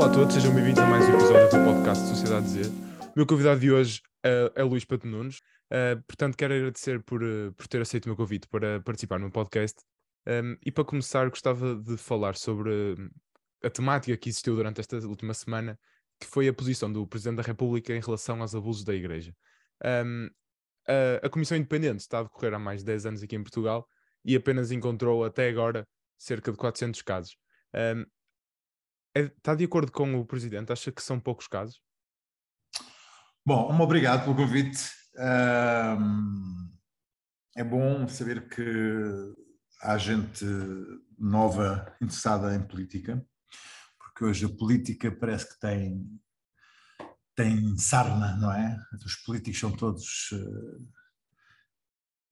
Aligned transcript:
Olá 0.00 0.08
a 0.08 0.14
todos, 0.14 0.32
sejam 0.32 0.54
bem-vindos 0.54 0.82
a 0.82 0.86
mais 0.86 1.06
um 1.06 1.12
episódio 1.12 1.50
do 1.50 1.62
podcast 1.62 2.08
Sociedade 2.08 2.48
Z. 2.48 2.62
O 3.02 3.12
meu 3.16 3.26
convidado 3.26 3.60
de 3.60 3.70
hoje 3.70 4.00
uh, 4.24 4.50
é 4.54 4.62
Luís 4.62 4.82
Pato 4.82 5.06
Nunes, 5.06 5.40
uh, 5.70 6.02
portanto 6.08 6.38
quero 6.38 6.54
agradecer 6.54 7.02
por, 7.02 7.22
uh, 7.22 7.52
por 7.52 7.68
ter 7.68 7.82
aceito 7.82 8.06
o 8.06 8.08
meu 8.08 8.16
convite 8.16 8.48
para 8.48 8.80
participar 8.80 9.18
no 9.18 9.30
podcast. 9.30 9.78
Um, 10.26 10.56
e 10.64 10.72
para 10.72 10.86
começar, 10.86 11.28
gostava 11.28 11.76
de 11.76 11.98
falar 11.98 12.34
sobre 12.34 12.96
a 13.62 13.68
temática 13.68 14.16
que 14.16 14.30
existiu 14.30 14.56
durante 14.56 14.80
esta 14.80 14.96
última 15.06 15.34
semana, 15.34 15.78
que 16.18 16.26
foi 16.26 16.48
a 16.48 16.54
posição 16.54 16.90
do 16.90 17.06
Presidente 17.06 17.36
da 17.36 17.42
República 17.42 17.94
em 17.94 18.00
relação 18.00 18.40
aos 18.40 18.54
abusos 18.54 18.84
da 18.84 18.94
Igreja. 18.94 19.34
Um, 19.84 20.30
a, 20.88 21.26
a, 21.26 21.28
Comissão 21.28 21.58
Independente 21.58 22.00
está 22.00 22.20
a 22.20 22.22
decorrer 22.22 22.54
há 22.54 22.58
mais 22.58 22.80
de 22.80 22.86
10 22.86 23.04
anos 23.04 23.22
aqui 23.22 23.36
em 23.36 23.42
Portugal 23.42 23.86
e 24.24 24.34
apenas 24.34 24.72
encontrou 24.72 25.26
até 25.26 25.50
agora 25.50 25.86
cerca 26.16 26.50
de 26.50 26.56
400 26.56 27.02
casos. 27.02 27.36
Um, 27.74 28.00
é, 28.00 28.04
está 29.14 29.54
de 29.54 29.64
acordo 29.64 29.90
com 29.92 30.14
o 30.14 30.26
Presidente? 30.26 30.72
Acha 30.72 30.92
que 30.92 31.02
são 31.02 31.18
poucos 31.18 31.46
casos? 31.46 31.80
Bom, 33.44 33.80
obrigado 33.80 34.24
pelo 34.24 34.36
convite. 34.36 34.90
É 37.56 37.64
bom 37.64 38.06
saber 38.08 38.48
que 38.48 38.62
há 39.82 39.98
gente 39.98 40.44
nova 41.18 41.94
interessada 42.00 42.54
em 42.54 42.62
política, 42.62 43.24
porque 43.98 44.24
hoje 44.24 44.46
a 44.46 44.48
política 44.48 45.10
parece 45.10 45.48
que 45.48 45.58
tem, 45.58 46.06
tem 47.34 47.76
sarna, 47.76 48.36
não 48.36 48.52
é? 48.52 48.78
Os 49.04 49.16
políticos 49.16 49.58
são 49.58 49.72
todos. 49.72 50.30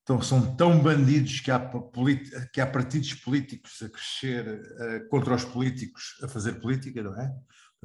Então, 0.09 0.23
são 0.23 0.57
tão 0.57 0.83
bandidos 0.83 1.41
que 1.41 1.51
há, 1.51 1.71
que 2.51 2.63
há 2.63 2.67
partidos 2.67 3.13
políticos 3.13 3.83
a 3.83 3.91
crescer 3.91 4.49
uh, 4.49 5.09
contra 5.11 5.35
os 5.35 5.45
políticos 5.45 6.19
a 6.23 6.29
fazer 6.29 6.55
política, 6.55 7.03
não 7.03 7.15
é? 7.21 7.31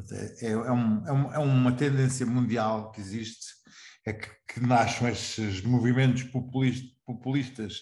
É, 0.09 0.47
é, 0.47 0.47
é, 0.47 0.51
é, 0.53 0.71
um, 0.71 1.33
é 1.33 1.38
uma 1.39 1.73
tendência 1.73 2.25
mundial 2.25 2.94
que 2.94 3.01
existe, 3.01 3.47
é 4.05 4.13
que, 4.13 4.29
que 4.47 4.61
nascem 4.61 5.09
esses 5.09 5.61
movimentos 5.63 6.23
populistas 7.05 7.81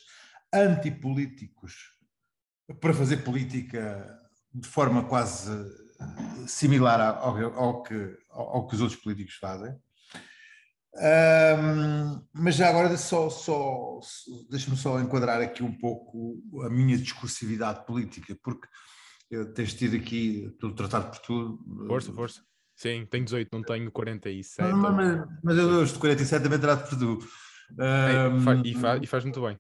antipolíticos 0.52 1.76
para 2.80 2.96
fazer 2.96 3.18
política 3.18 4.20
de 4.52 4.68
forma 4.68 5.04
quase 5.04 5.52
similar 6.48 7.00
ao, 7.00 7.38
ao, 7.54 7.84
que, 7.84 8.18
ao 8.32 8.68
que 8.68 8.74
os 8.74 8.82
outros 8.82 9.00
políticos 9.00 9.36
fazem. 9.36 9.72
Um, 10.94 12.22
mas 12.34 12.56
já 12.56 12.70
agora 12.70 12.98
só, 12.98 13.30
só 13.30 14.00
deixa-me 14.50 14.76
só 14.76 15.00
enquadrar 15.00 15.42
aqui 15.42 15.64
um 15.64 15.72
pouco 15.72 16.42
a 16.66 16.70
minha 16.70 16.98
discursividade 16.98 17.86
política, 17.86 18.38
porque 18.44 18.68
eu 19.30 19.54
tens 19.54 19.74
tido 19.74 19.96
aqui 19.96 20.54
tudo 20.60 20.76
tratado 20.76 21.12
por 21.12 21.20
tudo. 21.20 21.88
Força, 21.88 22.12
força. 22.12 22.42
Sim, 22.76 23.06
tenho 23.06 23.24
18, 23.24 23.50
não 23.52 23.64
tenho 23.64 23.92
47. 23.92 24.70
Não, 24.70 24.78
não, 24.78 24.92
mas, 24.92 25.28
mas 25.44 25.58
eu 25.58 25.86
de 25.86 25.94
47 25.94 26.44
também 26.44 26.60
trato 26.60 26.90
por 26.90 27.00
tu. 27.00 27.20
Um, 27.80 28.66
e, 28.66 28.74
faz, 28.74 29.02
e 29.02 29.08
faz 29.08 29.24
muito 29.24 29.42
bem. 29.42 29.58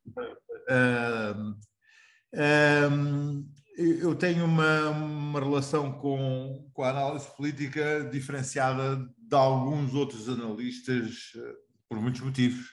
Um, 2.33 3.51
eu 3.77 4.15
tenho 4.15 4.45
uma, 4.45 4.89
uma 4.89 5.39
relação 5.39 5.91
com, 5.93 6.69
com 6.73 6.83
a 6.83 6.89
análise 6.89 7.27
política 7.35 8.07
diferenciada 8.11 8.97
de 9.17 9.35
alguns 9.35 9.93
outros 9.93 10.27
analistas 10.27 11.31
eh, 11.35 11.53
por 11.87 11.99
muitos 11.99 12.21
motivos. 12.21 12.65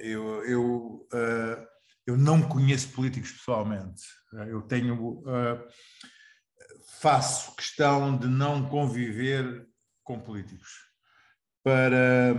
eu, 0.00 0.44
eu, 0.44 1.08
uh, 1.12 1.66
eu 2.06 2.16
não 2.16 2.42
conheço 2.42 2.88
políticos 2.90 3.32
pessoalmente. 3.32 4.02
Eu 4.32 4.62
tenho. 4.62 5.20
Uh, 5.20 5.68
faço 7.00 7.54
questão 7.54 8.16
de 8.16 8.26
não 8.26 8.68
conviver 8.68 9.68
com 10.02 10.18
políticos 10.18 10.88
para, 11.62 12.34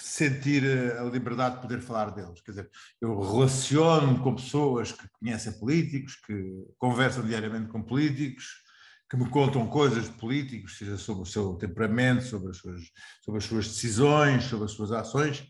sentir 0.00 0.64
a 0.98 1.04
liberdade 1.04 1.56
de 1.56 1.62
poder 1.62 1.80
falar 1.80 2.10
deles. 2.10 2.40
Quer 2.40 2.50
dizer, 2.52 2.70
eu 3.00 3.20
relaciono 3.20 4.20
com 4.22 4.34
pessoas 4.34 4.92
que 4.92 5.08
conhecem 5.18 5.52
políticos, 5.58 6.16
que 6.16 6.34
conversam 6.78 7.24
diariamente 7.26 7.68
com 7.68 7.82
políticos, 7.82 8.62
que 9.08 9.16
me 9.16 9.28
contam 9.28 9.66
coisas 9.66 10.04
de 10.04 10.12
políticos, 10.12 10.76
seja 10.76 10.96
sobre 10.96 11.22
o 11.22 11.26
seu 11.26 11.54
temperamento, 11.54 12.24
sobre 12.24 12.50
as 12.50 12.56
suas, 12.56 12.80
sobre 13.24 13.38
as 13.38 13.44
suas 13.44 13.68
decisões, 13.68 14.44
sobre 14.44 14.64
as 14.64 14.72
suas 14.72 14.90
ações. 14.90 15.46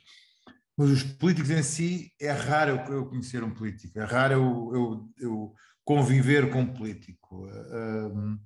Mas 0.77 0.91
os 0.91 1.03
políticos 1.03 1.51
em 1.51 1.63
si, 1.63 2.13
é 2.21 2.33
raro 2.33 2.93
eu 2.93 3.07
conhecer 3.07 3.43
um 3.43 3.55
político, 3.55 3.99
é 3.99 4.05
raro 4.05 4.35
eu, 4.35 4.71
eu, 4.75 5.11
eu 5.19 5.55
conviver 5.85 6.51
com 6.51 6.63
um 6.63 6.75
político. 6.75 7.47
Um, 7.47 8.39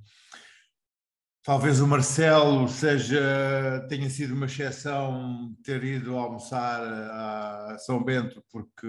Talvez 1.48 1.80
o 1.80 1.86
Marcelo 1.86 2.68
seja, 2.68 3.86
tenha 3.88 4.10
sido 4.10 4.34
uma 4.34 4.44
exceção 4.44 5.56
ter 5.64 5.82
ido 5.82 6.14
almoçar 6.18 6.82
a 6.82 7.78
São 7.78 8.04
Bento, 8.04 8.44
porque 8.52 8.86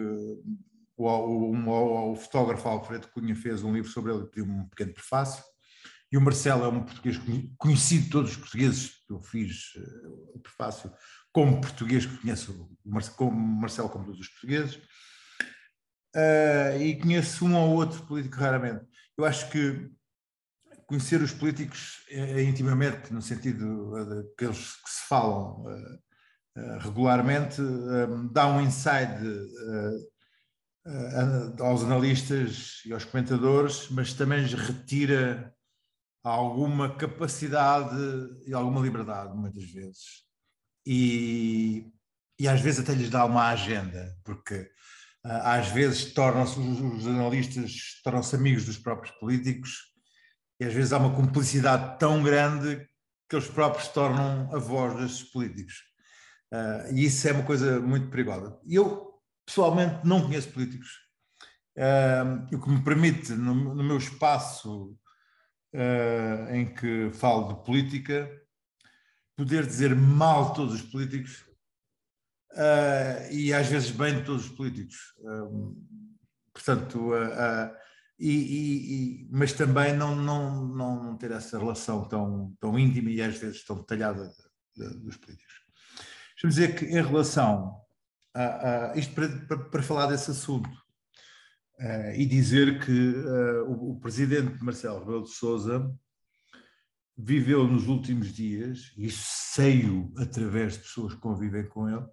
o, 0.98 1.08
o, 1.08 2.12
o 2.12 2.16
fotógrafo 2.18 2.68
Alfredo 2.68 3.08
Cunha 3.14 3.34
fez 3.34 3.64
um 3.64 3.72
livro 3.72 3.90
sobre 3.90 4.12
ele 4.12 4.24
e 4.24 4.28
pediu 4.28 4.44
um 4.44 4.68
pequeno 4.68 4.94
prefácio. 4.94 5.42
E 6.12 6.18
o 6.18 6.22
Marcelo 6.22 6.66
é 6.66 6.68
um 6.68 6.84
português 6.84 7.18
conhecido 7.58 8.04
de 8.04 8.10
todos 8.10 8.32
os 8.32 8.38
portugueses. 8.38 8.92
Eu 9.10 9.22
fiz 9.22 9.76
eh, 9.78 10.08
o 10.36 10.40
prefácio 10.40 10.92
como 11.32 11.62
português 11.62 12.06
que 12.06 12.18
conheço 12.18 12.78
o 12.84 12.92
Marcelo, 12.92 13.16
como 13.16 13.40
Marcelo, 13.62 13.88
como 13.88 14.04
todos 14.04 14.20
os 14.20 14.28
portugueses. 14.28 14.76
Uh, 16.14 16.82
e 16.82 17.00
conheço 17.00 17.46
um 17.46 17.56
ou 17.56 17.76
outro 17.76 18.06
político 18.06 18.36
raramente. 18.36 18.86
Eu 19.18 19.24
acho 19.24 19.50
que 19.50 19.90
conhecer 20.90 21.22
os 21.22 21.32
políticos 21.32 22.04
é, 22.10 22.42
intimamente, 22.42 23.14
no 23.14 23.22
sentido 23.22 23.94
de 24.06 24.32
aqueles 24.34 24.76
que 24.76 24.90
se 24.90 25.08
falam 25.08 25.64
regularmente, 26.82 27.62
dá 28.34 28.48
um 28.48 28.60
inside 28.60 29.24
uh, 30.86 31.64
aos 31.64 31.84
analistas 31.84 32.82
e 32.86 32.92
aos 32.92 33.06
comentadores, 33.06 33.88
mas 33.92 34.14
também 34.14 34.42
lhes 34.42 34.54
retira 34.54 35.54
alguma 36.24 36.96
capacidade 36.96 37.96
e 38.46 38.54
alguma 38.54 38.82
liberdade, 38.82 39.38
muitas 39.38 39.64
vezes. 39.72 40.26
E, 40.86 41.86
e 42.38 42.48
às 42.48 42.60
vezes 42.60 42.80
até 42.82 42.94
lhes 42.94 43.10
dá 43.10 43.24
uma 43.24 43.50
agenda, 43.50 44.18
porque 44.26 44.70
às 45.24 45.68
vezes 45.68 46.14
tornam-se 46.14 46.60
os 46.60 47.06
analistas 47.06 48.02
tornam-se 48.04 48.36
amigos 48.36 48.66
dos 48.66 48.78
próprios 48.78 49.16
políticos 49.20 49.90
e 50.60 50.66
às 50.66 50.74
vezes 50.74 50.92
há 50.92 50.98
uma 50.98 51.16
cumplicidade 51.16 51.98
tão 51.98 52.22
grande 52.22 52.88
que 53.30 53.36
eles 53.36 53.48
próprios 53.48 53.88
tornam 53.90 54.50
a 54.54 54.58
voz 54.58 54.96
desses 54.96 55.24
políticos. 55.24 55.90
Uh, 56.52 56.94
e 56.96 57.06
isso 57.06 57.28
é 57.28 57.32
uma 57.32 57.44
coisa 57.44 57.80
muito 57.80 58.10
perigosa. 58.10 58.60
Eu, 58.68 59.22
pessoalmente, 59.46 60.06
não 60.06 60.22
conheço 60.22 60.52
políticos. 60.52 60.90
Uh, 61.78 62.56
o 62.56 62.60
que 62.60 62.70
me 62.70 62.84
permite, 62.84 63.34
no, 63.34 63.54
no 63.54 63.84
meu 63.84 63.98
espaço 63.98 64.98
uh, 65.74 66.54
em 66.54 66.74
que 66.74 67.12
falo 67.14 67.54
de 67.54 67.64
política, 67.64 68.30
poder 69.38 69.66
dizer 69.66 69.96
mal 69.96 70.54
todos 70.54 70.74
os 70.74 70.82
políticos 70.82 71.46
e 73.32 73.54
às 73.54 73.68
vezes 73.68 73.92
bem 73.92 74.18
de 74.18 74.26
todos 74.26 74.46
os 74.46 74.52
políticos. 74.52 75.14
portanto, 76.52 77.12
e, 77.16 77.72
e, 78.20 79.24
e, 79.24 79.30
mas 79.32 79.54
também 79.54 79.96
não, 79.96 80.16
não, 80.16 80.68
não 80.68 81.18
ter 81.18 81.32
essa 81.32 81.58
relação 81.58 82.04
tão, 82.08 82.54
tão 82.60 82.78
íntima 82.78 83.10
e 83.10 83.22
às 83.22 83.38
vezes 83.38 83.64
tão 83.64 83.78
detalhada 83.78 84.30
de, 84.76 84.90
de, 84.90 85.00
dos 85.00 85.16
políticos. 85.16 85.54
Deixa-me 86.32 86.50
dizer 86.50 86.76
que 86.76 86.86
em 86.86 87.02
relação 87.02 87.80
a, 88.34 88.92
a 88.92 88.98
isto 88.98 89.14
para, 89.14 89.28
para, 89.28 89.58
para, 89.58 89.84
falar 89.84 90.08
desse 90.08 90.32
assunto 90.32 90.70
uh, 90.70 92.12
e 92.16 92.26
dizer 92.26 92.84
que 92.84 92.92
uh, 92.92 93.70
o, 93.70 93.92
o, 93.92 94.00
presidente 94.00 94.62
Marcelo 94.64 95.00
Rebelo 95.00 95.24
de 95.24 95.32
Sousa 95.32 95.90
viveu 97.18 97.68
nos 97.68 97.88
últimos 97.88 98.34
dias, 98.34 98.94
e 98.98 99.10
sei-o 99.12 100.14
através 100.18 100.74
de 100.74 100.80
pessoas 100.80 101.14
que 101.14 101.20
convivem 101.20 101.68
com 101.68 101.90
ele, 101.90 102.06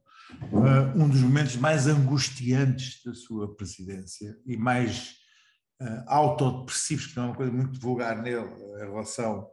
uh, 0.52 0.96
um 0.96 1.08
dos 1.08 1.20
momentos 1.20 1.56
mais 1.56 1.86
angustiantes 1.86 3.02
da 3.04 3.14
sua 3.14 3.56
presidência 3.56 4.36
e 4.44 4.56
mais 4.56 5.25
uh, 5.81 6.05
autodepressivos, 6.06 7.06
que 7.06 7.17
não 7.17 7.25
é 7.25 7.26
uma 7.26 7.37
coisa 7.37 7.52
muito 7.52 7.81
vulgar 7.81 8.20
nele 8.23 8.49
em 8.76 8.78
relação 8.78 9.49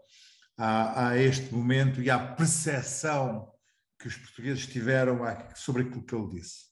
a, 0.57 1.09
a, 1.09 1.17
este 1.17 1.53
momento 1.53 2.01
e 2.01 2.09
à 2.09 2.19
percepção 2.19 3.51
que 3.99 4.07
os 4.07 4.15
portugueses 4.17 4.67
tiveram 4.67 5.19
sobre 5.55 5.83
aquilo 5.83 6.03
que 6.03 6.15
ele 6.15 6.29
disse. 6.39 6.65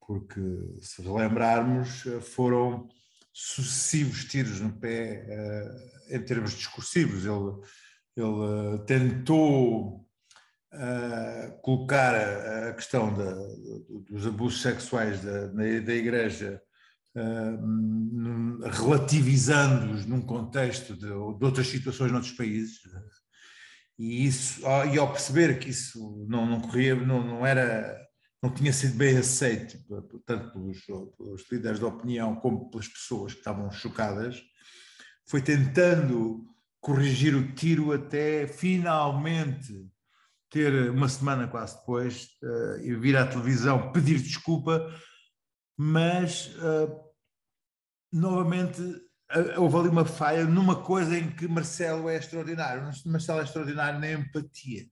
Porque, 0.00 0.40
se 0.80 1.02
lembrarmos, 1.02 2.02
foram 2.22 2.88
sucessivos 3.32 4.24
tiros 4.24 4.60
no 4.60 4.72
pé 4.72 5.24
uh, 5.28 6.14
em 6.14 6.20
termos 6.20 6.52
discursivos. 6.52 7.24
Ele, 7.24 7.64
ele 8.16 8.74
uh, 8.74 8.78
tentou 8.84 10.06
uh, 10.74 11.60
colocar 11.62 12.14
a, 12.14 12.70
a 12.70 12.74
questão 12.74 13.14
da, 13.14 13.32
dos 14.08 14.26
abusos 14.26 14.60
sexuais 14.60 15.22
da, 15.22 15.46
da 15.46 15.94
Igreja 15.94 16.60
uh, 16.60 16.69
relativizando-os 18.72 20.06
num 20.06 20.20
contexto 20.20 20.94
de, 20.94 21.06
de, 21.06 21.12
outras 21.12 21.66
situações 21.66 22.12
noutros 22.12 22.32
países. 22.32 22.80
E, 23.98 24.26
isso, 24.26 24.62
e 24.92 24.98
ao 24.98 25.12
perceber 25.12 25.58
que 25.58 25.70
isso 25.70 26.26
não, 26.28 26.46
não 26.46 26.60
corria, 26.60 26.94
não, 26.94 27.24
não 27.24 27.46
era 27.46 27.98
não 28.42 28.52
tinha 28.52 28.72
sido 28.72 28.96
bem 28.96 29.18
aceito, 29.18 29.76
tanto 30.24 30.52
pelos, 30.52 30.80
pelos, 30.86 31.44
líderes 31.52 31.78
da 31.78 31.88
opinião 31.88 32.36
como 32.36 32.70
pelas 32.70 32.88
pessoas 32.88 33.34
que 33.34 33.40
estavam 33.40 33.70
chocadas, 33.70 34.40
foi 35.28 35.42
tentando 35.42 36.46
corrigir 36.80 37.34
o 37.34 37.52
tiro 37.52 37.92
até 37.92 38.46
finalmente 38.46 39.86
ter 40.48 40.90
uma 40.90 41.08
semana 41.08 41.46
quase 41.46 41.78
depois 41.78 42.30
uh, 42.42 43.00
vir 43.00 43.16
à 43.16 43.26
televisão 43.26 43.92
pedir 43.92 44.18
desculpa, 44.18 44.90
mas 45.82 46.54
uh, 46.56 47.00
novamente 48.12 48.82
uh, 48.82 49.58
houve 49.62 49.78
ali 49.78 49.88
uma 49.88 50.04
falha 50.04 50.44
numa 50.44 50.82
coisa 50.82 51.16
em 51.16 51.34
que 51.34 51.48
Marcelo 51.48 52.06
é 52.10 52.18
extraordinário. 52.18 52.92
Marcelo 53.06 53.40
é 53.40 53.44
extraordinário 53.44 53.98
na 53.98 54.12
empatia. 54.12 54.84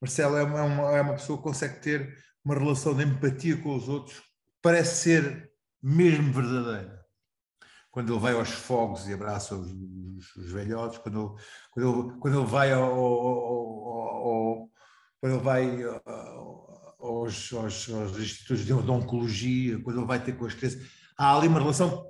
Marcelo 0.00 0.36
é 0.36 0.44
uma, 0.44 0.58
é 0.60 0.62
uma, 0.62 0.96
é 0.98 1.00
uma 1.00 1.14
pessoa 1.14 1.36
que 1.36 1.42
consegue 1.42 1.80
ter 1.80 2.16
uma 2.44 2.54
relação 2.54 2.94
de 2.94 3.02
empatia 3.02 3.60
com 3.60 3.74
os 3.74 3.88
outros, 3.88 4.22
parece 4.62 5.02
ser 5.02 5.52
mesmo 5.82 6.32
verdadeira 6.32 7.02
quando 7.90 8.12
ele 8.12 8.20
vai 8.20 8.34
aos 8.34 8.50
fogos 8.50 9.08
e 9.08 9.12
abraça 9.12 9.56
os, 9.56 9.68
os, 9.68 10.36
os 10.36 10.52
velhotes, 10.52 10.98
quando 10.98 11.36
quando 11.72 11.88
ele, 11.88 12.20
quando 12.20 12.38
ele 12.38 12.46
vai 12.46 12.72
ao, 12.72 12.84
ao, 12.84 13.88
ao, 13.88 14.70
quando 15.20 15.34
ele 15.34 15.42
vai 15.42 15.84
aos, 17.02 17.52
aos, 17.52 17.90
aos, 17.90 18.18
institutos 18.18 18.64
de 18.64 18.72
oncologia, 18.72 19.80
quando 19.80 19.98
ele 19.98 20.06
vai 20.06 20.22
ter 20.22 20.36
com 20.36 20.46
as 20.46 20.54
crianças, 20.54 20.88
há 21.18 21.36
ali 21.36 21.48
uma 21.48 21.58
relação 21.58 22.06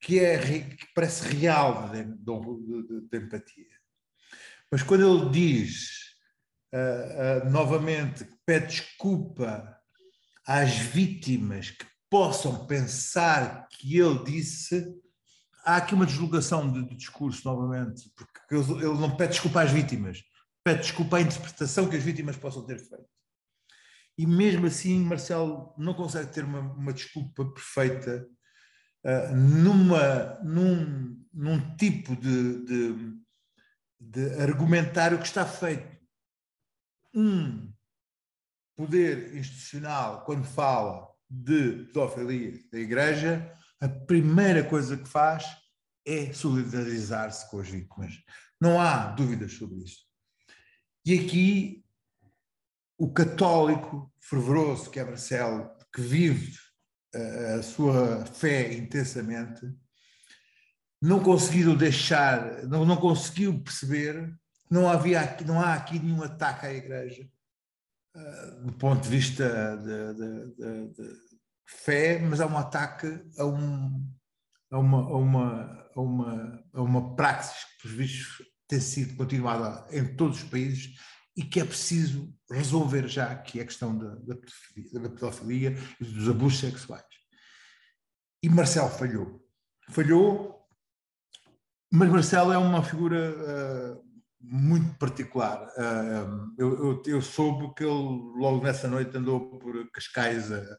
que, 0.00 0.18
é, 0.18 0.60
que 0.60 0.86
parece 0.94 1.26
real 1.28 1.88
de, 1.90 2.04
de, 2.04 2.86
de, 2.86 3.08
de 3.08 3.18
empatia. 3.18 3.64
Mas 4.70 4.82
quando 4.82 5.06
ele 5.06 5.30
diz 5.30 5.88
uh, 6.74 7.46
uh, 7.46 7.50
novamente 7.50 8.24
que 8.24 8.36
pede 8.44 8.66
desculpa 8.66 9.76
às 10.46 10.76
vítimas 10.76 11.70
que 11.70 11.86
possam 12.10 12.66
pensar 12.66 13.66
que 13.68 13.98
ele 13.98 14.22
disse, 14.24 14.86
há 15.64 15.76
aqui 15.76 15.94
uma 15.94 16.06
deslocação 16.06 16.70
de, 16.70 16.94
discurso 16.94 17.42
novamente, 17.44 18.10
porque 18.16 18.54
ele, 18.54 18.72
ele, 18.84 19.00
não 19.00 19.16
pede 19.16 19.32
desculpa 19.32 19.62
às 19.62 19.70
vítimas, 19.70 20.22
pede 20.62 20.82
desculpa 20.82 21.16
à 21.16 21.20
interpretação 21.20 21.88
que 21.88 21.96
as 21.96 22.02
vítimas 22.02 22.36
possam 22.36 22.64
ter 22.64 22.78
feito. 22.78 23.15
E 24.18 24.26
mesmo 24.26 24.66
assim, 24.66 25.00
Marcelo 25.04 25.74
não 25.76 25.94
consegue 25.94 26.32
ter 26.32 26.44
uma, 26.44 26.60
uma 26.60 26.92
desculpa 26.92 27.44
perfeita 27.52 28.26
uh, 29.04 29.36
numa, 29.36 30.40
num, 30.42 31.22
num 31.32 31.76
tipo 31.76 32.16
de, 32.16 32.64
de, 32.64 33.18
de 34.00 34.40
argumentário 34.40 35.18
que 35.18 35.26
está 35.26 35.44
feito. 35.44 35.96
Um 37.14 37.72
poder 38.76 39.34
institucional, 39.36 40.24
quando 40.24 40.44
fala 40.44 41.08
de 41.28 41.84
pedofilia 41.86 42.58
da 42.70 42.78
Igreja, 42.78 43.52
a 43.80 43.88
primeira 43.88 44.62
coisa 44.64 44.96
que 44.96 45.08
faz 45.08 45.44
é 46.06 46.32
solidarizar-se 46.32 47.50
com 47.50 47.58
as 47.60 47.68
vítimas. 47.68 48.14
Não 48.60 48.80
há 48.80 49.10
dúvidas 49.10 49.52
sobre 49.52 49.82
isso. 49.82 50.06
E 51.04 51.18
aqui, 51.18 51.85
o 52.98 53.12
católico 53.12 54.12
fervoroso 54.20 54.90
que 54.90 54.98
é 54.98 55.04
Marcelo, 55.04 55.70
que 55.92 56.00
vive 56.00 56.56
a 57.58 57.62
sua 57.62 58.26
fé 58.26 58.74
intensamente, 58.74 59.66
não 61.00 61.20
conseguiu 61.20 61.76
deixar, 61.76 62.64
não, 62.64 62.84
não 62.84 62.96
conseguiu 62.96 63.62
perceber 63.62 64.34
não 64.70 64.88
havia 64.88 65.36
não 65.46 65.60
há 65.60 65.74
aqui 65.74 65.98
nenhum 65.98 66.22
ataque 66.22 66.66
à 66.66 66.72
Igreja 66.72 67.28
uh, 68.16 68.64
do 68.64 68.72
ponto 68.72 69.02
de 69.02 69.08
vista 69.08 69.76
de, 69.76 70.14
de, 70.14 70.54
de, 70.54 70.88
de 70.94 71.16
fé, 71.66 72.18
mas 72.18 72.40
há 72.40 72.46
um 72.46 72.58
ataque 72.58 73.06
a, 73.38 73.44
um, 73.44 74.12
a, 74.70 74.78
uma, 74.78 74.98
a, 74.98 75.16
uma, 75.16 75.88
a, 75.94 76.00
uma, 76.00 76.64
a 76.72 76.82
uma 76.82 77.16
praxis 77.16 77.64
que, 77.64 77.82
por 77.82 77.90
vistos, 77.90 78.46
tem 78.68 78.80
sido 78.80 79.16
continuada 79.16 79.86
em 79.96 80.16
todos 80.16 80.42
os 80.42 80.48
países 80.48 80.96
e 81.36 81.44
que 81.44 81.60
é 81.60 81.64
preciso 81.64 82.32
resolver 82.50 83.06
já, 83.08 83.34
que 83.36 83.58
é 83.58 83.62
a 83.62 83.66
questão 83.66 83.96
da, 83.96 84.14
da, 84.14 84.34
pedofilia, 84.36 85.00
da 85.00 85.10
pedofilia 85.10 85.78
e 86.00 86.04
dos 86.04 86.28
abusos 86.28 86.60
sexuais. 86.60 87.04
E 88.42 88.48
Marcelo 88.48 88.88
falhou. 88.88 89.44
Falhou, 89.90 90.56
mas 91.92 92.10
Marcelo 92.10 92.52
é 92.52 92.58
uma 92.58 92.82
figura 92.82 93.34
uh, 93.34 94.04
muito 94.40 94.98
particular. 94.98 95.66
Uh, 95.76 96.54
eu, 96.58 96.84
eu, 96.84 97.02
eu, 97.06 97.22
soube 97.22 97.72
que 97.74 97.84
ele, 97.84 98.32
logo 98.36 98.64
nessa 98.64 98.88
noite, 98.88 99.16
andou 99.16 99.58
por 99.58 99.90
Cascais 99.90 100.50
a, 100.50 100.78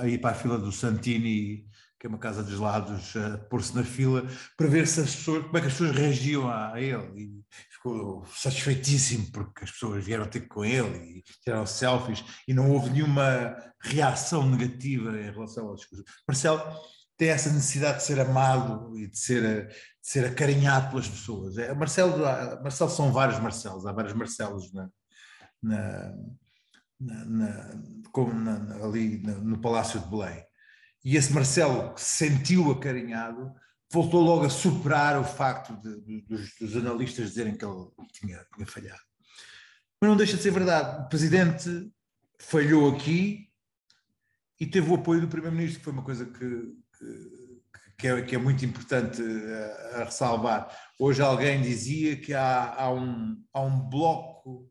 a 0.00 0.08
ir 0.08 0.20
para 0.20 0.30
a 0.30 0.34
fila 0.34 0.58
do 0.58 0.70
Santini, 0.70 1.66
que 1.98 2.06
é 2.06 2.08
uma 2.08 2.18
casa 2.18 2.42
de 2.42 2.50
gelados, 2.52 3.14
a 3.16 3.38
pôr-se 3.38 3.74
na 3.74 3.84
fila 3.84 4.26
para 4.56 4.68
ver 4.68 4.86
se 4.86 5.00
as 5.00 5.14
pessoas, 5.14 5.44
como 5.44 5.58
é 5.58 5.60
que 5.60 5.66
as 5.66 5.72
pessoas 5.72 5.96
reagiam 5.96 6.48
a, 6.48 6.74
a 6.74 6.80
ele. 6.80 7.42
Ficou 7.82 8.26
satisfeitíssimo 8.26 9.32
porque 9.32 9.64
as 9.64 9.70
pessoas 9.70 10.04
vieram 10.04 10.26
ter 10.28 10.46
com 10.46 10.62
ele 10.64 11.18
e 11.18 11.22
tiraram 11.42 11.64
selfies 11.64 12.22
e 12.46 12.52
não 12.52 12.70
houve 12.70 12.90
nenhuma 12.90 13.56
reação 13.80 14.46
negativa 14.48 15.18
em 15.18 15.30
relação 15.30 15.68
ao 15.68 15.76
discurso. 15.76 16.04
Marcelo 16.28 16.60
tem 17.16 17.30
essa 17.30 17.50
necessidade 17.50 17.98
de 17.98 18.04
ser 18.04 18.20
amado 18.20 18.98
e 18.98 19.08
de 19.08 19.18
ser, 19.18 19.68
de 19.68 19.74
ser 20.02 20.26
acarinhado 20.26 20.90
pelas 20.90 21.08
pessoas. 21.08 21.56
É, 21.56 21.72
Marcelo, 21.74 22.18
Marcelo 22.62 22.90
são 22.90 23.12
vários 23.12 23.40
Marcelos, 23.40 23.86
há 23.86 23.92
vários 23.92 24.14
Marcelos 24.14 24.72
na, 24.74 24.90
na 25.62 26.14
na, 27.00 27.70
como 28.12 28.32
ali 28.84 29.18
no 29.18 29.58
Palácio 29.58 29.98
de 30.00 30.06
Belém. 30.08 30.44
E 31.02 31.16
esse 31.16 31.32
Marcelo, 31.32 31.94
que 31.94 32.00
se 32.00 32.28
sentiu 32.28 32.70
acarinhado, 32.70 33.52
voltou 33.90 34.22
logo 34.22 34.44
a 34.44 34.50
superar 34.50 35.18
o 35.18 35.24
facto 35.24 35.74
de, 35.80 36.00
de, 36.02 36.20
dos, 36.22 36.54
dos, 36.60 36.76
analistas 36.76 37.30
dizerem 37.30 37.56
que 37.56 37.64
ele 37.64 37.86
tinha, 38.12 38.46
tinha 38.54 38.66
falhado. 38.66 39.00
Mas 40.00 40.08
não 40.08 40.16
deixa 40.16 40.36
de 40.36 40.42
ser 40.42 40.52
verdade. 40.52 41.04
O 41.04 41.08
presidente 41.08 41.92
falhou 42.38 42.94
aqui 42.94 43.50
e 44.58 44.66
teve 44.66 44.90
o 44.90 44.94
apoio 44.94 45.20
do 45.20 45.28
primeiro-ministro, 45.28 45.78
que 45.78 45.84
foi 45.84 45.92
uma 45.92 46.04
coisa 46.04 46.24
que, 46.24 46.38
que, 46.98 47.52
que, 47.98 48.08
é, 48.08 48.22
que 48.22 48.34
é, 48.34 48.38
muito 48.38 48.64
importante 48.64 49.20
a, 49.22 50.00
a, 50.00 50.04
ressalvar. 50.04 50.74
Hoje 50.98 51.20
alguém 51.20 51.60
dizia 51.60 52.16
que 52.16 52.32
há, 52.32 52.74
há, 52.74 52.92
um, 52.92 53.42
há 53.52 53.60
um 53.60 53.80
bloco 53.88 54.70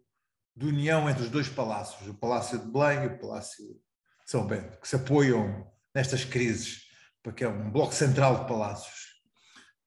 de 0.56 0.66
união 0.66 1.10
entre 1.10 1.24
os 1.24 1.30
dois 1.30 1.48
palácios, 1.48 2.08
o 2.08 2.14
Palácio 2.14 2.60
de 2.60 2.72
Belém 2.72 3.04
e 3.04 3.08
o 3.08 3.20
Palácio 3.20 3.66
de 3.66 3.80
São 4.26 4.46
Bento, 4.46 4.80
que 4.80 4.88
se 4.88 4.96
apoiam 4.96 5.72
nestas 5.96 6.26
crises, 6.26 6.84
porque 7.24 7.44
é 7.44 7.48
um 7.48 7.72
bloco 7.72 7.94
central 7.94 8.42
de 8.42 8.48
palácios. 8.48 9.09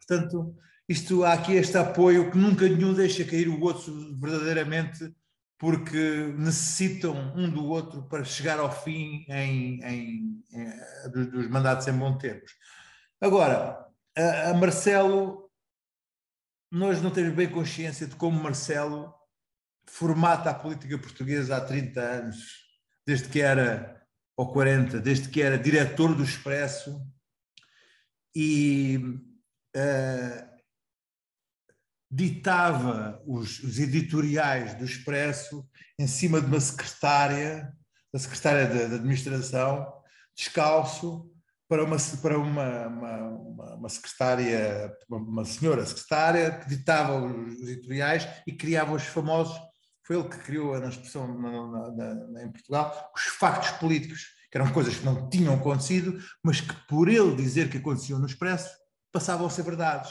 Portanto, 0.06 0.56
isto, 0.88 1.24
há 1.24 1.32
aqui 1.32 1.52
este 1.54 1.76
apoio 1.78 2.30
que 2.30 2.36
nunca 2.36 2.68
nenhum 2.68 2.92
deixa 2.92 3.24
cair 3.24 3.48
o 3.48 3.60
outro 3.60 3.92
verdadeiramente, 4.18 5.14
porque 5.58 6.34
necessitam 6.36 7.32
um 7.36 7.48
do 7.48 7.64
outro 7.66 8.02
para 8.08 8.24
chegar 8.24 8.58
ao 8.58 8.70
fim 8.82 9.24
em, 9.28 9.80
em, 9.82 10.44
em, 10.52 11.10
dos, 11.12 11.30
dos 11.30 11.48
mandatos 11.48 11.86
em 11.86 11.92
bom 11.92 12.18
termos. 12.18 12.50
Agora, 13.20 13.86
a, 14.16 14.50
a 14.50 14.54
Marcelo, 14.54 15.48
nós 16.70 17.00
não 17.00 17.10
temos 17.10 17.34
bem 17.34 17.48
consciência 17.48 18.06
de 18.06 18.16
como 18.16 18.42
Marcelo 18.42 19.14
formata 19.86 20.50
a 20.50 20.54
política 20.54 20.98
portuguesa 20.98 21.56
há 21.56 21.60
30 21.60 22.00
anos, 22.00 22.36
desde 23.06 23.28
que 23.28 23.40
era, 23.40 24.02
ou 24.36 24.52
40, 24.52 25.00
desde 25.00 25.28
que 25.28 25.40
era 25.40 25.58
diretor 25.58 26.14
do 26.14 26.24
Expresso 26.24 27.00
e 28.34 28.98
ditava 32.10 33.22
os, 33.26 33.58
os, 33.60 33.78
editoriais 33.78 34.74
do 34.74 34.84
Expresso 34.84 35.66
em 35.98 36.06
cima 36.06 36.40
de 36.40 36.46
uma 36.46 36.60
secretária, 36.60 37.72
da 38.12 38.18
secretária 38.18 38.66
da 38.88 38.96
administração, 38.96 39.90
descalço, 40.36 41.32
para 41.72 41.84
uma, 41.84 41.96
para 42.20 42.38
uma, 42.38 42.86
uma, 42.86 43.74
uma, 43.76 43.88
secretária, 43.88 44.94
uma, 45.08 45.42
senhora 45.42 45.86
secretária 45.86 46.58
que 46.58 46.68
ditava 46.68 47.18
os 47.18 47.62
editoriais 47.62 48.28
e 48.46 48.52
criava 48.52 48.92
os 48.92 49.04
famosos. 49.04 49.58
Foi 50.06 50.16
ele 50.16 50.28
que 50.28 50.36
criou 50.36 50.74
a 50.74 50.86
expressão 50.86 51.26
na, 51.40 51.90
na, 51.92 52.14
na, 52.14 52.44
em 52.44 52.52
Portugal, 52.52 53.10
os 53.16 53.22
factos 53.22 53.70
políticos, 53.78 54.26
que 54.50 54.58
eram 54.58 54.70
coisas 54.70 54.96
que 54.96 55.04
não 55.06 55.30
tinham 55.30 55.54
acontecido, 55.54 56.22
mas 56.44 56.60
que 56.60 56.74
por 56.86 57.08
ele 57.08 57.34
dizer 57.36 57.70
que 57.70 57.78
aconteciam 57.78 58.18
no 58.18 58.26
Expresso, 58.26 58.68
passavam 59.12 59.46
a 59.46 59.50
ser 59.50 59.62
verdades. 59.62 60.10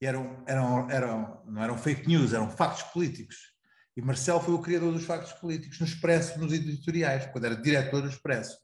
E 0.00 0.06
eram, 0.06 0.42
eram, 0.46 0.90
eram, 0.90 1.42
não 1.46 1.62
eram 1.62 1.76
fake 1.76 2.06
news, 2.06 2.32
eram 2.32 2.50
factos 2.50 2.84
políticos. 2.84 3.36
E 3.96 4.00
Marcelo 4.00 4.40
foi 4.40 4.54
o 4.54 4.60
criador 4.60 4.92
dos 4.92 5.04
factos 5.04 5.32
políticos 5.32 5.80
no 5.80 5.86
Expresso, 5.86 6.38
nos 6.38 6.52
editoriais, 6.52 7.26
quando 7.26 7.44
era 7.44 7.56
diretor 7.56 8.00
do 8.00 8.08
Expresso. 8.08 8.56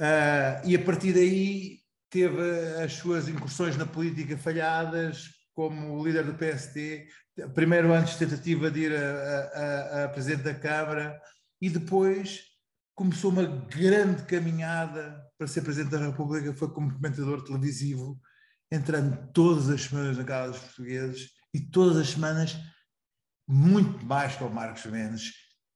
Uh, 0.00 0.66
e 0.66 0.74
a 0.74 0.82
partir 0.82 1.12
daí 1.12 1.80
teve 2.08 2.40
as 2.82 2.94
suas 2.94 3.28
incursões 3.28 3.76
na 3.76 3.86
política 3.86 4.36
falhadas, 4.38 5.30
como 5.54 6.02
líder 6.04 6.24
do 6.24 6.34
PSD, 6.34 7.08
primeiro 7.54 7.92
antes 7.92 8.16
tentativa 8.16 8.70
de 8.70 8.80
ir 8.80 8.96
a, 8.96 10.00
a, 10.00 10.04
a 10.04 10.08
presidente 10.08 10.44
da 10.44 10.54
Câmara, 10.54 11.20
e 11.60 11.68
depois 11.68 12.44
começou 12.94 13.30
uma 13.30 13.44
grande 13.44 14.22
caminhada 14.24 15.22
para 15.36 15.46
ser 15.46 15.62
presidente 15.62 15.92
da 15.92 16.06
República, 16.06 16.54
foi 16.54 16.70
como 16.70 16.92
comentador 16.92 17.44
televisivo, 17.44 18.20
entrando 18.72 19.30
todas 19.34 19.68
as 19.68 19.82
semanas 19.82 20.16
na 20.16 20.24
casa 20.24 20.52
dos 20.52 20.60
portugueses 20.62 21.30
e 21.54 21.60
todas 21.60 21.98
as 21.98 22.08
semanas, 22.08 22.56
muito 23.46 24.04
mais 24.06 24.34
que 24.34 24.42
o 24.42 24.48
Marcos 24.48 24.86
Mendes, 24.86 25.32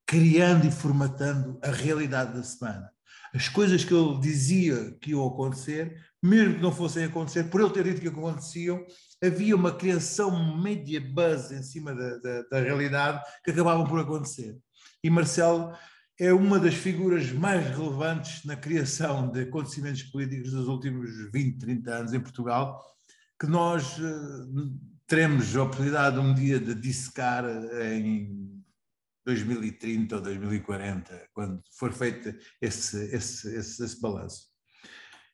criando 0.06 0.66
e 0.66 0.70
formatando 0.70 1.60
a 1.62 1.70
realidade 1.70 2.32
da 2.32 2.42
semana. 2.42 2.90
As 3.34 3.50
coisas 3.50 3.84
que 3.84 3.92
ele 3.92 4.18
dizia 4.18 4.96
que 4.98 5.10
iam 5.10 5.26
acontecer, 5.26 5.94
mesmo 6.22 6.54
que 6.54 6.62
não 6.62 6.72
fossem 6.72 7.04
acontecer, 7.04 7.44
por 7.44 7.60
ele 7.60 7.70
ter 7.70 7.84
dito 7.84 8.00
que 8.00 8.08
aconteciam, 8.08 8.82
havia 9.22 9.54
uma 9.54 9.76
criação 9.76 10.56
media 10.56 11.00
buzz 11.00 11.50
em 11.52 11.62
cima 11.62 11.94
da, 11.94 12.16
da, 12.16 12.42
da 12.50 12.60
realidade 12.60 13.22
que 13.44 13.50
acabavam 13.50 13.86
por 13.86 14.00
acontecer. 14.00 14.56
E 15.04 15.10
Marcelo 15.10 15.76
é 16.18 16.32
uma 16.32 16.58
das 16.58 16.74
figuras 16.74 17.30
mais 17.30 17.66
relevantes 17.68 18.44
na 18.44 18.56
criação 18.56 19.30
de 19.30 19.42
acontecimentos 19.42 20.02
políticos 20.04 20.52
dos 20.52 20.66
últimos 20.66 21.10
20, 21.32 21.58
30 21.58 21.90
anos 21.90 22.12
em 22.14 22.20
Portugal, 22.20 22.82
que 23.38 23.46
nós 23.46 23.98
uh, 23.98 24.80
teremos 25.06 25.54
a 25.54 25.62
oportunidade 25.62 26.18
um 26.18 26.34
dia 26.34 26.58
de 26.58 26.74
dissecar 26.74 27.44
em 27.44 28.46
2030 29.26 30.16
ou 30.16 30.22
2040, 30.22 31.28
quando 31.34 31.62
for 31.72 31.92
feito 31.92 32.34
esse, 32.62 33.14
esse, 33.14 33.54
esse, 33.54 33.84
esse 33.84 34.00
balanço. 34.00 34.46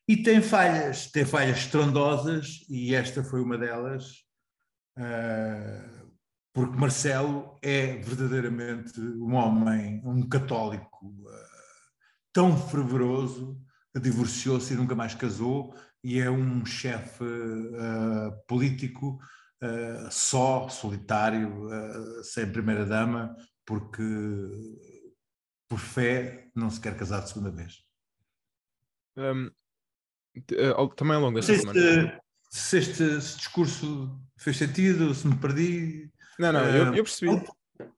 E 0.08 0.16
tem 0.16 0.42
falhas, 0.42 1.10
tem 1.10 1.24
falhas 1.24 1.58
estrondosas, 1.58 2.66
e 2.68 2.94
esta 2.94 3.22
foi 3.22 3.40
uma 3.40 3.56
delas, 3.56 4.24
uh, 4.98 6.01
porque 6.52 6.76
Marcelo 6.76 7.58
é 7.62 7.96
verdadeiramente 7.96 9.00
um 9.00 9.34
homem, 9.34 10.02
um 10.04 10.28
católico 10.28 11.06
uh, 11.06 11.48
tão 12.32 12.56
fervoroso, 12.68 13.58
divorciou-se 14.00 14.72
e 14.72 14.76
nunca 14.76 14.94
mais 14.94 15.14
casou, 15.14 15.74
e 16.04 16.18
é 16.18 16.30
um 16.30 16.64
chefe 16.66 17.24
uh, 17.24 18.32
político 18.46 19.18
uh, 19.62 20.10
só, 20.10 20.68
solitário, 20.68 21.68
sem 22.22 22.50
primeira-dama, 22.50 23.34
porque 23.64 24.02
por 25.68 25.78
fé 25.78 26.50
não 26.54 26.68
se 26.68 26.80
quer 26.80 26.96
casar 26.96 27.22
de 27.22 27.30
segunda 27.30 27.50
vez. 27.50 27.82
Um, 29.16 29.50
também 30.96 31.16
ao 31.16 31.22
longo 31.22 31.36
desta 31.36 31.56
semana. 31.56 32.20
Se 32.50 32.76
este, 32.76 33.02
esse 33.02 33.38
discurso 33.38 34.20
fez 34.36 34.58
sentido, 34.58 35.14
se 35.14 35.26
me 35.26 35.36
perdi, 35.36 36.11
não, 36.38 36.52
não, 36.52 36.64
eu, 36.66 36.94
eu 36.94 37.04
percebi. 37.04 37.30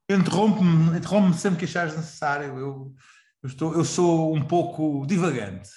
Interrompe-me 0.08 0.96
interrompe 0.98 1.36
sempre 1.36 1.60
que 1.60 1.64
achares 1.64 1.96
necessário. 1.96 2.58
Eu, 2.58 2.94
eu, 3.42 3.48
estou, 3.48 3.74
eu 3.74 3.84
sou 3.84 4.34
um 4.34 4.44
pouco 4.46 5.06
divagante. 5.06 5.70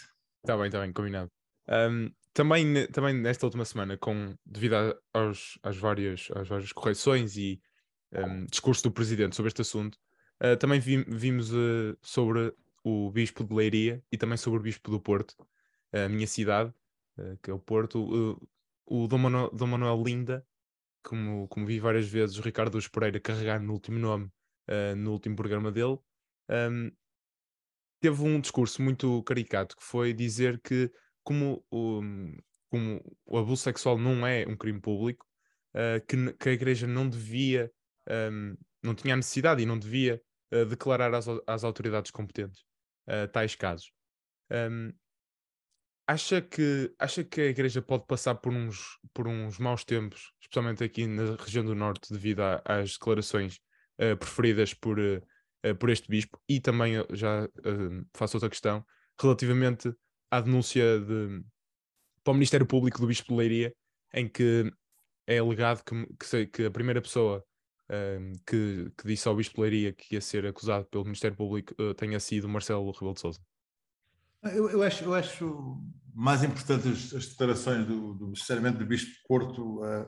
Está 0.43 0.55
bem, 0.55 0.67
está 0.67 0.79
bem, 0.79 0.93
combinado. 0.93 1.31
Um, 1.69 2.09
também, 2.33 2.87
também 2.91 3.13
nesta 3.15 3.45
última 3.45 3.65
semana, 3.65 3.97
com, 3.97 4.35
devido 4.45 4.75
aos, 5.13 5.57
às, 5.63 5.75
várias, 5.75 6.29
às 6.35 6.47
várias 6.47 6.71
correções 6.71 7.35
e 7.35 7.61
um, 8.13 8.45
discurso 8.45 8.83
do 8.83 8.91
Presidente 8.91 9.35
sobre 9.35 9.47
este 9.47 9.61
assunto, 9.61 9.97
uh, 10.43 10.55
também 10.57 10.79
vi, 10.79 11.03
vimos 11.07 11.51
uh, 11.51 11.97
sobre 12.01 12.53
o 12.83 13.11
Bispo 13.11 13.43
de 13.43 13.53
Leiria 13.53 14.03
e 14.11 14.17
também 14.17 14.37
sobre 14.37 14.59
o 14.59 14.61
Bispo 14.61 14.91
do 14.91 14.99
Porto, 14.99 15.35
a 15.91 16.07
minha 16.07 16.27
cidade, 16.27 16.71
uh, 17.17 17.37
que 17.41 17.49
é 17.49 17.53
o 17.53 17.59
Porto, 17.59 18.39
o 18.85 19.07
Dom 19.07 19.17
Manuel, 19.17 19.49
Dom 19.51 19.67
Manuel 19.67 20.01
Linda, 20.03 20.45
como, 21.03 21.47
como 21.47 21.65
vi 21.65 21.79
várias 21.79 22.07
vezes 22.07 22.37
o 22.37 22.41
Ricardo 22.41 22.77
Pereira 22.91 23.19
carregar 23.19 23.61
no 23.61 23.73
último 23.73 23.99
nome, 23.99 24.25
uh, 24.69 24.95
no 24.95 25.11
último 25.11 25.35
programa 25.35 25.71
dele, 25.71 25.97
um, 26.49 26.91
teve 27.99 28.21
um 28.21 28.39
discurso 28.39 28.81
muito 28.81 29.23
caricato 29.23 29.75
que 29.75 29.83
foi 29.83 30.13
dizer 30.13 30.59
que 30.61 30.91
como 31.23 31.65
o, 31.71 32.01
como 32.69 33.01
o 33.25 33.37
abuso 33.37 33.63
sexual 33.63 33.97
não 33.97 34.25
é 34.25 34.45
um 34.47 34.55
crime 34.55 34.79
público, 34.79 35.25
uh, 35.73 36.05
que, 36.05 36.33
que, 36.33 36.49
a 36.49 36.53
igreja 36.53 36.87
não 36.87 37.09
devia, 37.09 37.71
um, 38.31 38.55
não 38.83 38.95
tinha 38.95 39.15
necessidade 39.15 39.61
e 39.61 39.65
não 39.65 39.77
devia 39.77 40.21
uh, 40.53 40.65
declarar 40.65 41.13
às, 41.13 41.27
às, 41.45 41.63
autoridades 41.63 42.11
competentes 42.11 42.65
tais 43.31 43.55
casos. 43.55 43.89
Um, 44.51 44.91
Acha 46.09 46.41
que, 46.41 46.93
acha 46.97 47.21
que 47.21 47.41
a 47.41 47.45
Igreja 47.47 47.81
pode 47.81 48.05
passar 48.05 48.35
por 48.35 48.53
uns, 48.53 48.97
por 49.13 49.27
uns 49.27 49.59
maus 49.59 49.83
tempos, 49.83 50.31
especialmente 50.39 50.81
aqui 50.81 51.05
na 51.05 51.35
região 51.35 51.65
do 51.65 51.75
Norte, 51.75 52.13
devido 52.13 52.39
a, 52.39 52.61
às 52.63 52.93
declarações 52.93 53.59
uh, 53.99 54.15
preferidas 54.15 54.73
por, 54.73 54.97
uh, 54.97 55.75
por 55.77 55.89
este 55.89 56.07
Bispo? 56.07 56.41
E 56.47 56.61
também, 56.61 56.93
já 57.11 57.43
uh, 57.43 58.07
faço 58.15 58.37
outra 58.37 58.49
questão, 58.49 58.85
relativamente 59.19 59.93
à 60.31 60.39
denúncia 60.39 60.97
de, 60.97 61.43
para 62.23 62.31
o 62.31 62.35
Ministério 62.35 62.65
Público 62.65 63.01
do 63.01 63.07
Bispo 63.07 63.33
de 63.33 63.39
Leiria, 63.39 63.75
em 64.13 64.29
que 64.29 64.71
é 65.27 65.39
alegado 65.39 65.83
que, 65.83 66.07
que, 66.15 66.47
que 66.47 66.65
a 66.67 66.71
primeira 66.71 67.01
pessoa 67.01 67.43
que, 68.45 68.91
que, 68.97 69.07
disse 69.07 69.27
ao 69.27 69.35
Bispo 69.35 69.55
de 69.55 69.61
Leiria 69.61 69.93
que 69.93 70.15
ia 70.15 70.21
ser 70.21 70.45
acusado 70.45 70.85
pelo 70.85 71.05
Ministério 71.05 71.35
Público 71.35 71.73
tenha 71.95 72.19
sido 72.19 72.47
Marcelo 72.47 72.91
Rebelo 72.91 73.13
de 73.13 73.21
Sousa. 73.21 73.39
Eu, 74.55 74.69
eu, 74.69 74.83
acho, 74.83 75.03
eu 75.03 75.13
acho 75.13 75.77
mais 76.13 76.43
importante 76.43 76.87
as, 76.87 77.13
as 77.13 77.27
declarações 77.27 77.85
do, 77.85 78.13
do, 78.13 78.35
sinceramente, 78.35 78.77
do 78.77 78.85
Bispo 78.85 79.11
de 79.11 79.27
Porto. 79.27 79.83
Uh, 79.83 80.07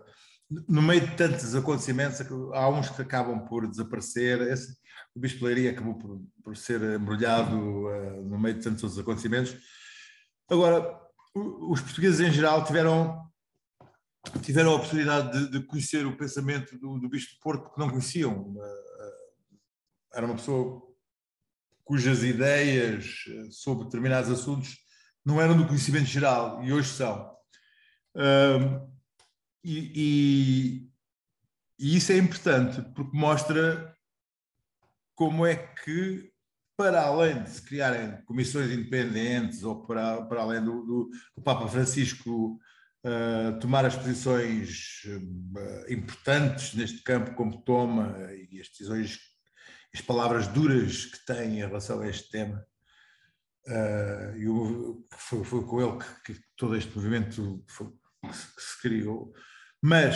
no 0.67 0.81
meio 0.81 1.01
de 1.01 1.15
tantos 1.15 1.53
acontecimentos, 1.55 2.21
há 2.53 2.69
uns 2.69 2.89
que 2.89 3.01
acabam 3.01 3.45
por 3.45 3.67
desaparecer. 3.67 4.41
Esse, 4.41 4.75
o 5.15 5.19
Bispo 5.19 5.45
Leiria 5.45 5.71
acabou 5.71 5.95
por, 5.95 6.21
por 6.43 6.57
ser 6.57 6.81
embrulhado 6.81 7.55
uh, 7.57 8.23
no 8.23 8.39
meio 8.39 8.55
de 8.55 8.63
tantos 8.63 8.97
acontecimentos. 8.97 9.55
Agora, 10.49 10.99
os 11.35 11.81
portugueses 11.81 12.19
em 12.19 12.31
geral 12.31 12.63
tiveram 12.63 13.27
tiveram 14.41 14.71
a 14.71 14.75
oportunidade 14.75 15.31
de, 15.31 15.51
de 15.51 15.65
conhecer 15.65 16.05
o 16.05 16.17
pensamento 16.17 16.77
do, 16.77 16.99
do 16.99 17.09
Bispo 17.09 17.33
de 17.33 17.39
Porto 17.39 17.63
porque 17.63 17.79
não 17.79 17.89
conheciam. 17.89 18.51
Uh, 18.51 18.89
era 20.13 20.25
uma 20.25 20.35
pessoa 20.35 20.88
cujas 21.89 22.21
ideias 22.21 23.25
eh, 23.27 23.49
sobre 23.49 23.85
determinados 23.85 24.29
assuntos 24.29 24.77
não 25.25 25.41
eram 25.41 25.57
do 25.57 25.65
conhecimento 25.65 26.05
geral 26.05 26.63
e 26.63 26.71
hoje 26.71 26.89
são. 26.89 27.35
E, 29.63 29.91
e, 29.95 30.89
e, 31.79 31.97
isso 31.97 32.11
é 32.11 32.17
importante 32.17 32.79
porque 32.93 33.17
mostra 33.17 33.91
como 35.15 35.47
é 35.47 35.55
que, 35.55 36.31
para 36.77 37.01
além 37.01 37.41
de 37.41 37.49
se 37.49 37.61
criarem 37.63 38.21
comissões 38.21 38.71
independentes 38.71 39.63
ou 39.63 39.83
para, 39.83 40.21
para 40.25 40.41
além 40.41 40.63
do, 40.63 40.85
do, 40.85 41.09
do 41.35 41.41
Papa 41.43 41.67
Francisco 41.67 42.59
uh, 43.03 43.59
tomar 43.59 43.83
as 43.83 43.95
posições 43.95 45.01
uh, 45.05 45.91
importantes 45.91 46.75
neste 46.75 47.01
campo 47.01 47.33
como 47.33 47.63
toma 47.63 48.15
e 48.51 48.61
as 48.61 48.69
decisões 48.69 49.28
as 49.93 50.01
palavras 50.01 50.47
duras 50.47 51.05
que 51.05 51.25
tem 51.25 51.59
em 51.59 51.65
relação 51.65 52.01
a 52.01 52.07
este 52.07 52.29
tema. 52.29 52.65
Uh, 53.67 54.37
e 54.37 54.47
o, 54.47 55.07
foi, 55.11 55.43
foi, 55.43 55.65
com 55.65 55.81
ele 55.81 56.03
que, 56.23 56.33
que 56.33 56.41
todo 56.55 56.75
este 56.75 56.95
movimento 56.95 57.63
foi, 57.67 57.87
se, 58.31 58.55
que 58.55 58.61
se 58.61 58.81
criou. 58.81 59.33
Mas, 59.81 60.15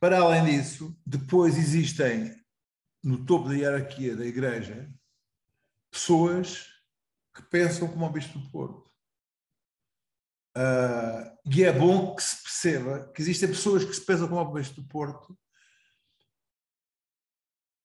para 0.00 0.20
além 0.20 0.44
disso, 0.44 0.98
depois 1.06 1.56
existem 1.56 2.34
no 3.02 3.24
topo 3.24 3.48
da 3.48 3.54
hierarquia 3.54 4.16
da 4.16 4.24
Igreja 4.24 4.90
pessoas 5.90 6.66
que 7.34 7.42
pensam 7.42 7.88
como 7.88 8.06
o 8.06 8.10
Bispo 8.10 8.38
do 8.38 8.50
Porto. 8.50 8.90
Uh, 10.56 11.36
e 11.52 11.64
é 11.64 11.72
bom 11.72 12.14
que 12.14 12.22
se 12.22 12.42
perceba 12.42 13.12
que 13.12 13.20
existem 13.20 13.48
pessoas 13.48 13.84
que 13.84 13.92
se 13.92 14.04
pensam 14.04 14.28
como 14.28 14.40
o 14.40 14.52
Bispo 14.52 14.80
do 14.80 14.88
Porto 14.88 15.36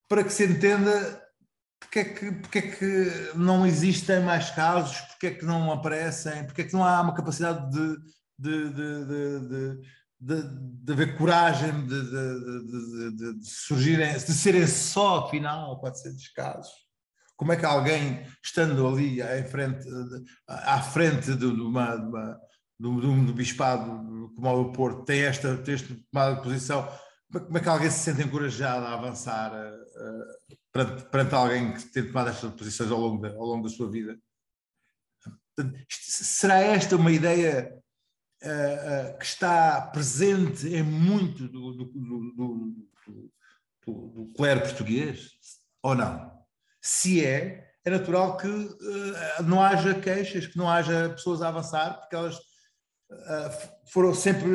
para 0.10 0.24
que 0.24 0.34
se 0.34 0.44
entenda 0.44 1.24
porque 1.80 2.00
é 2.00 2.04
que, 2.04 2.32
porque 2.34 2.60
é 2.60 2.62
que 2.62 3.32
não 3.36 3.66
existem 3.66 4.20
mais 4.22 4.50
casos, 4.52 5.00
porque 5.02 5.28
é 5.28 5.32
que 5.32 5.46
não 5.46 5.72
aparecem, 5.72 6.46
porque 6.46 6.62
é 6.62 6.66
que 6.66 6.74
não 6.74 6.84
há 6.84 7.02
uma 7.02 7.14
capacidade 7.14 7.72
de, 7.72 7.96
de, 8.38 8.70
de, 8.70 9.06
de, 9.06 9.82
de, 10.20 10.44
de 10.84 10.94
haver 10.94 11.18
coragem 11.18 11.72
de, 11.88 12.02
de, 12.02 13.16
de, 13.16 13.40
de, 13.40 13.46
surgirem, 13.46 14.14
de 14.14 14.20
serem 14.20 14.68
só, 14.68 15.26
afinal, 15.26 15.80
pode 15.80 16.00
ser 16.02 16.12
dos 16.12 16.28
casos. 16.30 16.72
Como 17.38 17.54
é 17.54 17.56
que 17.56 17.66
alguém, 17.66 18.26
estando 18.44 18.86
ali 18.86 19.22
à 19.22 19.44
frente, 19.46 19.88
à 20.48 20.82
frente 20.82 21.34
de, 21.34 21.46
uma, 21.46 21.96
de, 21.96 22.06
uma, 22.06 22.40
um, 22.82 23.00
de 23.00 23.08
um 23.08 23.34
bispado 23.34 24.32
como 24.36 24.62
o 24.62 24.72
Porto, 24.74 25.06
tem 25.06 25.22
esta, 25.22 25.56
tem 25.58 25.76
esta 25.76 25.94
de 25.94 26.42
posição 26.44 26.88
como 27.32 27.58
é 27.58 27.62
que 27.62 27.70
alguém 27.70 27.92
se 27.92 28.00
sente 28.00 28.24
encorajado 28.24 28.86
a 28.86 28.94
avançar 28.94 29.52
uh, 29.54 30.56
perante, 30.72 31.04
perante, 31.06 31.36
alguém 31.36 31.74
que 31.74 31.86
tem 31.86 32.08
tomado 32.08 32.30
estas 32.30 32.52
posições 32.54 32.92
ao 32.92 33.00
longo, 33.00 33.22
de, 33.22 33.36
ao 33.36 33.46
longo 33.46 33.64
da 33.68 33.70
sua 33.70 33.90
vida? 33.90 34.18
Será 35.90 36.60
esta 36.60 36.96
uma 36.96 37.12
ideia 37.12 37.78
uh, 38.44 39.14
uh, 39.14 39.18
que 39.20 39.26
está 39.26 39.82
presente 39.82 40.68
em 40.68 40.82
muito 40.82 41.48
do, 41.48 41.74
do, 41.74 41.86
do, 41.86 42.74
do, 43.86 44.10
do 44.10 44.34
clero 44.36 44.62
português? 44.62 45.32
Ou 45.84 45.94
não? 45.94 46.32
Se 46.82 47.24
é, 47.24 47.74
é 47.86 47.90
natural 47.92 48.38
que 48.38 48.48
uh, 48.48 49.44
não 49.44 49.62
haja 49.62 50.00
queixas, 50.00 50.48
que 50.48 50.58
não 50.58 50.68
haja 50.68 51.10
pessoas 51.10 51.44
a 51.44 51.50
avançar, 51.50 52.00
porque 52.00 52.16
elas 52.16 52.40
foram 53.92 54.14
sempre 54.14 54.48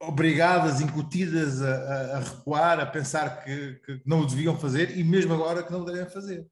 obrigadas, 0.00 0.80
incutidas 0.80 1.60
a, 1.60 2.16
a, 2.16 2.20
recuar, 2.20 2.80
a 2.80 2.86
pensar 2.86 3.42
que, 3.44 3.74
que, 3.84 4.02
não 4.06 4.20
o 4.20 4.26
deviam 4.26 4.58
fazer 4.58 4.96
e 4.96 5.02
mesmo 5.02 5.34
agora 5.34 5.62
que 5.62 5.72
não 5.72 5.80
o 5.80 5.84
devem 5.84 6.08
fazer. 6.08 6.46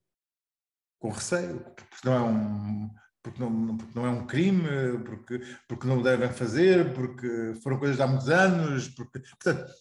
Com 0.98 1.10
receio, 1.10 1.60
porque 1.60 2.08
não 2.08 2.12
é 2.12 2.20
um, 2.20 2.90
porque 3.22 3.40
não, 3.40 3.76
porque 3.76 3.98
não 3.98 4.06
é 4.06 4.10
um 4.10 4.26
crime, 4.26 4.98
porque, 5.04 5.40
porque 5.68 5.86
não 5.86 5.98
o 5.98 6.02
devem 6.02 6.32
fazer, 6.32 6.92
porque 6.94 7.54
foram 7.62 7.78
coisas 7.78 7.96
de 7.96 8.02
há 8.02 8.06
muitos 8.06 8.28
anos. 8.28 8.88
Porque, 8.88 9.20
portanto, 9.20 9.72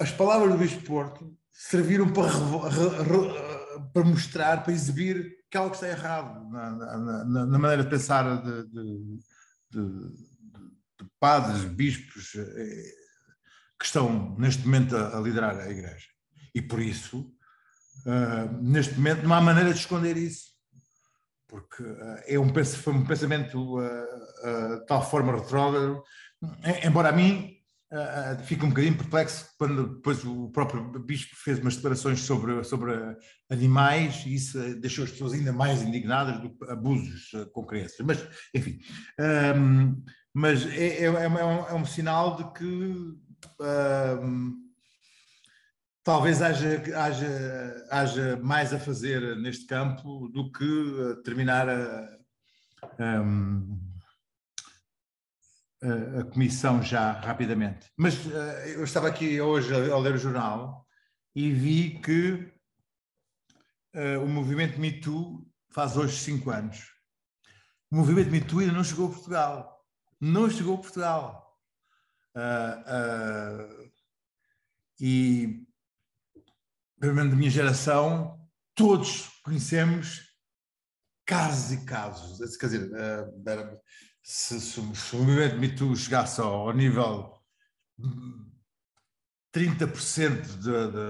as 0.00 0.10
palavras 0.10 0.52
do 0.52 0.58
Bispo 0.58 0.84
Porto 0.84 1.36
serviram 1.52 2.10
para, 2.12 2.30
para 3.92 4.04
mostrar, 4.04 4.62
para 4.62 4.72
exibir 4.72 5.36
que 5.50 5.56
algo 5.58 5.74
está 5.74 5.88
errado 5.88 6.48
na, 6.50 6.70
na, 6.70 7.46
na 7.46 7.58
maneira 7.58 7.84
de 7.84 7.90
pensar 7.90 8.42
de, 8.42 8.64
de, 8.68 9.18
de 9.70 10.31
padres, 11.20 11.64
bispos 11.64 12.34
eh, 12.34 13.02
que 13.78 13.86
estão 13.86 14.36
neste 14.38 14.64
momento 14.64 14.96
a, 14.96 15.20
liderar 15.20 15.58
a 15.58 15.70
Igreja. 15.70 16.06
E 16.54 16.62
por 16.62 16.80
isso, 16.80 17.32
uh, 18.06 18.62
neste 18.62 18.94
momento, 18.94 19.24
não 19.24 19.34
há 19.34 19.40
maneira 19.40 19.72
de 19.72 19.80
esconder 19.80 20.16
isso. 20.16 20.52
Porque 21.48 21.82
uh, 21.82 22.22
é 22.26 22.38
um, 22.38 22.52
foi 22.64 22.92
um 22.92 23.04
pensamento 23.04 23.78
de 23.80 24.86
tal 24.86 25.08
forma 25.08 25.36
retrógrado, 25.36 26.02
embora 26.84 27.10
a 27.10 27.12
mim 27.12 27.58
fique 28.46 28.64
um 28.64 28.70
bocadinho 28.70 28.96
perplexo 28.96 29.50
quando 29.58 29.96
depois 29.96 30.24
o 30.24 30.48
próprio 30.50 30.82
bispo 30.98 31.36
fez 31.36 31.58
umas 31.58 31.76
declarações 31.76 32.20
sobre, 32.20 32.64
sobre 32.64 32.92
animais 33.50 34.24
e 34.26 34.34
isso 34.34 34.58
deixou 34.80 35.04
as 35.04 35.10
pessoas 35.10 35.34
ainda 35.34 35.52
mais 35.52 35.82
indignadas 35.82 36.40
do 36.40 36.56
abusos 36.70 37.30
com 37.52 37.66
crianças. 37.66 37.98
Mas, 38.04 38.26
enfim, 38.54 38.80
um, 39.56 40.02
mas 40.34 40.66
é, 40.66 40.98
é, 40.98 41.04
é, 41.04 41.28
um, 41.28 41.38
é, 41.38 41.74
um, 41.74 41.84
sinal 41.84 42.36
de 42.36 42.52
que 42.52 43.18
talvez 46.02 46.40
haja, 46.40 46.82
haja, 46.96 47.86
haja 47.90 48.36
mais 48.38 48.72
a 48.72 48.78
fazer 48.78 49.36
neste 49.36 49.66
campo 49.66 50.28
do 50.28 50.50
que 50.50 51.22
terminar 51.22 51.68
a, 51.68 52.18
a, 52.98 53.22
a 56.20 56.24
comissão 56.24 56.82
já 56.82 57.12
rapidamente. 57.12 57.90
Mas 57.96 58.24
uh, 58.26 58.30
eu 58.74 58.84
estava 58.84 59.08
aqui 59.08 59.40
hoje 59.40 59.74
a, 59.74 59.94
a, 59.94 59.98
ler 59.98 60.14
o 60.14 60.18
jornal 60.18 60.86
e 61.34 61.50
vi 61.50 62.00
que 62.00 62.52
uh, 63.94 64.24
o 64.24 64.28
movimento 64.28 64.80
Me 64.80 65.00
Too 65.00 65.46
faz 65.70 65.96
hoje 65.96 66.16
cinco 66.18 66.50
anos. 66.50 66.90
O 67.90 67.96
movimento 67.96 68.30
Me 68.30 68.40
Too 68.40 68.60
ainda 68.60 68.72
não 68.72 68.84
chegou 68.84 69.08
a 69.08 69.12
Portugal 69.12 69.81
não 70.22 70.48
chegou 70.48 70.76
a 70.76 70.78
Portugal. 70.78 71.58
Uh, 72.36 73.82
uh, 73.82 73.92
e, 75.00 75.66
pelo 77.00 77.14
menos 77.14 77.32
da 77.32 77.36
minha 77.36 77.50
geração, 77.50 78.40
todos 78.72 79.40
conhecemos 79.42 80.32
casos 81.26 81.72
e 81.72 81.84
casos. 81.84 82.56
Quer 82.56 82.66
dizer, 82.66 82.90
uh, 82.92 83.80
se, 84.22 84.60
se, 84.60 84.80
se, 84.94 85.16
o 85.16 85.18
movimento 85.18 85.58
Me 85.58 85.74
Too 85.74 85.96
chegasse 85.96 86.40
ao 86.40 86.72
nível 86.72 87.36
30% 89.52 90.40
de, 90.40 90.70
de, 90.70 91.08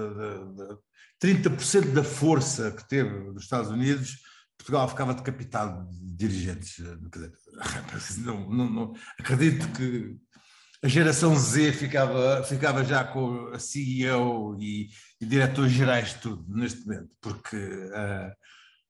de, 0.56 1.36
de 1.36 1.50
30% 1.50 1.92
da 1.92 2.02
força 2.02 2.72
que 2.72 2.88
teve 2.88 3.10
nos 3.10 3.42
Estados 3.42 3.70
Unidos, 3.70 4.22
Portugal 4.62 4.88
ficava 4.88 5.14
decapitado 5.14 5.90
de 5.90 6.28
dirigentes. 6.28 6.78
Não, 8.18 8.48
não, 8.48 8.70
não, 8.70 8.92
acredito 9.18 9.68
que 9.72 10.16
a 10.82 10.88
geração 10.88 11.36
Z 11.36 11.72
ficava, 11.72 12.42
ficava 12.44 12.84
já 12.84 13.04
com 13.04 13.48
a 13.48 13.58
CEO 13.58 14.56
e, 14.60 14.88
e 15.20 15.26
diretores 15.26 15.72
gerais 15.72 16.10
de 16.10 16.20
tudo 16.20 16.44
neste 16.48 16.86
momento, 16.86 17.10
porque 17.20 17.56
uh, 17.56 18.32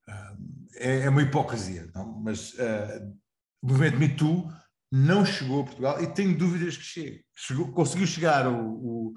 uh, 0.08 0.38
é, 0.76 1.00
é, 1.00 1.08
uma 1.08 1.22
hipocrisia. 1.22 1.90
Não? 1.94 2.20
Mas 2.22 2.52
uh, 2.54 3.18
o 3.62 3.68
movimento 3.68 3.98
Me 3.98 4.08
Too 4.08 4.52
não 4.90 5.24
chegou 5.24 5.62
a 5.62 5.64
Portugal 5.64 6.02
e 6.02 6.06
tenho 6.06 6.36
dúvidas 6.36 6.76
que 6.76 6.84
chegue. 6.84 7.24
Chegou, 7.34 7.72
conseguiu 7.72 8.06
chegar 8.06 8.46
o, 8.46 8.58
o, 8.58 9.14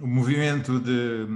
o 0.00 0.06
movimento 0.06 0.80
de 0.80 1.26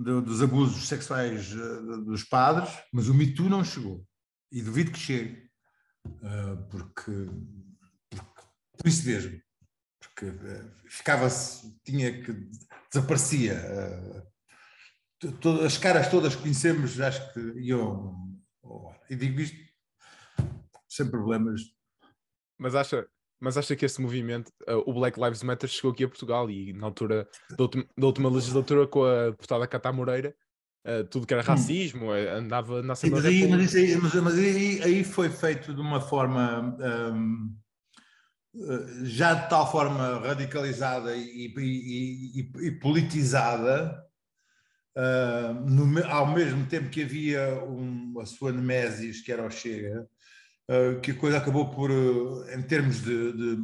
dos 0.00 0.42
abusos 0.42 0.88
sexuais 0.88 1.52
eh, 1.52 2.04
dos 2.04 2.24
padres, 2.24 2.70
mas 2.92 3.08
o 3.08 3.14
Me 3.14 3.32
Too 3.34 3.48
não 3.48 3.62
chegou. 3.62 4.06
E 4.50 4.62
duvido 4.62 4.92
que 4.92 4.98
chegue, 4.98 5.50
eh, 6.22 6.56
porque, 6.70 7.12
porque 8.08 8.42
por 8.78 8.88
isso 8.88 9.06
mesmo, 9.06 9.40
porque 10.00 10.26
eh, 10.26 10.70
ficava-se, 10.88 11.78
tinha 11.84 12.22
que, 12.22 12.32
desaparecia. 12.90 13.60
As 15.64 15.76
caras 15.76 16.10
todas 16.10 16.34
que 16.34 16.42
conhecemos, 16.42 16.98
acho 16.98 17.32
que 17.34 17.40
iam. 17.60 18.40
E 19.10 19.16
digo 19.16 19.40
isto 19.40 19.58
sem 20.88 21.10
problemas. 21.10 21.60
Mas 22.58 22.74
acha, 22.74 23.06
mas 23.40 23.56
acha 23.56 23.74
que 23.74 23.84
esse 23.84 24.00
movimento, 24.00 24.48
uh, 24.68 24.82
o 24.86 24.92
Black 24.92 25.18
Lives 25.18 25.42
Matter, 25.42 25.68
chegou 25.68 25.92
aqui 25.92 26.04
a 26.04 26.08
Portugal 26.08 26.50
e 26.50 26.72
na 26.72 26.86
altura 26.86 27.26
da 27.56 27.64
última, 27.64 27.84
da 27.96 28.06
última 28.06 28.30
legislatura 28.30 28.86
com 28.86 29.04
a 29.04 29.30
deputada 29.30 29.66
Catá 29.66 29.92
Moreira, 29.92 30.34
uh, 30.86 31.04
tudo 31.04 31.26
que 31.26 31.32
era 31.32 31.42
hum. 31.42 31.46
racismo, 31.46 32.06
hum. 32.06 32.36
andava 32.36 32.82
na 32.82 32.92
Assembleia 32.92 33.24
mas, 33.24 33.34
aí, 33.34 33.48
mas, 33.48 33.74
aí, 33.74 33.96
mas, 33.96 34.14
mas 34.14 34.38
aí, 34.38 34.82
aí, 34.82 35.04
foi 35.04 35.30
feito 35.30 35.74
de 35.74 35.80
uma 35.80 36.00
forma 36.00 36.76
um, 37.08 37.56
já 39.04 39.34
de 39.34 39.48
tal 39.48 39.70
forma 39.70 40.18
radicalizada 40.20 41.14
e, 41.16 41.52
e, 41.56 42.40
e, 42.40 42.66
e 42.66 42.70
politizada, 42.72 44.04
uh, 44.96 45.54
no, 45.68 46.04
ao 46.06 46.26
mesmo 46.26 46.66
tempo 46.66 46.90
que 46.90 47.02
havia 47.02 47.62
um, 47.64 48.18
a 48.20 48.26
sua 48.26 48.52
nemesis, 48.52 49.20
que 49.22 49.32
era 49.32 49.46
o 49.46 49.50
Chega, 49.50 50.08
que 51.02 51.10
a 51.10 51.16
coisa 51.16 51.38
acabou 51.38 51.70
por, 51.70 51.90
eh, 51.90 52.54
em 52.56 52.62
termos 52.62 53.02
de, 53.02 53.32
de, 53.32 53.58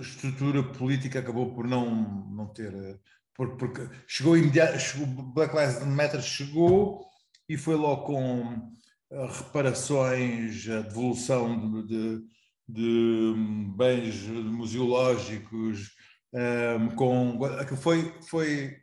estrutura 0.00 0.62
política, 0.62 1.18
acabou 1.18 1.54
por 1.54 1.66
não, 1.66 2.28
não 2.30 2.46
ter. 2.46 2.72
Eh, 2.74 2.98
por, 3.34 3.56
porque 3.56 3.86
chegou 4.06 4.36
imediato, 4.36 4.78
chegou, 4.78 5.06
Black 5.06 5.54
Lives 5.54 5.84
Matter 5.86 6.22
chegou 6.22 7.04
e 7.48 7.56
foi 7.56 7.74
logo 7.76 8.04
com 8.04 8.72
reparações, 9.10 10.68
a 10.68 10.80
devolução 10.80 11.84
de, 11.86 12.22
de, 12.68 13.34
bens 13.76 14.22
museológicos, 14.26 15.92
um, 16.32 16.88
com, 16.96 17.38
foi, 17.76 18.12
foi 18.28 18.76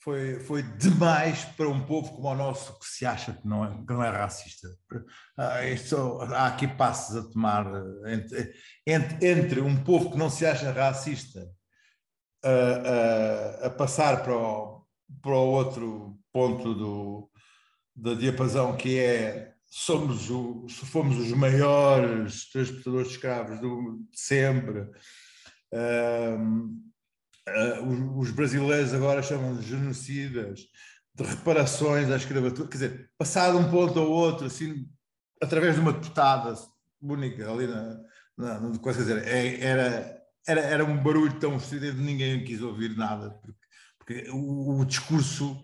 foi, 0.00 0.38
foi 0.40 0.62
demais 0.62 1.44
para 1.44 1.68
um 1.68 1.84
povo 1.84 2.12
como 2.14 2.28
o 2.28 2.34
nosso 2.34 2.78
que 2.78 2.86
se 2.86 3.04
acha 3.04 3.32
que 3.32 3.46
não 3.46 3.64
é, 3.64 3.68
que 3.68 3.92
não 3.92 4.02
é 4.02 4.10
racista. 4.10 4.68
Ah, 5.36 5.64
isto, 5.66 6.20
há 6.22 6.46
aqui 6.46 6.68
passos 6.68 7.16
a 7.16 7.30
tomar 7.30 7.66
eh, 7.66 8.14
entre, 8.14 8.54
entre, 8.86 9.28
entre, 9.28 9.60
um 9.60 9.82
povo 9.82 10.10
que 10.12 10.18
não 10.18 10.30
se 10.30 10.46
acha 10.46 10.72
racista 10.72 11.48
a, 12.44 13.64
a, 13.64 13.66
a 13.66 13.70
passar 13.70 14.22
para 14.22 14.36
o, 14.36 14.86
para 15.20 15.32
o 15.32 15.50
outro 15.50 16.18
ponto 16.32 16.74
do, 16.74 17.30
da 17.94 18.14
diapasão 18.14 18.76
que 18.76 18.98
é 18.98 19.54
somos 19.70 20.30
o, 20.30 20.66
fomos 20.68 21.18
os 21.18 21.32
maiores 21.32 22.50
transportadores 22.50 23.08
de 23.08 23.14
escravos 23.14 23.60
do, 23.60 23.98
de 24.10 24.20
sempre. 24.20 24.88
Uh, 27.80 28.18
os, 28.18 28.30
brasileiros 28.30 28.94
agora 28.94 29.22
chamam 29.22 29.56
de 29.56 29.66
genocidas, 29.66 30.60
de 31.14 31.24
reparações 31.24 32.10
à 32.10 32.16
escravatura, 32.16 32.68
quer 32.68 32.74
dizer, 32.74 33.10
passar 33.18 33.50
de 33.50 33.56
um 33.56 33.70
ponto 33.70 33.98
ao 33.98 34.10
outro, 34.10 34.46
assim, 34.46 34.88
através 35.40 35.74
de 35.74 35.80
uma 35.80 35.92
deputada 35.92 36.54
única 37.00 37.50
ali 37.50 37.66
na, 37.66 38.00
na, 38.36 38.60
na 38.60 38.78
quer 38.78 38.92
dizer, 38.92 39.26
é, 39.26 39.60
era, 39.60 40.22
era, 40.46 40.60
era 40.60 40.84
um 40.84 41.02
barulho 41.02 41.38
tão 41.38 41.56
estridente 41.56 41.98
ninguém 41.98 42.44
quis 42.44 42.62
ouvir 42.62 42.96
nada, 42.96 43.30
porque, 43.30 43.58
porque 43.98 44.30
o, 44.30 44.80
o, 44.80 44.84
discurso 44.84 45.60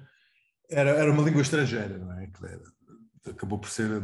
era, 0.71 0.91
era 0.91 1.11
uma 1.11 1.23
língua 1.23 1.43
estrangeira, 1.43 1.99
não 1.99 2.13
é? 2.13 2.31
Acabou 3.27 3.59
por 3.59 3.71
ser 3.71 4.03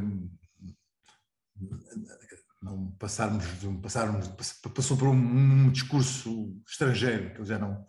não 2.63 2.91
passarmos, 2.99 3.45
passarmos 3.83 4.29
passou 4.75 4.97
por 4.97 5.09
um, 5.09 5.15
um, 5.15 5.71
discurso 5.71 6.55
estrangeiro 6.69 7.33
que 7.35 7.45
já 7.45 7.59
não 7.59 7.87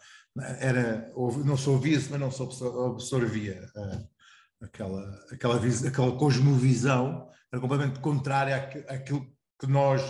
era 0.60 1.12
não 1.44 1.58
se 1.58 1.70
ouvia 1.70 2.00
mas 2.10 2.20
não 2.20 2.32
se 2.32 2.42
absorvia 2.42 3.70
aquela, 4.62 5.20
aquela, 5.32 5.58
aquela 5.58 6.18
cosmovisão 6.18 7.30
era 7.52 7.62
completamente 7.62 8.00
contrária 8.00 8.56
àquilo 8.88 9.28
que 9.60 9.68
nós, 9.68 10.02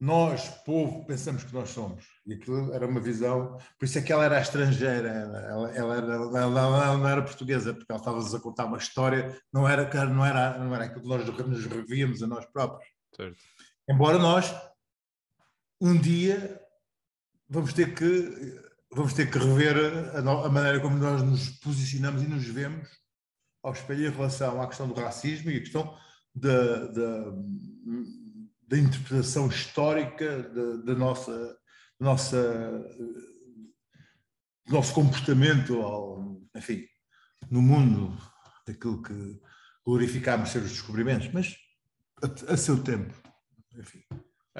nós, 0.00 0.48
povo, 0.64 1.04
pensamos 1.04 1.42
que 1.42 1.52
nós 1.52 1.70
somos. 1.70 2.04
E 2.24 2.34
aquilo 2.34 2.72
era 2.72 2.86
uma 2.86 3.00
visão, 3.00 3.58
por 3.78 3.84
isso 3.84 3.98
é 3.98 4.02
que 4.02 4.12
ela 4.12 4.24
era 4.24 4.40
estrangeira, 4.40 5.08
ela, 5.08 5.70
ela, 5.74 5.96
era, 5.96 6.14
ela 6.14 6.96
não 6.96 7.08
era 7.08 7.22
portuguesa, 7.22 7.74
porque 7.74 7.90
ela 7.90 7.98
estava-nos 7.98 8.34
a 8.34 8.40
contar 8.40 8.66
uma 8.66 8.78
história, 8.78 9.36
não 9.52 9.68
era, 9.68 10.06
não 10.06 10.24
era, 10.24 10.58
não 10.58 10.74
era 10.74 10.84
aquilo 10.84 11.02
que 11.02 11.08
nós 11.08 11.48
nos 11.48 11.66
revíamos 11.66 12.22
a 12.22 12.26
nós 12.26 12.46
próprios. 12.46 12.88
Certo. 13.14 13.38
Embora 13.88 14.18
nós, 14.18 14.54
um 15.80 15.98
dia, 15.98 16.60
vamos 17.48 17.72
ter 17.72 17.94
que 17.94 18.62
vamos 18.90 19.12
ter 19.12 19.30
que 19.30 19.38
rever 19.38 19.76
a, 20.14 20.18
a, 20.18 20.48
maneira 20.48 20.80
como 20.80 20.96
nós 20.96 21.20
nos 21.22 21.48
posicionamos 21.58 22.22
e 22.22 22.28
nos 22.28 22.44
vemos 22.44 22.88
ao 23.62 23.72
espelho 23.72 24.06
em 24.06 24.10
relação 24.10 24.62
à 24.62 24.68
questão 24.68 24.86
do 24.86 24.94
racismo 24.94 25.50
e 25.50 25.56
a 25.56 25.60
questão 25.60 25.98
da, 26.34 26.86
da, 26.86 27.32
da 28.68 28.78
interpretação 28.78 29.48
histórica 29.48 30.42
da, 30.42 30.76
da 30.84 30.94
nossa, 30.94 31.56
nossa 31.98 32.84
do 34.66 34.72
nosso 34.72 34.94
comportamento, 34.94 35.80
ao, 35.80 36.40
enfim, 36.54 36.86
no 37.50 37.60
mundo, 37.60 38.16
daquilo 38.66 39.02
que 39.02 39.40
glorificámos 39.84 40.50
ser 40.50 40.62
os 40.62 40.70
descobrimentos, 40.70 41.30
mas 41.32 41.56
a, 42.22 42.52
a 42.52 42.56
seu 42.56 42.82
tempo, 42.82 43.14
enfim. 43.76 44.02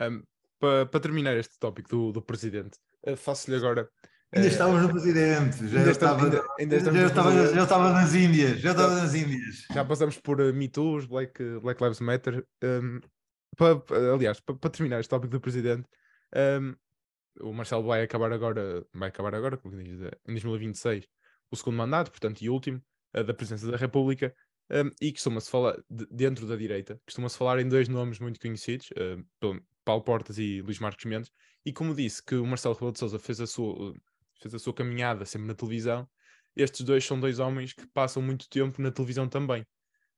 Um, 0.00 0.22
para, 0.59 0.87
para 0.87 1.00
terminar 1.00 1.37
este 1.37 1.59
tópico 1.59 1.88
do, 1.88 2.12
do 2.12 2.22
presidente, 2.22 2.79
eh, 3.05 3.16
faço-lhe 3.16 3.57
agora 3.57 3.88
Ainda 4.35 4.48
estávamos 4.48 4.83
no 4.83 4.88
presidente, 4.88 5.68
já, 5.68 5.79
ainda 5.79 5.90
estava, 5.92 6.24
ainda, 6.24 6.44
ainda 6.59 6.81
já, 6.81 7.07
estava, 7.07 7.55
já 7.55 7.62
estava 7.62 7.92
nas 7.92 8.14
Índias, 8.14 8.61
já 8.61 8.72
estava 8.72 8.94
nas 8.96 9.14
Índias. 9.14 9.64
Já 9.72 9.85
passamos 9.85 10.18
por 10.18 10.40
uh, 10.40 10.53
Me 10.53 10.68
Too, 10.68 11.07
Black, 11.07 11.40
Black 11.61 11.81
Lives 11.81 12.00
Matter. 12.00 12.44
Um, 12.62 13.00
para, 13.57 13.81
aliás, 14.12 14.40
para, 14.40 14.57
para, 14.57 14.70
terminar 14.70 14.98
este 14.98 15.09
tópico 15.09 15.31
do 15.31 15.40
presidente, 15.40 15.87
um, 16.61 16.74
o 17.48 17.53
Marcelo 17.53 17.85
vai 17.85 18.03
acabar 18.03 18.33
agora, 18.33 18.85
vai 18.92 19.09
acabar 19.09 19.37
agora, 19.37 19.57
como 19.57 19.81
diz, 19.81 20.00
eh, 20.00 20.11
em 20.27 20.33
2026, 20.33 21.07
o 21.53 21.57
segundo 21.57 21.77
mandato, 21.77 22.11
portanto, 22.11 22.42
e 22.42 22.50
último, 22.50 22.83
da 23.12 23.33
presidência 23.33 23.70
da 23.70 23.77
República. 23.77 24.35
Um, 24.70 24.90
e 25.00 25.12
costuma-se 25.12 25.50
falar, 25.50 25.77
de, 25.90 26.07
dentro 26.11 26.46
da 26.46 26.57
direita, 26.57 26.98
costuma-se 27.05 27.37
falar 27.37 27.61
em 27.61 27.68
dois 27.68 27.88
nomes 27.88 28.18
muito 28.18 28.40
conhecidos, 28.40 28.90
uh, 28.92 29.62
Paulo 29.85 30.03
Portas 30.03 30.38
e 30.38 30.62
Luís 30.62 30.79
Marcos 30.79 31.05
Mendes, 31.05 31.31
e 31.66 31.72
como 31.72 31.94
disse 31.94 32.22
que 32.22 32.35
o 32.35 32.46
Marcelo 32.46 32.74
Rebelo 32.74 32.92
de 32.92 32.98
Sousa 32.98 33.18
fez 33.18 33.40
a 33.40 33.46
sua 33.46 33.94
fez 34.40 34.55
a 34.55 34.59
sua 34.59 34.74
caminhada 34.74 35.24
sempre 35.24 35.46
na 35.46 35.55
televisão, 35.55 36.09
estes 36.57 36.83
dois 36.83 37.05
são 37.05 37.18
dois 37.18 37.38
homens 37.38 37.72
que 37.72 37.87
passam 37.87 38.22
muito 38.22 38.48
tempo 38.48 38.81
na 38.81 38.90
televisão 38.90 39.29
também. 39.29 39.66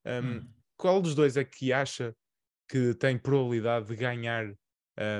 Um, 0.05 0.11
hum. 0.11 0.49
Qual 0.77 1.01
dos 1.01 1.15
dois 1.15 1.37
é 1.37 1.45
que 1.45 1.73
acha 1.73 2.15
que 2.69 2.95
tem 2.95 3.19
probabilidade 3.19 3.87
de 3.87 3.97
ganhar 3.97 4.47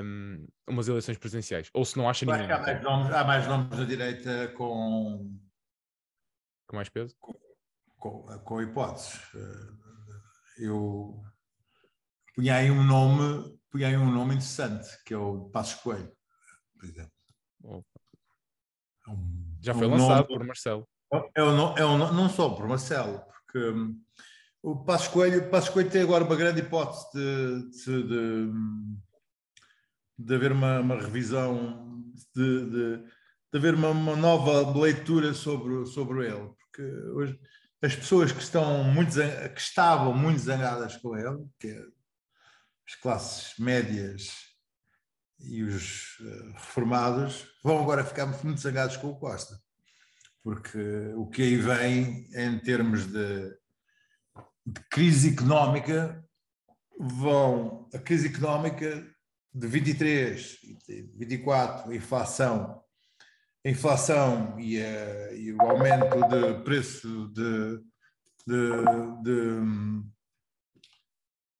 um, 0.03 0.47
umas 0.67 0.87
eleições 0.87 1.17
presidenciais? 1.17 1.69
Ou 1.73 1.83
se 1.83 1.97
não 1.97 2.09
acha 2.09 2.25
nenhum? 2.25 2.53
Há 2.53 2.59
mais, 2.59 2.83
nomes, 2.83 3.13
há 3.13 3.23
mais 3.23 3.47
nomes 3.47 3.77
da 3.77 3.83
direita 3.83 4.47
com. 4.49 5.37
Com 6.67 6.75
mais 6.75 6.89
peso? 6.89 7.15
Com, 7.19 7.33
com, 7.97 8.23
com 8.39 8.61
hipóteses. 8.61 9.19
Eh, 9.35 10.65
eu 10.65 11.21
punha 12.35 12.55
aí 12.55 12.71
um 12.71 12.83
nome, 12.83 13.59
punha 13.69 13.87
aí 13.87 13.97
um 13.97 14.11
nome 14.11 14.35
interessante, 14.35 14.87
que 15.05 15.13
é 15.13 15.17
o 15.17 15.49
Passos 15.49 15.81
Coelho, 15.81 16.11
por 16.73 16.85
exemplo. 16.85 17.11
Oh. 17.63 17.83
Já 19.61 19.73
foi 19.73 19.87
um 19.87 19.91
lançado 19.91 20.15
nome, 20.15 20.27
por 20.27 20.43
Marcelo. 20.45 20.87
É 21.35 21.43
um, 21.43 21.77
é 21.77 21.85
um, 21.85 21.97
não 21.97 22.29
só 22.29 22.49
por 22.49 22.67
Marcelo, 22.67 23.21
porque 23.45 23.69
um, 23.69 23.99
o 24.61 24.83
Passos 24.83 25.07
Coelho, 25.07 25.49
Passos 25.49 25.69
Coelho 25.69 25.89
tem 25.89 26.01
agora 26.01 26.23
uma 26.23 26.35
grande 26.35 26.61
hipótese 26.61 27.05
de, 27.13 27.69
de, 27.71 28.03
de, 28.03 28.51
de 30.19 30.35
haver 30.35 30.51
uma, 30.51 30.79
uma 30.81 30.95
revisão, 30.95 32.03
de, 32.35 32.65
de, 32.65 32.97
de 32.97 33.57
haver 33.57 33.73
uma, 33.75 33.89
uma, 33.89 34.15
nova 34.15 34.77
leitura 34.77 35.33
sobre, 35.33 35.85
sobre 35.85 36.27
ele, 36.27 36.49
porque 36.59 36.83
hoje 37.13 37.39
as 37.81 37.95
pessoas 37.95 38.31
que 38.31 38.41
estão 38.41 38.83
muito 38.83 39.13
que 39.53 39.61
estavam 39.61 40.13
muito 40.13 40.39
zangadas 40.39 40.97
com 40.97 41.15
ele, 41.15 41.45
que 41.59 41.67
é 41.67 41.85
as 42.87 42.95
classes 42.95 43.57
médias 43.59 44.47
e 45.39 45.61
os 45.61 46.17
uh, 46.19 46.51
reformados 46.53 47.47
vão 47.63 47.79
agora 47.79 48.03
ficar 48.03 48.25
muito 48.43 48.61
zangados 48.61 48.97
com 48.97 49.09
o 49.09 49.19
Costa, 49.19 49.61
porque 50.41 50.79
o 51.15 51.27
que 51.27 51.43
aí 51.43 51.57
vem 51.57 52.27
em 52.33 52.59
termos 52.59 53.05
de, 53.05 53.49
de 54.65 54.81
crise 54.89 55.33
económica 55.33 56.23
vão 56.99 57.87
a 57.93 57.99
crise 57.99 58.27
económica 58.27 59.05
de 59.53 59.67
23 59.67 60.57
e 60.87 61.01
24, 61.15 61.91
a 61.91 61.95
inflação, 61.95 62.81
a 63.65 63.69
inflação 63.69 64.59
e, 64.59 64.81
a, 64.81 65.33
e 65.33 65.53
o 65.53 65.61
aumento 65.61 66.27
de 66.27 66.63
preço 66.63 67.27
de, 67.33 67.79
de, 68.45 69.23
de 69.23 70.07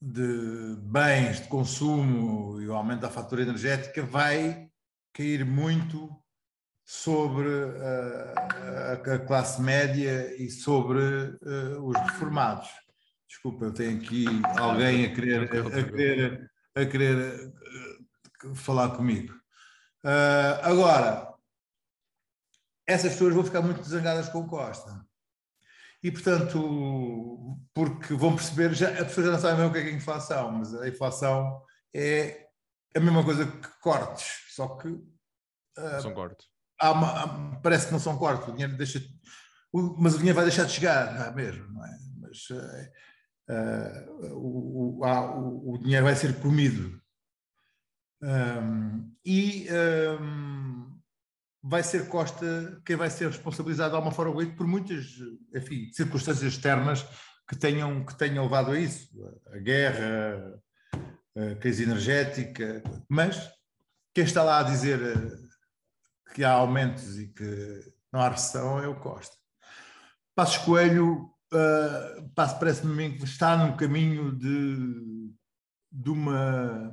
de 0.02 0.76
bens 0.84 1.42
de 1.42 1.48
consumo 1.48 2.62
e 2.62 2.68
o 2.68 2.74
aumento 2.74 3.02
da 3.02 3.10
fatura 3.10 3.42
energética 3.42 4.04
vai 4.04 4.70
cair 5.12 5.44
muito 5.44 6.10
sobre 6.86 7.50
a, 7.50 8.94
a 8.94 9.20
classe 9.20 9.62
média 9.62 10.34
e 10.42 10.50
sobre 10.50 11.00
uh, 11.00 11.84
os 11.84 11.98
reformados. 11.98 12.70
Desculpa, 13.28 13.66
eu 13.66 13.74
tenho 13.74 13.98
aqui 13.98 14.26
alguém 14.58 15.06
a 15.06 15.14
querer, 15.14 15.44
a 15.44 15.84
querer, 15.84 16.52
a 16.76 16.86
querer 16.86 17.54
falar 18.56 18.96
comigo. 18.96 19.34
Uh, 20.06 20.62
agora, 20.62 21.27
essas 22.88 23.12
pessoas 23.12 23.34
vão 23.34 23.44
ficar 23.44 23.62
muito 23.62 23.84
zangadas 23.84 24.30
com 24.30 24.40
o 24.40 24.48
Costa 24.48 25.06
e, 26.04 26.12
portanto, 26.12 27.60
porque 27.74 28.14
vão 28.14 28.36
perceber, 28.36 28.74
já, 28.74 28.90
as 28.92 29.08
pessoas 29.08 29.26
já 29.26 29.32
não 29.34 29.40
sabem 29.40 29.66
o 29.66 29.72
que 29.72 29.80
é, 29.80 29.84
que 29.84 29.90
é 29.90 29.94
inflação, 29.94 30.52
mas 30.52 30.74
a 30.76 30.88
inflação 30.88 31.62
é 31.94 32.48
a 32.96 33.00
mesma 33.00 33.24
coisa 33.24 33.46
que 33.46 33.68
cortes, 33.82 34.54
só 34.56 34.78
que. 34.78 34.88
Uh, 34.88 36.02
são 36.02 36.14
cortes. 36.14 36.48
Uma, 36.82 37.24
há, 37.24 37.56
parece 37.62 37.88
que 37.88 37.92
não 37.92 38.00
são 38.00 38.18
cortes, 38.18 38.48
o 38.48 38.52
dinheiro 38.52 38.78
deixa. 38.78 39.02
O, 39.74 39.96
mas 40.00 40.14
o 40.14 40.18
dinheiro 40.18 40.36
vai 40.36 40.46
deixar 40.46 40.66
de 40.66 40.74
chegar, 40.74 41.34
mesmo, 41.36 41.68
não 41.74 41.84
é? 41.84 41.98
Mas 42.22 42.50
uh, 42.50 44.34
o, 44.34 45.04
o, 45.04 45.74
o, 45.74 45.78
dinheiro 45.80 46.06
vai 46.06 46.16
ser 46.16 46.40
comido. 46.40 47.02
Um, 48.22 49.14
e. 49.26 49.68
Um, 50.22 50.97
vai 51.70 51.84
ser 51.84 52.08
Costa 52.08 52.82
quem 52.86 52.96
vai 52.96 53.10
ser 53.10 53.28
responsabilizado 53.28 53.90
de 53.90 53.96
alguma 53.98 54.14
forma 54.14 54.34
por 54.56 54.66
muitas 54.66 55.06
enfim, 55.54 55.92
circunstâncias 55.92 56.54
externas 56.54 57.06
que 57.48 57.56
tenham, 57.56 58.06
que 58.06 58.16
tenham 58.16 58.46
levado 58.46 58.72
a 58.72 58.80
isso. 58.80 59.10
A 59.54 59.58
guerra, 59.58 60.62
a 61.36 61.56
crise 61.56 61.84
energética, 61.84 62.82
mas 63.10 63.52
quem 64.14 64.24
está 64.24 64.44
lá 64.44 64.60
a 64.60 64.64
dizer 64.64 65.00
eh, 65.02 66.34
que 66.34 66.44
há 66.44 66.52
aumentos 66.52 67.20
e 67.20 67.28
que 67.28 67.94
não 68.12 68.22
há 68.22 68.30
recessão 68.30 68.80
é 68.80 68.88
o 68.88 69.00
Costa. 69.00 69.36
Passos 70.36 70.58
Coelho, 70.60 71.30
uh, 71.54 72.30
parece-me 72.36 73.18
que 73.18 73.26
está 73.26 73.58
num 73.58 73.76
caminho 73.76 74.32
de, 74.36 75.34
de 75.92 76.10
uma 76.10 76.92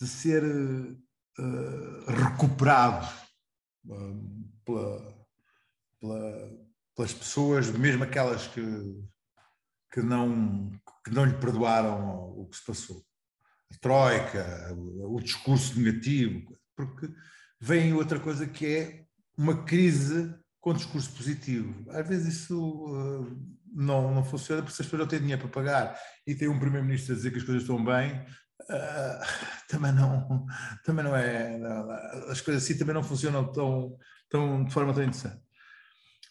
de 0.00 0.06
ser 0.06 0.44
uh, 0.44 2.04
recuperado 2.06 3.25
pela, 4.64 5.26
pela, 6.00 6.66
pelas 6.94 7.12
pessoas, 7.12 7.70
mesmo 7.70 8.04
aquelas 8.04 8.46
que, 8.48 8.62
que, 9.92 10.02
não, 10.02 10.70
que 11.04 11.10
não 11.10 11.24
lhe 11.24 11.34
perdoaram 11.34 12.30
o 12.36 12.46
que 12.46 12.56
se 12.56 12.64
passou. 12.64 13.04
A 13.72 13.78
troika, 13.80 14.74
o, 14.74 15.20
discurso 15.20 15.78
negativo, 15.78 16.42
porque 16.76 17.08
vem 17.60 17.92
outra 17.92 18.20
coisa 18.20 18.46
que 18.46 18.66
é 18.66 19.06
uma 19.36 19.64
crise 19.64 20.34
com 20.60 20.72
discurso 20.72 21.12
positivo. 21.12 21.90
Às 21.90 22.06
vezes 22.06 22.34
isso 22.34 22.58
uh, 22.58 23.56
não, 23.72 24.14
não 24.14 24.24
funciona 24.24 24.62
porque 24.62 24.72
as 24.72 24.78
pessoas 24.78 25.00
não 25.00 25.08
têm 25.08 25.20
dinheiro 25.20 25.42
para 25.42 25.50
pagar 25.50 26.00
e 26.26 26.34
tem 26.34 26.48
um 26.48 26.58
primeiro-ministro 26.58 27.12
a 27.12 27.16
dizer 27.16 27.30
que 27.30 27.38
as 27.38 27.44
coisas 27.44 27.62
estão 27.62 27.84
bem, 27.84 28.24
Uh, 28.68 29.20
também 29.68 29.92
não 29.92 30.44
também 30.84 31.04
não 31.04 31.14
é 31.14 31.56
as 32.28 32.40
coisas 32.40 32.64
assim 32.64 32.76
também 32.76 32.94
não 32.94 33.02
funcionam 33.02 33.44
tão, 33.52 33.96
tão 34.28 34.64
de 34.64 34.72
forma 34.72 34.92
tão 34.92 35.02
interessante. 35.02 35.40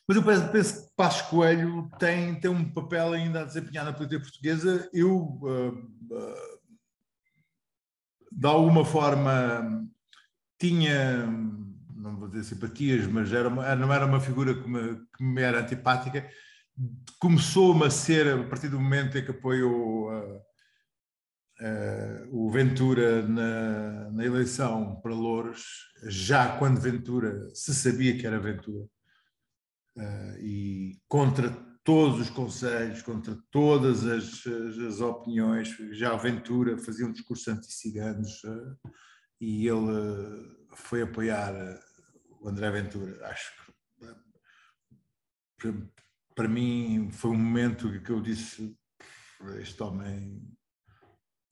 Mas 0.08 0.17
eu 0.17 0.24
penso, 0.24 0.48
penso 0.50 0.84
que 0.84 0.95
Passos 0.95 1.21
Coelho 1.24 1.89
tem, 1.98 2.39
tem 2.39 2.52
um 2.52 2.71
papel 2.71 3.13
ainda 3.13 3.41
a 3.41 3.45
desempenhar 3.45 3.86
na 3.86 3.93
política 3.93 4.21
portuguesa. 4.21 4.88
Eu 4.93 5.17
uh, 5.17 5.69
uh, 5.69 6.60
de 8.32 8.48
alguma 8.48 8.84
forma 8.84 9.88
tinha 10.60 11.26
não 11.95 12.17
vou 12.17 12.28
dizer 12.28 12.43
simpatias 12.43 13.08
mas 13.08 13.32
era 13.32 13.48
uma, 13.48 13.76
não 13.76 13.91
era 13.91 14.06
uma 14.06 14.19
figura 14.19 14.54
que 14.54 14.69
me, 14.69 14.95
que 15.17 15.24
me 15.24 15.41
era 15.41 15.62
antipática. 15.62 16.30
Começou-me 17.17 17.86
a 17.86 17.89
ser, 17.89 18.28
a 18.28 18.43
partir 18.43 18.67
do 18.67 18.80
momento 18.80 19.17
em 19.17 19.24
que 19.24 19.32
apoiou 19.32 20.12
uh, 20.12 20.41
o 22.32 22.50
Ventura 22.50 23.26
na, 23.28 24.12
na, 24.12 24.26
eleição 24.26 25.00
para 25.02 25.13
Louros, 25.13 25.63
já 26.04 26.58
quando 26.58 26.82
Ventura 26.82 27.50
se 27.54 27.74
sabia 27.74 28.18
que 28.18 28.28
era 28.28 28.39
Ventura, 28.39 28.86
uh, 29.98 30.39
e 30.39 31.00
contra 31.08 31.50
todos 31.84 32.20
os 32.20 32.30
conselhos, 32.30 33.02
contra 33.02 33.38
todas 33.52 34.06
as, 34.06 34.46
as, 34.48 35.00
opiniões, 35.00 35.70
já 35.91 36.15
Ventura 36.18 36.78
fazia 36.78 37.06
um 37.06 37.12
discurso 37.12 37.52
anti-ciganos 37.52 38.41
e 39.39 39.68
ele 39.68 40.68
foi 40.74 41.04
apoiar 41.04 41.54
o 42.41 42.50
André 42.50 42.72
Ventura, 42.72 43.26
acho 43.28 43.52
que 45.62 45.74
para 46.36 46.48
mim 46.48 47.10
foi 47.12 47.32
um 47.32 47.38
momento 47.38 48.02
que 48.02 48.10
eu 48.10 48.22
disse 48.22 48.78
este 49.60 49.82
homem 49.82 50.55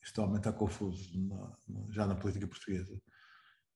este 0.04 0.20
homem 0.20 0.38
está 0.38 0.52
confuso 0.52 1.10
já 1.90 2.06
na 2.06 2.16
política 2.16 2.48
portuguesa 2.48 2.94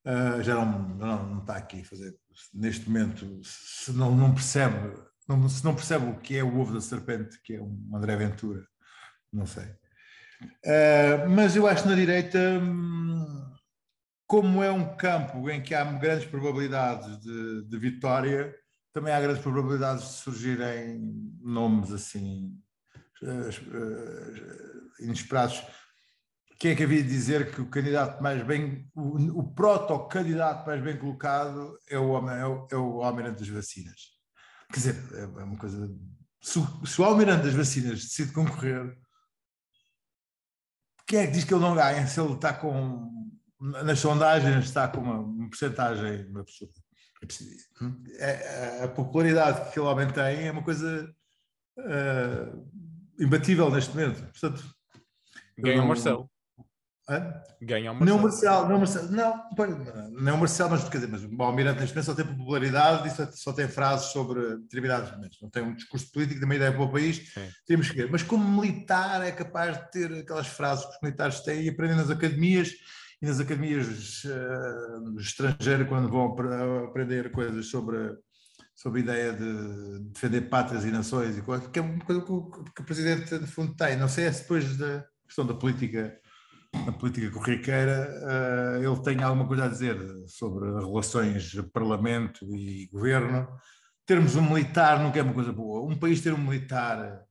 uh, 0.06 0.44
já 0.44 0.56
não, 0.56 0.90
não, 0.90 1.30
não, 1.30 1.42
está 1.42 1.56
aqui 1.56 1.84
fazer 1.84 2.16
neste 2.54 2.90
momento 2.90 3.42
se 3.44 3.92
não, 3.94 4.16
não 4.16 4.34
percebe 4.34 4.94
não, 5.28 5.48
se 5.50 5.64
não 5.64 5.76
percebe 5.76 6.06
o 6.06 6.20
que 6.20 6.38
é 6.38 6.44
o 6.44 6.60
ovo 6.60 6.74
da 6.74 6.82
serpente 6.82 7.42
que 7.42 7.56
é 7.56 7.62
um 7.62 7.92
André 7.94 8.16
Ventura 8.16 8.66
não 9.32 9.46
sei 9.46 9.66
uh, 9.66 11.30
mas 11.30 11.56
eu 11.56 11.68
acho 11.68 11.88
na 11.88 11.96
direita 11.96 12.40
como 14.26 14.62
é 14.62 14.72
um 14.72 14.96
campo 14.98 15.50
em 15.50 15.64
que 15.64 15.74
há 15.74 15.84
grandes 15.86 16.28
probabilidades 16.28 17.20
de, 17.20 17.68
de 17.68 17.80
vitória 17.80 18.54
também 18.98 19.14
há 19.14 19.22
grandes 19.22 19.44
probabilidades 19.44 20.04
de 20.04 20.14
surgirem 20.16 21.00
nomes 21.40 21.92
assim 21.92 22.60
uh, 23.22 25.00
inesperados. 25.00 25.64
Quem 26.60 26.72
é 26.72 26.76
que 26.76 26.84
havia 26.84 27.04
de 27.04 27.10
dizer 27.10 27.52
que 27.54 27.62
o 27.62 27.70
candidato 27.70 28.22
mais 28.22 28.44
bem, 28.44 28.90
o, 28.96 29.40
o 29.40 29.54
proto-candidato 29.54 30.66
mais 30.66 30.82
bem 30.82 30.98
colocado 30.98 31.78
é 31.88 31.98
o, 31.98 32.10
homem, 32.10 32.36
é 32.36 32.46
o, 32.46 32.68
é 32.72 32.76
o 32.76 33.04
almirante 33.04 33.40
das 33.40 33.50
vacinas? 33.50 34.18
Quer 34.72 34.80
dizer, 34.80 34.96
é, 35.14 35.22
é 35.22 35.44
uma 35.44 35.58
coisa. 35.58 35.90
Se, 36.42 36.60
se 36.86 37.02
o 37.02 37.06
almirante 37.06 37.44
das 37.44 37.54
vacinas 37.54 38.02
decide 38.04 38.32
concorrer, 38.32 38.98
quem 41.06 41.20
é 41.20 41.28
que 41.28 41.34
diz 41.34 41.44
que 41.44 41.54
ele 41.54 41.62
não 41.62 41.76
ganha 41.76 42.06
se 42.08 42.20
ele 42.20 42.34
está 42.34 42.54
com. 42.54 43.16
Nas 43.60 44.00
sondagens 44.00 44.66
está 44.66 44.88
com 44.88 45.00
uma, 45.00 45.20
uma 45.20 45.50
porcentagem 45.50 46.32
absurda? 46.36 46.74
É, 48.20 48.84
a, 48.84 48.88
popularidade 48.88 49.62
que 49.62 49.68
aquele 49.70 49.86
homem 49.88 50.08
tem 50.12 50.48
é 50.48 50.52
uma 50.52 50.64
coisa 50.64 51.12
uh, 51.80 52.72
imbatível 53.20 53.72
neste 53.72 53.96
momento. 53.96 54.22
Portanto, 54.22 54.78
Ganha 55.58 55.82
o 55.82 55.88
Marcelo. 55.88 56.30
Hã? 57.10 57.42
Ganha 57.62 57.94
o 57.94 57.96
Marcelo. 57.96 58.18
Não, 58.18 58.24
Marcelo, 58.24 58.70
não, 58.70 58.78
Marcelo, 58.78 59.12
não, 59.12 60.12
não 60.12 60.36
o 60.36 60.38
Marcelo, 60.40 60.72
mas 60.72 60.90
quer 60.90 60.98
dizer, 60.98 61.08
mas 61.10 61.24
o 61.24 61.42
Almirante 61.42 61.80
neste 61.80 61.96
momento 61.96 62.06
só 62.06 62.14
tem 62.14 62.26
popularidade 62.26 63.08
e 63.08 63.38
só, 63.38 63.54
tem 63.54 63.68
frases 63.70 64.08
sobre 64.08 64.58
determinados 64.58 65.12
momentos. 65.12 65.38
Não 65.42 65.50
tem 65.50 65.64
um 65.64 65.74
discurso 65.74 66.12
político, 66.12 66.40
tem 66.40 66.46
uma 66.46 66.56
ideia 66.56 66.72
para 66.72 66.84
o 66.84 66.92
país, 66.92 67.32
Sim. 67.34 67.48
temos 67.66 67.90
que 67.90 67.96
ver. 67.96 68.12
Mas 68.12 68.24
como 68.24 68.62
militar 68.62 69.26
é 69.26 69.32
capaz 69.32 69.78
de 69.78 69.92
ter 69.92 70.14
aquelas 70.20 70.48
frases 70.48 70.84
que 70.84 70.92
os 70.92 71.02
militares 71.02 71.40
têm 71.40 71.64
e 71.64 71.70
aprendem 71.70 71.96
nas 71.96 72.10
academias 72.10 72.74
e 73.22 73.26
nas 73.26 73.40
academias 73.40 74.24
uh, 74.26 75.20
estrangeiras, 75.20 75.88
quando 75.88 76.10
vão 76.10 76.36
aprender 76.86 77.32
coisas 77.32 77.68
sobre, 77.68 77.98
sobre 78.76 79.00
a 79.00 79.04
ideia 79.04 79.34
de 79.34 80.00
defender 80.10 80.42
pátrias 80.50 80.84
e 80.84 80.92
nações, 80.92 81.38
e 81.38 81.42
coisa, 81.42 81.70
que 81.70 81.80
é 81.80 81.82
uma 81.82 82.04
coisa 82.04 82.22
que 82.22 82.32
o, 82.32 82.52
que 82.52 82.82
o 82.82 82.86
Presidente, 82.86 83.40
de 83.40 83.48
fundo, 83.48 83.74
tem. 83.76 83.96
Não 83.96 84.10
sei 84.10 84.26
é 84.26 84.32
se 84.32 84.42
depois 84.42 84.76
da 84.76 85.06
questão 85.26 85.46
da 85.46 85.54
política 85.54 86.20
na 86.86 86.92
política 86.92 87.32
corriqueira, 87.32 88.10
uh, 88.24 88.84
ele 88.84 89.04
tem 89.04 89.24
alguma 89.24 89.48
coisa 89.48 89.66
a 89.66 89.68
dizer 89.68 89.98
sobre 90.28 90.66
relações 90.68 91.54
Parlamento 91.74 92.46
e 92.56 92.88
Governo. 92.92 93.48
Termos 94.06 94.36
um 94.36 94.42
militar 94.42 95.00
nunca 95.02 95.20
é 95.20 95.24
uma 95.24 95.34
coisa 95.34 95.52
boa. 95.52 95.86
Um 95.90 95.98
país 95.98 96.22
ter 96.22 96.34
um 96.34 96.38
militar 96.38 97.22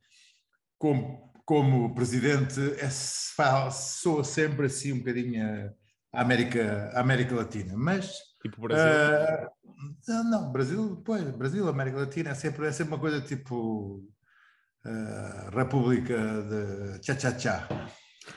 como 0.79 1.27
como 1.47 1.95
presidente 1.95 2.61
é, 2.81 2.91
soa 2.91 4.25
sempre 4.25 4.67
assim 4.67 4.93
um 4.93 4.99
bocadinho 4.99 5.73
a 6.13 6.21
América, 6.21 6.91
a 6.93 7.01
América 7.01 7.37
Latina, 7.37 7.75
mas... 7.77 8.19
Tipo 8.43 8.63
Brasil? 8.63 9.49
Uh, 10.09 10.25
não, 10.31 10.51
Brasil, 10.51 11.03
pois, 11.05 11.23
Brasil, 11.37 11.69
América 11.69 11.99
Latina 11.99 12.31
é 12.31 12.35
sempre, 12.35 12.67
é 12.67 12.73
sempre 12.73 12.95
uma 12.95 13.01
coisa 13.01 13.21
tipo 13.21 14.03
uh, 14.85 15.57
República 15.57 16.17
de 16.43 17.01
tchá-tchá-tchá. 17.01 17.69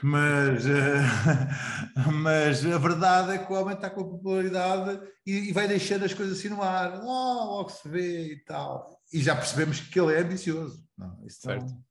Mas, 0.01 0.65
uh, 0.65 2.11
mas 2.13 2.65
a 2.65 2.77
verdade 2.77 3.31
é 3.31 3.37
que 3.39 3.51
o 3.51 3.55
homem 3.55 3.75
está 3.75 3.89
com 3.89 4.01
a 4.01 4.09
popularidade 4.09 4.99
e, 5.25 5.49
e 5.49 5.51
vai 5.51 5.67
deixando 5.67 6.05
as 6.05 6.13
coisas 6.13 6.37
assim 6.37 6.49
no 6.49 6.61
ar. 6.61 7.01
Oh, 7.03 7.57
logo 7.57 7.69
se 7.69 7.87
vê 7.89 8.33
e 8.33 8.43
tal. 8.43 9.01
E 9.11 9.21
já 9.21 9.35
percebemos 9.35 9.79
que 9.81 9.99
ele 9.99 10.13
é 10.13 10.19
ambicioso. 10.19 10.83
Não, 10.97 11.25
isso 11.25 11.41
certo. 11.41 11.65
Não, 11.65 11.83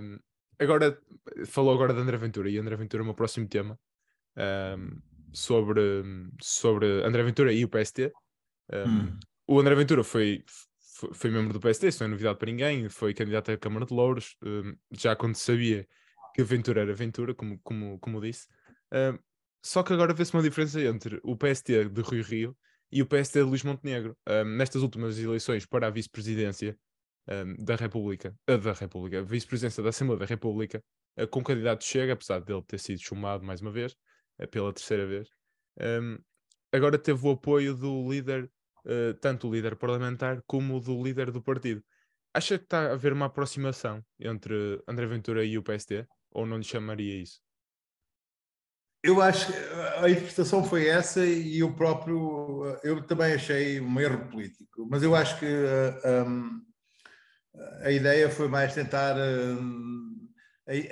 um, 0.00 0.18
agora, 0.58 0.98
falou 1.46 1.74
agora 1.74 1.92
de 1.92 2.00
André 2.00 2.16
Ventura, 2.16 2.50
e 2.50 2.58
André 2.58 2.76
Ventura 2.76 3.02
é 3.02 3.04
o 3.04 3.06
meu 3.06 3.14
próximo 3.14 3.46
tema, 3.48 3.78
um, 4.78 5.00
sobre, 5.32 6.02
sobre 6.40 6.86
André 7.04 7.22
Ventura 7.22 7.52
e 7.52 7.64
o 7.64 7.68
PST. 7.68 8.12
Um, 8.72 8.88
hum. 8.88 9.20
O 9.46 9.60
André 9.60 9.74
Ventura 9.74 10.04
foi, 10.04 10.44
foi, 10.96 11.12
foi, 11.12 11.30
membro 11.30 11.52
do 11.52 11.60
PST, 11.60 11.86
isso 11.88 12.02
não 12.02 12.06
é 12.06 12.10
novidade 12.10 12.38
para 12.38 12.50
ninguém, 12.50 12.88
foi 12.88 13.12
candidato 13.12 13.50
à 13.50 13.56
Câmara 13.56 13.84
de 13.84 13.92
Louros, 13.92 14.36
já 14.92 15.16
quando 15.16 15.34
sabia 15.34 15.86
que 16.34 16.42
a 16.42 16.44
Ventura 16.44 16.82
era 16.82 16.94
Ventura, 16.94 17.34
como, 17.34 17.58
como, 17.62 17.98
como 17.98 18.20
disse. 18.20 18.46
só 19.64 19.82
que 19.82 19.92
agora 19.92 20.14
vê-se 20.14 20.32
uma 20.34 20.42
diferença 20.42 20.80
entre 20.80 21.20
o 21.22 21.36
PST 21.36 21.88
de 21.88 22.02
Rio 22.02 22.24
Rio 22.24 22.56
e 22.90 23.02
o 23.02 23.06
PST 23.06 23.38
de 23.38 23.42
Luís 23.42 23.62
Montenegro. 23.62 24.16
nestas 24.56 24.82
últimas 24.82 25.18
eleições 25.18 25.66
para 25.66 25.86
a 25.86 25.90
vice-presidência, 25.90 26.76
da 27.58 27.76
República, 27.76 28.34
uh, 28.50 28.58
da 28.58 28.72
República, 28.72 29.22
vice-presidência 29.22 29.82
da 29.82 29.90
Assembleia 29.90 30.18
da 30.18 30.26
República, 30.26 30.82
uh, 31.18 31.26
com 31.28 31.40
o 31.40 31.44
candidato 31.44 31.84
Chega, 31.84 32.14
apesar 32.14 32.40
dele 32.40 32.62
ter 32.66 32.78
sido 32.78 33.00
chumado 33.00 33.44
mais 33.44 33.60
uma 33.60 33.70
vez, 33.70 33.94
uh, 34.40 34.48
pela 34.48 34.72
terceira 34.72 35.06
vez, 35.06 35.28
um, 35.80 36.18
agora 36.72 36.98
teve 36.98 37.24
o 37.26 37.30
apoio 37.30 37.74
do 37.74 38.10
líder, 38.10 38.50
tanto 39.20 39.46
o 39.46 39.54
líder 39.54 39.76
parlamentar 39.76 40.42
como 40.44 40.80
do 40.80 41.00
líder 41.00 41.30
do 41.30 41.40
partido. 41.40 41.82
Acha 42.34 42.58
que 42.58 42.64
está 42.64 42.88
a 42.88 42.92
haver 42.94 43.12
uma 43.12 43.26
aproximação 43.26 44.04
entre 44.18 44.82
André 44.88 45.06
Ventura 45.06 45.44
e 45.44 45.56
o 45.56 45.62
PSD? 45.62 46.04
Ou 46.32 46.46
não 46.46 46.58
lhe 46.58 46.64
chamaria 46.64 47.22
isso? 47.22 47.40
Eu 49.04 49.20
acho 49.20 49.48
que 49.48 49.58
a 49.98 50.08
interpretação 50.08 50.62
foi 50.62 50.86
essa 50.86 51.24
e 51.24 51.58
eu 51.58 51.74
próprio, 51.74 52.78
eu 52.84 53.04
também 53.04 53.34
achei 53.34 53.80
um 53.80 53.98
erro 53.98 54.28
político, 54.30 54.86
mas 54.88 55.02
eu 55.02 55.16
acho 55.16 55.40
que 55.40 55.46
um, 56.26 56.62
a 57.82 57.90
ideia 57.90 58.30
foi 58.30 58.46
mais 58.46 58.74
tentar 58.74 59.16
eh, 59.18 59.56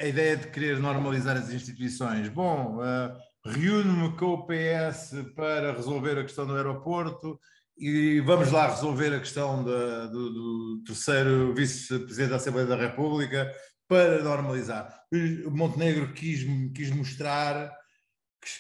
a, 0.03 0.07
ideia 0.07 0.37
de 0.37 0.49
querer 0.49 0.79
normalizar 0.79 1.37
as 1.37 1.51
instituições. 1.51 2.29
Bom, 2.29 2.79
uh, 2.79 3.17
reúno-me 3.49 4.17
com 4.17 4.35
o 4.35 4.47
PS 4.47 5.15
para 5.35 5.73
resolver 5.73 6.19
a 6.19 6.25
questão 6.25 6.47
do 6.47 6.57
aeroporto 6.57 7.39
e 7.79 8.21
vamos 8.21 8.51
lá 8.53 8.69
resolver 8.69 9.15
a 9.15 9.21
questão 9.21 9.65
da, 9.65 10.07
do, 10.07 10.31
do, 10.31 10.83
terceiro 10.85 11.55
vice-presidente 11.55 12.31
da 12.31 12.37
Assembleia 12.37 12.67
da 12.67 12.77
República 12.77 13.51
para 13.91 14.23
normalizar. 14.23 15.03
O 15.45 15.51
Montenegro 15.51 16.13
quis, 16.13 16.47
quis 16.73 16.91
mostrar 16.91 17.77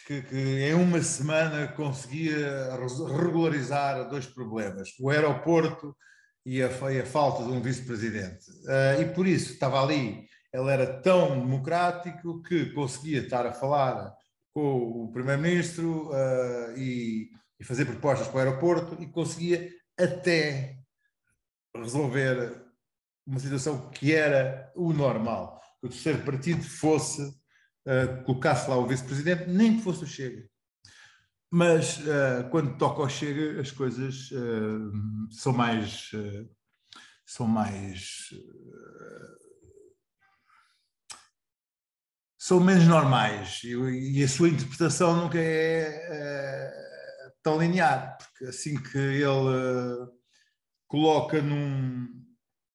que, 0.04 0.22
que, 0.22 0.36
em 0.36 0.74
uma 0.74 1.00
semana 1.04 1.68
conseguia 1.68 2.68
regularizar 3.16 4.08
dois 4.08 4.26
problemas: 4.26 4.88
o 4.98 5.08
aeroporto 5.08 5.96
e 6.44 6.60
a, 6.60 6.68
e 6.90 6.98
a 6.98 7.06
falta 7.06 7.44
de 7.44 7.50
um 7.50 7.62
vice-presidente. 7.62 8.50
Uh, 8.64 9.02
e 9.02 9.14
por 9.14 9.24
isso 9.24 9.52
estava 9.52 9.80
ali, 9.80 10.26
ele 10.52 10.68
era 10.68 11.00
tão 11.00 11.38
democrático 11.38 12.42
que 12.42 12.72
conseguia 12.72 13.20
estar 13.20 13.46
a 13.46 13.52
falar 13.52 14.12
com 14.52 15.04
o 15.04 15.12
primeiro-ministro 15.12 16.08
uh, 16.08 16.76
e, 16.76 17.30
e, 17.60 17.64
fazer 17.64 17.84
propostas 17.84 18.26
para 18.26 18.36
o 18.36 18.38
aeroporto 18.40 19.00
e 19.00 19.06
conseguia 19.06 19.70
até 19.96 20.76
resolver 21.72 22.68
uma 23.30 23.38
situação 23.38 23.88
que 23.90 24.12
era 24.12 24.72
o 24.74 24.92
normal. 24.92 25.60
Que 25.80 25.86
o 25.86 25.88
terceiro 25.88 26.24
partido 26.24 26.62
fosse, 26.62 27.22
uh, 27.22 28.24
colocasse 28.24 28.68
lá 28.68 28.76
o 28.76 28.86
vice-presidente, 28.86 29.48
nem 29.48 29.76
que 29.76 29.84
fosse 29.84 30.02
o 30.02 30.06
Chega. 30.06 30.48
Mas 31.48 31.98
uh, 31.98 32.50
quando 32.50 32.76
toca 32.76 33.00
ao 33.00 33.08
Chega, 33.08 33.60
as 33.60 33.70
coisas 33.70 34.30
uh, 34.32 35.30
são 35.30 35.52
mais. 35.52 36.10
São 37.24 37.46
mais. 37.46 38.30
são 42.36 42.58
menos 42.58 42.84
normais 42.88 43.60
e, 43.62 43.74
e, 44.18 44.24
a 44.24 44.28
sua 44.28 44.48
interpretação 44.48 45.14
nunca 45.14 45.38
é 45.38 46.72
tão 47.44 47.60
linear, 47.60 48.16
porque 48.18 48.46
assim 48.46 48.82
que 48.82 48.98
ele 48.98 50.10
coloca 50.88 51.40
num, 51.40 52.19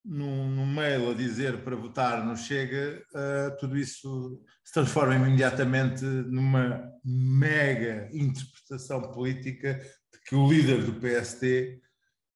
num, 0.06 0.50
num 0.50 0.66
mail 0.66 1.10
a 1.12 1.14
dizer 1.14 1.64
para 1.64 1.76
votar 1.76 2.24
no 2.24 2.38
Chega, 2.38 3.04
uh, 3.14 3.58
tudo 3.58 3.76
isso 3.78 4.42
se 4.64 4.74
transforma 4.74 5.16
imediatamente 5.16 6.06
numa 6.06 6.92
mega 7.04 8.08
interpretação 8.14 9.12
política 9.12 9.74
de 9.74 10.20
que 10.26 10.36
o 10.36 10.48
líder 10.48 10.84
do 10.84 10.94
PSD, 10.94 11.82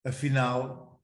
afinal, 0.04 1.00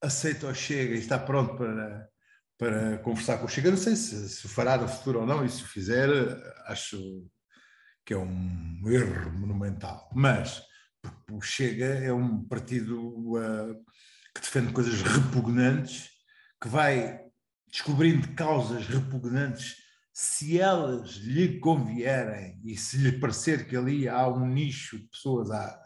aceita 0.00 0.46
o 0.46 0.54
Chega 0.54 0.94
e 0.94 0.98
está 0.98 1.18
pronto 1.18 1.56
para, 1.56 2.08
para 2.56 2.98
conversar 2.98 3.38
com 3.38 3.46
o 3.46 3.48
Chega. 3.48 3.70
Não 3.70 3.76
sei 3.76 3.96
se, 3.96 4.28
se 4.28 4.48
fará 4.48 4.76
no 4.76 4.88
futuro 4.88 5.20
ou 5.20 5.26
não, 5.26 5.44
e 5.44 5.48
se 5.48 5.62
o 5.62 5.66
fizer, 5.66 6.08
acho 6.66 7.26
que 8.04 8.14
é 8.14 8.16
um 8.16 8.80
erro 8.86 9.32
monumental. 9.32 10.08
Mas 10.14 10.62
o 11.30 11.40
Chega 11.40 11.86
é 11.86 12.12
um 12.12 12.44
partido 12.44 13.36
uh, 13.36 13.84
que 14.36 14.42
defende 14.42 14.72
coisas 14.72 15.00
repugnantes, 15.02 16.10
que 16.60 16.68
vai 16.68 17.20
descobrindo 17.68 18.28
causas 18.34 18.86
repugnantes 18.86 19.76
se 20.12 20.58
elas 20.58 21.16
lhe 21.16 21.58
convierem 21.58 22.60
e 22.64 22.76
se 22.76 22.96
lhe 22.98 23.18
parecer 23.18 23.66
que 23.66 23.76
ali 23.76 24.08
há 24.08 24.28
um 24.28 24.46
nicho 24.46 24.98
de 24.98 25.08
pessoas 25.08 25.50
a, 25.50 25.78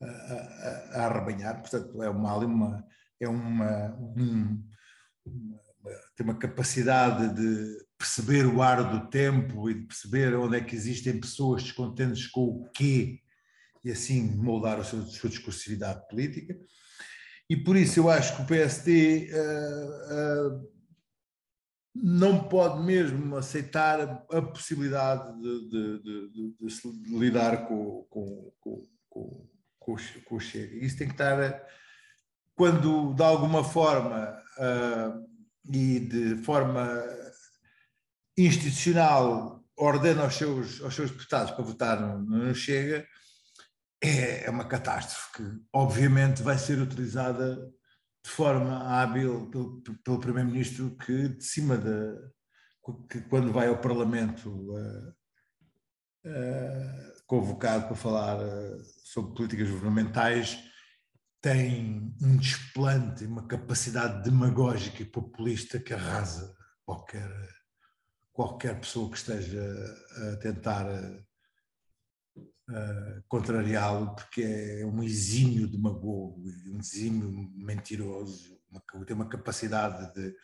a, 0.00 0.06
a, 0.06 0.90
a 0.94 1.06
arrebanhar, 1.06 1.60
portanto 1.60 2.02
é 2.02 2.10
uma, 2.10 2.36
uma 2.38 2.84
é 3.20 3.28
uma, 3.28 3.94
um, 4.16 4.64
uma, 5.24 5.60
tem 6.16 6.24
uma 6.24 6.38
capacidade 6.38 7.34
de 7.34 7.86
perceber 7.96 8.46
o 8.46 8.60
ar 8.60 8.82
do 8.82 9.08
tempo 9.08 9.70
e 9.70 9.74
de 9.74 9.86
perceber 9.86 10.34
onde 10.34 10.56
é 10.56 10.60
que 10.60 10.74
existem 10.74 11.20
pessoas 11.20 11.62
descontentes 11.62 12.26
com 12.26 12.42
o 12.42 12.70
quê 12.70 13.20
e 13.84 13.90
assim 13.90 14.22
moldar 14.36 14.80
a 14.80 14.84
sua, 14.84 15.02
a 15.02 15.06
sua 15.06 15.30
discursividade 15.30 16.06
política. 16.08 16.56
E 17.50 17.56
por 17.56 17.76
isso 17.76 18.00
eu 18.00 18.10
acho 18.10 18.36
que 18.36 18.42
o 18.42 18.46
PSD 18.46 19.30
uh, 19.32 20.48
uh, 20.48 20.72
não 21.94 22.48
pode 22.48 22.82
mesmo 22.82 23.36
aceitar 23.36 24.00
a 24.30 24.42
possibilidade 24.42 25.38
de, 25.40 25.68
de, 25.68 26.02
de, 26.02 27.02
de 27.02 27.18
lidar 27.18 27.66
com, 27.68 28.06
com, 28.08 28.52
com, 28.60 28.88
com, 29.08 29.46
com 30.24 30.36
o 30.36 30.40
Chega. 30.40 30.76
Isso 30.76 30.96
tem 30.96 31.08
que 31.08 31.14
estar, 31.14 31.62
quando 32.54 33.12
de 33.14 33.22
alguma 33.22 33.62
forma 33.62 34.42
uh, 34.58 35.28
e 35.70 36.00
de 36.00 36.36
forma 36.42 37.02
institucional 38.36 39.62
ordena 39.76 40.22
aos 40.22 40.34
seus, 40.34 40.80
aos 40.80 40.94
seus 40.94 41.10
deputados 41.10 41.50
para 41.52 41.64
votar 41.64 42.00
no, 42.00 42.18
no 42.18 42.54
Chega, 42.54 43.06
é, 44.02 44.46
é 44.46 44.50
uma 44.50 44.64
catástrofe 44.64 45.32
que, 45.34 45.60
obviamente, 45.72 46.42
vai 46.42 46.58
ser 46.58 46.80
utilizada 46.80 47.54
de 48.24 48.30
forma 48.30 48.82
hábil 48.84 49.48
pelo, 49.50 49.82
pelo 50.04 50.20
Primeiro-Ministro 50.20 50.96
que, 50.96 51.28
de 51.28 51.44
cima 51.44 51.76
da. 51.76 52.16
que 53.08 53.20
quando 53.22 53.52
vai 53.52 53.68
ao 53.68 53.80
Parlamento 53.80 54.48
uh, 54.50 55.08
uh, 56.26 57.22
convocado 57.26 57.86
para 57.86 57.96
falar 57.96 58.40
uh, 58.40 58.82
sobre 59.04 59.34
políticas 59.34 59.70
governamentais, 59.70 60.58
tem 61.40 62.14
um 62.20 62.36
desplante, 62.36 63.24
uma 63.24 63.46
capacidade 63.46 64.22
demagógica 64.22 65.02
e 65.02 65.06
populista 65.06 65.78
que 65.78 65.92
arrasa 65.92 66.56
qualquer, 66.84 67.30
qualquer 68.32 68.78
pessoa 68.80 69.10
que 69.10 69.16
esteja 69.16 69.60
a 70.16 70.36
tentar 70.36 70.86
uh, 72.68 73.22
contrariá-lo, 73.28 74.14
porque 74.14 74.42
é 74.42 74.86
um 74.86 75.02
exímio 75.02 75.68
demagogo, 75.68 76.42
um 76.68 76.78
exímio 76.78 77.30
mentiroso, 77.54 78.58
uma, 78.70 79.04
tem 79.04 79.16
uma 79.16 79.28
capacidade 79.28 80.12
de, 80.14 80.34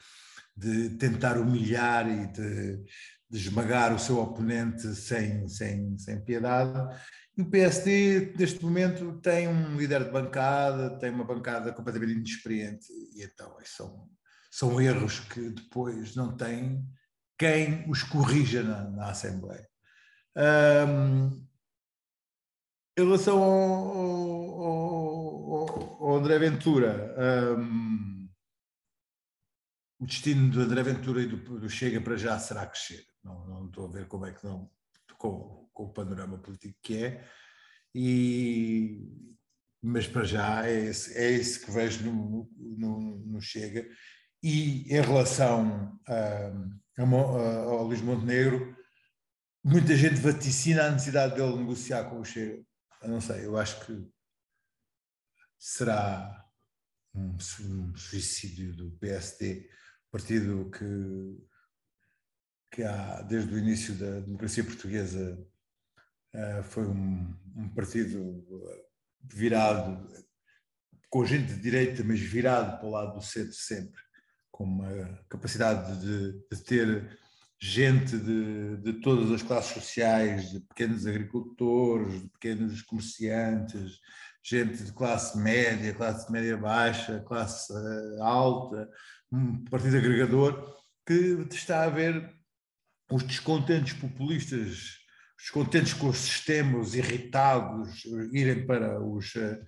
de 0.57 0.97
tentar 0.97 1.39
humilhar 1.39 2.09
e 2.09 2.27
de, 2.27 2.85
de, 3.31 3.39
esmagar 3.39 3.95
o 3.95 3.99
seu 3.99 4.19
oponente 4.19 4.95
sem, 4.95 5.49
sem, 5.49 5.97
sem 5.99 6.25
piedade. 6.25 6.97
E 7.37 7.43
o 7.43 7.51
PSD, 7.51 8.35
neste 8.37 8.63
momento, 8.63 9.21
tem 9.21 9.47
um 9.47 9.77
líder 9.77 10.05
de 10.05 10.11
bancada, 10.11 10.99
tem 10.99 11.11
uma 11.11 11.25
bancada 11.25 11.73
completamente 11.73 12.13
inexperiente, 12.13 12.87
e 13.15 13.23
então 13.23 13.57
são, 13.65 14.09
são 14.51 14.81
erros 14.81 15.21
que 15.21 15.51
depois 15.51 16.17
não 16.17 16.37
tem 16.37 16.85
quem 17.39 17.89
os 17.89 18.03
corrija 18.03 18.63
na, 18.65 18.91
na 18.91 19.11
Assembleia. 19.11 19.69
Um, 20.37 21.48
em 22.99 23.05
relação 23.05 23.41
ao, 23.41 24.61
ao, 24.61 26.03
ao 26.03 26.17
André 26.17 26.37
Ventura, 26.37 27.15
um, 27.57 28.29
o 30.01 30.07
destino 30.07 30.51
do 30.51 30.61
André 30.61 30.83
Ventura 30.83 31.23
e 31.23 31.27
do, 31.27 31.37
do, 31.61 31.71
Chega 31.71 32.01
para 32.01 32.17
já 32.17 32.37
será 32.41 32.67
crescer. 32.67 33.07
Não, 33.23 33.47
não 33.47 33.67
estou 33.67 33.87
a 33.87 33.91
ver 33.91 34.09
como 34.09 34.27
é 34.27 34.33
que 34.33 34.45
não, 34.45 34.69
com, 35.17 35.71
com 35.73 35.85
o 35.85 35.93
panorama 35.93 36.39
político 36.39 36.77
que 36.83 37.05
é, 37.05 37.25
e, 37.95 39.01
mas 39.81 40.09
para 40.09 40.25
já 40.25 40.67
é 40.67 40.87
esse, 40.87 41.17
é 41.17 41.31
esse 41.31 41.65
que 41.65 41.71
vejo 41.71 42.05
no, 42.05 42.51
no, 42.57 43.19
no 43.27 43.41
Chega. 43.41 43.89
E 44.43 44.83
em 44.93 45.01
relação 45.01 45.97
a, 46.09 46.53
a, 46.99 47.59
ao 47.63 47.85
Luís 47.85 48.01
Montenegro, 48.01 48.77
muita 49.65 49.95
gente 49.95 50.17
vaticina 50.17 50.87
a 50.87 50.91
necessidade 50.91 51.37
dele 51.37 51.59
negociar 51.59 52.05
com 52.11 52.21
o 52.21 52.25
Chega 52.25 52.67
eu 53.03 53.09
não 53.09 53.21
sei, 53.21 53.47
eu 53.47 53.57
acho 53.57 53.85
que 53.85 54.11
será 55.59 56.47
um, 57.15 57.37
um 57.37 57.97
suicídio 57.97 58.75
do 58.77 58.91
PSD, 58.99 59.69
partido 60.11 60.71
que, 60.71 61.47
que 62.73 62.83
há, 62.83 63.23
desde 63.23 63.55
o 63.55 63.59
início 63.59 63.95
da 63.95 64.21
democracia 64.21 64.65
portuguesa 64.65 65.39
uh, 66.35 66.63
foi 66.63 66.87
um, 66.87 67.37
um, 67.57 67.75
partido 67.75 68.45
virado, 69.23 70.07
com 71.11 71.25
gente 71.25 71.55
de 71.55 71.61
direita, 71.61 72.03
mas 72.05 72.21
virado 72.21 72.79
para 72.79 72.87
o 72.87 72.91
lado 72.91 73.15
do 73.15 73.23
centro 73.23 73.55
sempre, 73.55 74.01
com 74.51 74.65
uma 74.65 75.25
capacidade 75.29 76.01
de, 76.01 76.33
de 76.33 76.65
ter 76.65 77.19
gente 77.61 78.17
de, 78.17 78.77
de 78.77 78.93
todas 79.01 79.33
as 79.33 79.43
classes 79.43 79.73
sociais, 79.73 80.51
de 80.51 80.61
pequenos 80.61 81.07
agricultores, 81.07 82.23
de 82.23 82.29
pequenos 82.29 82.83
comerciantes, 82.83 83.99
gente 84.43 84.83
de 84.85 84.93
classe 84.93 85.37
média, 85.37 85.95
classe 85.95 86.31
média 86.31 86.57
baixa, 86.57 87.21
classe 87.27 87.73
eh, 87.73 88.23
alta, 88.23 88.89
um 89.33 89.65
partido 89.65 89.97
agregador, 89.97 90.77
que 91.07 91.47
está 91.51 91.85
a 91.85 91.91
ver 91.91 92.33
os 93.11 93.23
descontentes 93.25 93.95
populistas, 93.95 94.69
os 94.69 94.99
descontentes 95.39 95.95
com 95.95 96.09
os 96.09 96.95
irritados, 96.95 98.05
irem 98.33 98.65
para 98.67 99.03
os 99.03 99.35
eh, 99.35 99.61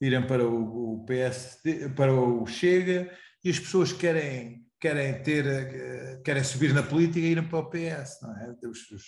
irem 0.00 0.26
para 0.26 0.46
o, 0.46 1.00
o 1.00 1.04
PSD, 1.04 1.88
para 1.90 2.12
o 2.12 2.46
Chega, 2.46 3.10
e 3.42 3.50
as 3.50 3.58
pessoas 3.58 3.92
querem 3.92 4.67
querem 4.80 5.22
ter, 5.22 5.46
eh, 5.46 6.20
querem 6.24 6.44
subir 6.44 6.72
na 6.72 6.82
política 6.82 7.18
e 7.18 7.30
irem 7.32 7.48
para 7.48 7.58
o 7.58 7.70
PS, 7.70 8.20
não 8.22 8.36
é? 8.36 8.54
Os, 8.66 8.90
os, 8.90 9.04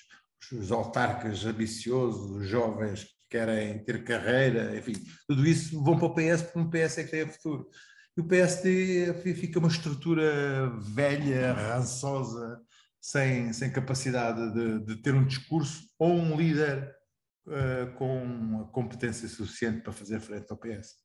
os 0.52 0.72
autarcas 0.72 1.44
ambiciosos, 1.44 2.30
os 2.30 2.48
jovens 2.48 3.04
que 3.04 3.28
querem 3.30 3.83
ter 3.85 4.04
carreira, 4.04 4.76
enfim, 4.76 4.94
tudo 5.28 5.46
isso 5.46 5.83
vão 5.83 5.96
para 5.96 6.06
o 6.06 6.14
PS 6.14 6.42
porque 6.42 6.59
o 6.59 6.70
PS 6.70 6.98
é 6.98 7.04
que 7.04 7.11
tem 7.11 7.28
futuro. 7.28 7.68
E 8.16 8.20
o 8.20 8.26
PSD 8.26 9.14
fica 9.35 9.59
uma 9.59 9.68
estrutura 9.68 10.70
velha, 10.80 11.52
rançosa, 11.52 12.61
sem, 13.00 13.52
sem 13.52 13.72
capacidade 13.72 14.52
de, 14.52 14.85
de 14.85 15.02
ter 15.02 15.14
um 15.14 15.24
discurso 15.24 15.88
ou 15.98 16.12
um 16.12 16.37
líder 16.37 16.94
uh, 17.47 17.94
com 17.97 18.68
competência 18.72 19.28
suficiente 19.28 19.82
para 19.82 19.92
fazer 19.92 20.20
frente 20.20 20.51
ao 20.51 20.59
PS. 20.59 20.97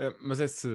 É, 0.00 0.14
mas 0.20 0.40
esse, 0.40 0.68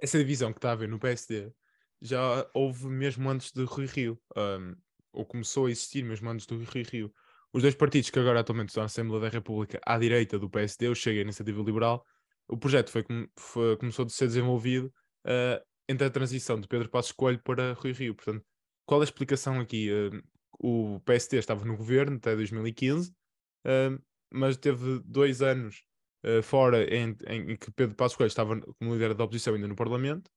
essa 0.00 0.18
divisão 0.18 0.52
que 0.52 0.58
está 0.58 0.70
a 0.70 0.72
haver 0.72 0.88
no 0.88 0.98
PSD 0.98 1.52
já 2.00 2.48
houve 2.54 2.86
mesmo 2.86 3.28
antes 3.28 3.52
de 3.52 3.62
Rui 3.64 3.86
Rio, 3.86 4.18
um, 4.36 4.74
ou 5.12 5.24
começou 5.26 5.66
a 5.66 5.70
existir 5.70 6.02
mesmo 6.02 6.30
antes 6.30 6.46
do 6.46 6.56
Rui 6.56 6.82
Rio. 6.82 7.12
Os 7.52 7.62
dois 7.62 7.74
partidos 7.74 8.10
que 8.10 8.18
agora 8.18 8.40
atualmente 8.40 8.68
estão 8.68 8.82
na 8.82 8.86
Assembleia 8.86 9.22
da 9.22 9.28
República 9.28 9.80
à 9.84 9.98
direita 9.98 10.38
do 10.38 10.48
PSD, 10.48 10.88
o 10.88 10.94
Chega 10.94 11.16
e 11.16 11.18
a 11.18 11.22
Iniciativa 11.22 11.62
Liberal, 11.62 12.04
o 12.48 12.56
projeto 12.56 12.90
foi, 12.90 13.04
foi 13.36 13.76
começou 13.76 14.06
a 14.06 14.08
ser 14.08 14.26
desenvolvido 14.26 14.92
uh, 15.26 15.62
entre 15.88 16.06
a 16.06 16.10
transição 16.10 16.60
de 16.60 16.66
Pedro 16.66 16.88
Passos 16.88 17.12
Coelho 17.12 17.40
para 17.40 17.74
Rui 17.74 17.92
Rio. 17.92 18.14
Portanto, 18.14 18.44
qual 18.86 19.00
a 19.00 19.04
explicação 19.04 19.60
aqui? 19.60 19.90
Uh, 19.90 20.22
o 20.62 21.00
PSD 21.00 21.38
estava 21.38 21.64
no 21.64 21.76
governo 21.76 22.16
até 22.16 22.36
2015, 22.36 23.10
uh, 23.10 24.02
mas 24.30 24.56
teve 24.56 25.00
dois 25.04 25.40
anos 25.42 25.84
uh, 26.24 26.42
fora 26.42 26.84
em, 26.84 27.16
em, 27.26 27.56
que 27.56 27.70
Pedro 27.70 27.94
Passos 27.96 28.16
Coelho 28.16 28.28
estava 28.28 28.60
como 28.60 28.94
líder 28.94 29.14
da 29.14 29.24
oposição 29.24 29.54
ainda 29.54 29.68
no 29.68 29.76
Parlamento, 29.76 30.30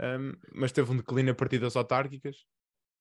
um, 0.00 0.32
mas 0.54 0.72
teve 0.72 0.90
um 0.90 0.96
declínio 0.96 1.32
a 1.32 1.36
partir 1.36 1.58
das 1.58 1.76
autárquicas. 1.76 2.44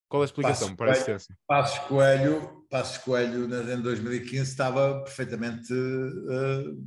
Qual 0.10 0.24
é 0.24 0.26
a 0.26 0.26
explicação 0.26 0.76
a 0.80 0.90
existência? 0.90 1.38
Passos 1.46 1.80
Coelho, 1.88 2.66
Passos 2.70 2.98
Coelho 2.98 3.46
em 3.46 3.82
2015 3.82 4.50
estava 4.50 5.04
perfeitamente 5.04 5.72
uh, 5.72 6.84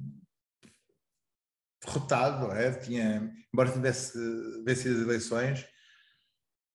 derrotado, 1.84 2.48
não 2.48 2.52
é? 2.52 2.72
Tinha, 2.72 3.32
embora 3.52 3.70
tivesse 3.70 4.18
vencido 4.64 4.96
as 4.96 5.02
eleições, 5.02 5.66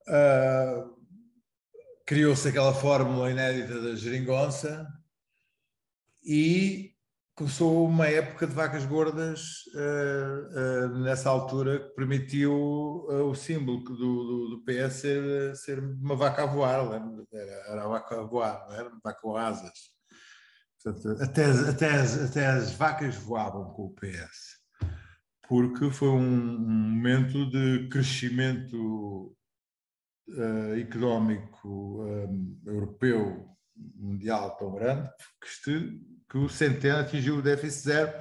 uh, 0.07 0.97
criou-se 2.05 2.47
aquela 2.47 2.73
fórmula 2.73 3.29
inédita 3.29 3.81
da 3.81 3.95
geringonça 3.95 4.87
e 6.23 6.96
começou 7.37 7.85
uma 7.85 8.07
época 8.07 8.47
de 8.47 8.53
vacas 8.53 8.83
gordas 8.83 9.67
uh, 9.75 10.87
uh, 10.87 10.99
nessa 11.03 11.29
altura 11.29 11.79
que 11.79 11.95
permitiu 11.95 12.51
uh, 12.51 13.29
o 13.29 13.35
símbolo 13.35 13.83
do, 13.83 13.95
do, 13.95 14.49
do, 14.49 14.63
PS 14.65 14.93
ser, 14.95 15.55
ser 15.55 15.79
uma 15.79 16.15
vaca 16.15 16.43
a 16.43 16.45
voar, 16.47 16.79
era, 17.31 17.83
a 17.83 17.87
vaca 17.87 18.19
a 18.19 18.23
voar, 18.23 18.65
não 18.67 18.75
era 18.75 18.89
uma 18.89 18.99
vaca 19.03 19.21
com 19.21 19.37
asas. 19.37 19.71
Portanto, 20.83 21.21
até, 21.21 21.45
até, 21.45 21.91
as, 21.91 22.17
até 22.17 22.47
as 22.47 22.71
vacas 22.71 23.15
voavam 23.15 23.65
com 23.71 23.83
o 23.83 23.93
PS, 23.93 24.57
porque 25.47 25.91
foi 25.91 26.09
um, 26.09 26.17
um 26.17 26.89
momento 26.95 27.51
de 27.51 27.87
crescimento 27.89 29.35
económico 30.75 32.03
europeu 32.65 33.47
mundial 33.95 34.57
tão 34.57 34.73
grande 34.73 35.07
que, 35.39 35.47
este, 35.47 36.01
que 36.29 36.37
o 36.37 36.49
Centeno 36.49 36.99
atingiu 36.99 37.37
o 37.37 37.41
déficit 37.41 37.83
zero, 37.83 38.13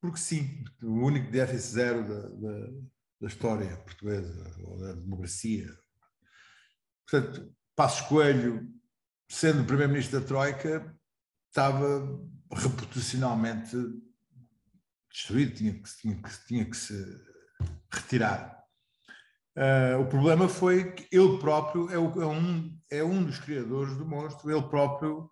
porque 0.00 0.18
sim, 0.18 0.64
o 0.82 1.04
único 1.04 1.30
déficit 1.30 1.72
zero 1.72 2.02
da, 2.02 2.28
da, 2.28 2.66
da 3.20 3.26
história 3.26 3.76
portuguesa, 3.78 4.54
ou 4.64 4.78
da 4.78 4.92
democracia. 4.92 5.66
Portanto, 7.08 7.54
Passos 7.74 8.06
Coelho, 8.08 8.68
sendo 9.28 9.64
primeiro-ministro 9.64 10.20
da 10.20 10.26
Troika, 10.26 10.96
estava 11.48 12.20
reputacionalmente 12.52 13.76
destruído, 15.10 15.54
tinha 15.54 15.72
que, 15.72 15.96
tinha 16.00 16.22
que, 16.22 16.46
tinha 16.46 16.64
que 16.64 16.76
se 16.76 16.94
retirar. 17.90 18.56
Uh, 19.56 20.02
o 20.02 20.06
problema 20.06 20.48
foi 20.48 20.92
que 20.92 21.16
ele 21.16 21.38
próprio 21.38 21.90
é, 21.90 21.98
o, 21.98 22.22
é, 22.22 22.26
um, 22.26 22.78
é 22.90 23.02
um 23.02 23.24
dos 23.24 23.38
criadores 23.38 23.96
do 23.96 24.04
monstro, 24.04 24.50
ele 24.50 24.68
próprio 24.68 25.30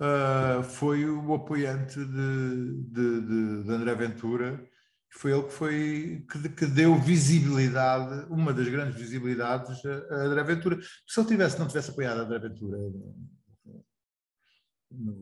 uh, 0.00 0.62
foi 0.62 1.04
o 1.08 1.34
apoiante 1.34 1.98
de, 1.98 2.82
de, 2.88 3.20
de, 3.20 3.62
de, 3.64 3.70
André 3.70 3.94
Ventura, 3.94 4.68
foi 5.14 5.32
ele 5.32 5.42
que, 5.42 5.52
foi, 5.52 6.26
que, 6.30 6.48
que, 6.48 6.66
deu 6.66 6.98
visibilidade, 6.98 8.26
uma 8.30 8.52
das 8.52 8.68
grandes 8.68 8.98
visibilidades 8.98 9.84
a, 9.84 10.14
André 10.14 10.42
Ventura. 10.42 10.78
Se 11.06 11.20
ele 11.20 11.28
tivesse, 11.28 11.58
não 11.58 11.68
tivesse 11.68 11.90
apoiado 11.90 12.20
André 12.20 12.38
Ventura 12.38 12.78
no, 14.90 15.14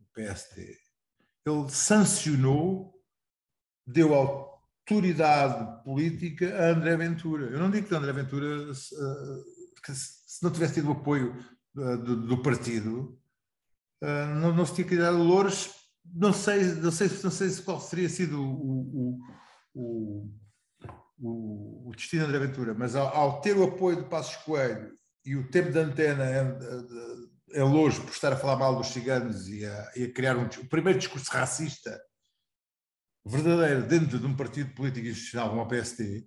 no 0.00 0.06
PSD, 0.14 0.76
ele 1.46 1.70
sancionou, 1.70 2.94
deu 3.86 4.14
autoridade 4.14 5.82
política 5.84 6.54
a 6.56 6.70
André 6.70 6.96
Ventura. 6.96 7.46
Eu 7.46 7.58
não 7.58 7.70
digo 7.70 7.88
que 7.88 7.94
André 7.94 8.12
Ventura, 8.12 8.74
se, 8.74 8.94
eh, 8.94 9.94
se 9.94 10.42
não 10.42 10.52
tivesse 10.52 10.74
tido 10.74 10.88
o 10.88 10.92
apoio 10.92 11.34
eh, 11.78 11.96
do, 11.96 12.26
do 12.26 12.42
partido, 12.42 13.18
eh, 14.02 14.26
não, 14.34 14.54
não 14.54 14.66
se 14.66 14.74
tinha 14.74 14.86
criado 14.86 15.16
louros. 15.18 15.70
Não 16.04 16.32
sei, 16.32 16.64
não 16.74 16.90
sei, 16.90 17.08
não 17.22 17.30
sei 17.30 17.50
qual 17.62 17.80
seria 17.80 18.08
sido 18.08 18.42
o, 18.42 19.18
o, 19.74 20.28
o, 21.20 21.88
o 21.88 21.92
destino 21.94 22.26
de 22.26 22.28
André 22.28 22.46
Ventura, 22.46 22.74
mas 22.74 22.96
ao, 22.96 23.06
ao, 23.08 23.40
ter 23.40 23.56
o 23.56 23.62
apoio 23.62 24.02
de 24.02 24.08
Passos 24.08 24.36
Coelho 24.44 24.92
e 25.24 25.36
o 25.36 25.48
tempo 25.48 25.70
de 25.70 25.78
antena 25.78 26.24
em, 26.24 27.60
em 27.60 27.62
Lourdes 27.62 28.00
por 28.00 28.10
estar 28.10 28.32
a 28.32 28.36
falar 28.36 28.56
mal 28.56 28.74
dos 28.76 28.88
ciganos 28.88 29.48
e 29.48 29.64
a, 29.64 29.92
e 29.94 30.04
a 30.04 30.12
criar 30.12 30.36
um, 30.36 30.44
o 30.44 30.68
primeiro 30.68 30.98
discurso 30.98 31.30
racista 31.30 32.00
verdadeira 33.24 33.80
dentro 33.82 34.18
de 34.18 34.26
um 34.26 34.36
partido 34.36 34.74
político 34.74 35.06
institucional 35.06 35.50
como 35.50 35.62
o 35.62 35.68
PSD, 35.68 36.26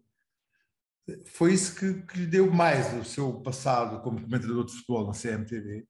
foi 1.26 1.53
isso 1.53 1.76
que, 1.76 2.01
que, 2.03 2.19
lhe 2.19 2.26
deu 2.26 2.51
mais 2.51 2.93
o 2.93 3.03
seu 3.03 3.41
passado 3.41 4.01
como 4.01 4.21
comentador 4.21 4.65
de 4.65 4.71
futebol 4.71 5.05
na 5.05 5.13
CMTV. 5.13 5.86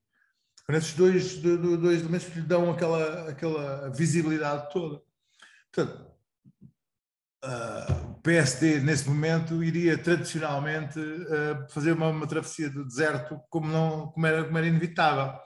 Foram 0.66 0.80
esses 0.80 0.94
dois, 0.94 1.38
dois, 1.38 1.80
dois 1.80 2.02
elementos 2.02 2.36
lhe 2.36 2.42
dão 2.42 2.72
aquela, 2.72 3.30
aquela 3.30 3.90
visibilidade 3.90 4.72
toda. 4.72 5.02
Portanto, 5.72 6.12
uh, 7.44 8.12
o 8.12 8.22
PSD, 8.22 8.80
nesse 8.80 9.08
momento, 9.08 9.64
iria 9.64 9.98
tradicionalmente 9.98 11.00
uh, 11.00 11.70
fazer 11.70 11.92
uma, 11.92 12.10
uma, 12.10 12.28
travessia 12.28 12.70
do 12.70 12.84
deserto 12.84 13.40
como, 13.50 13.68
não, 13.68 14.08
como, 14.08 14.26
era, 14.26 14.44
como 14.44 14.58
era 14.58 14.68
inevitável. 14.68 15.40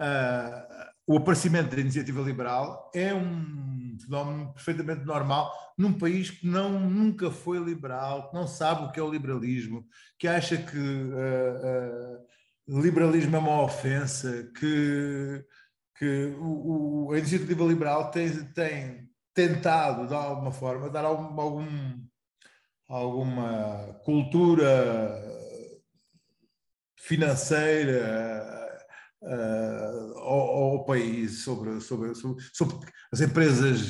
Uh, 0.00 0.86
o 1.08 1.16
aparecimento 1.16 1.74
da 1.74 1.80
iniciativa 1.80 2.20
liberal 2.20 2.90
é 2.94 3.14
um 3.14 3.96
fenómeno 3.98 4.52
perfeitamente 4.52 5.04
normal 5.04 5.52
num 5.78 5.92
país 5.92 6.30
que 6.30 6.46
não, 6.46 6.80
nunca 6.80 7.30
foi 7.30 7.58
liberal, 7.58 8.28
que 8.28 8.34
não 8.34 8.46
sabe 8.46 8.84
o 8.84 8.92
que 8.92 8.98
é 8.98 9.02
o 9.02 9.10
liberalismo, 9.10 9.86
que 10.18 10.26
acha 10.26 10.56
que 10.56 10.78
uh, 10.78 12.18
uh, 12.18 12.26
liberalismo 12.68 13.36
é 13.36 13.38
uma 13.38 13.62
ofensa, 13.62 14.50
que, 14.58 15.44
que 15.96 16.34
o, 16.38 17.08
o, 17.08 17.12
a 17.12 17.18
iniciativa 17.18 17.64
liberal 17.64 18.10
tem, 18.10 18.30
tem 18.52 19.08
tentado, 19.34 20.06
de 20.08 20.14
alguma 20.14 20.52
forma, 20.52 20.90
dar 20.90 21.04
algum, 21.04 21.40
algum 21.40 22.06
alguma 22.88 23.98
cultura 24.04 25.22
financeira 26.98 28.66
uh, 29.22 30.18
ao, 30.18 30.40
ao, 30.72 30.84
país 30.84 31.42
sobre, 31.42 31.80
sobre, 31.80 32.14
sobre, 32.14 32.44
sobre, 32.52 32.92
as 33.12 33.20
empresas 33.20 33.80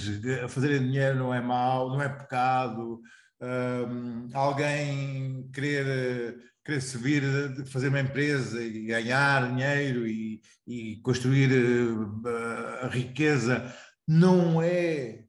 fazerem 0.48 0.82
dinheiro 0.82 1.18
não 1.18 1.32
é 1.32 1.40
mau, 1.40 1.90
não 1.90 2.02
é 2.02 2.08
pecado, 2.08 3.00
uh, 3.42 4.28
alguém 4.34 5.50
querer, 5.52 6.38
querer 6.66 6.80
subir, 6.80 7.22
fazer 7.66 7.88
uma 7.88 8.00
empresa 8.00 8.60
e 8.60 8.86
ganhar 8.86 9.48
dinheiro 9.48 10.06
e, 10.06 10.42
e 10.66 10.96
construir 10.96 11.48
uh, 11.52 12.88
riqueza 12.88 13.72
não 14.06 14.60
é 14.60 15.24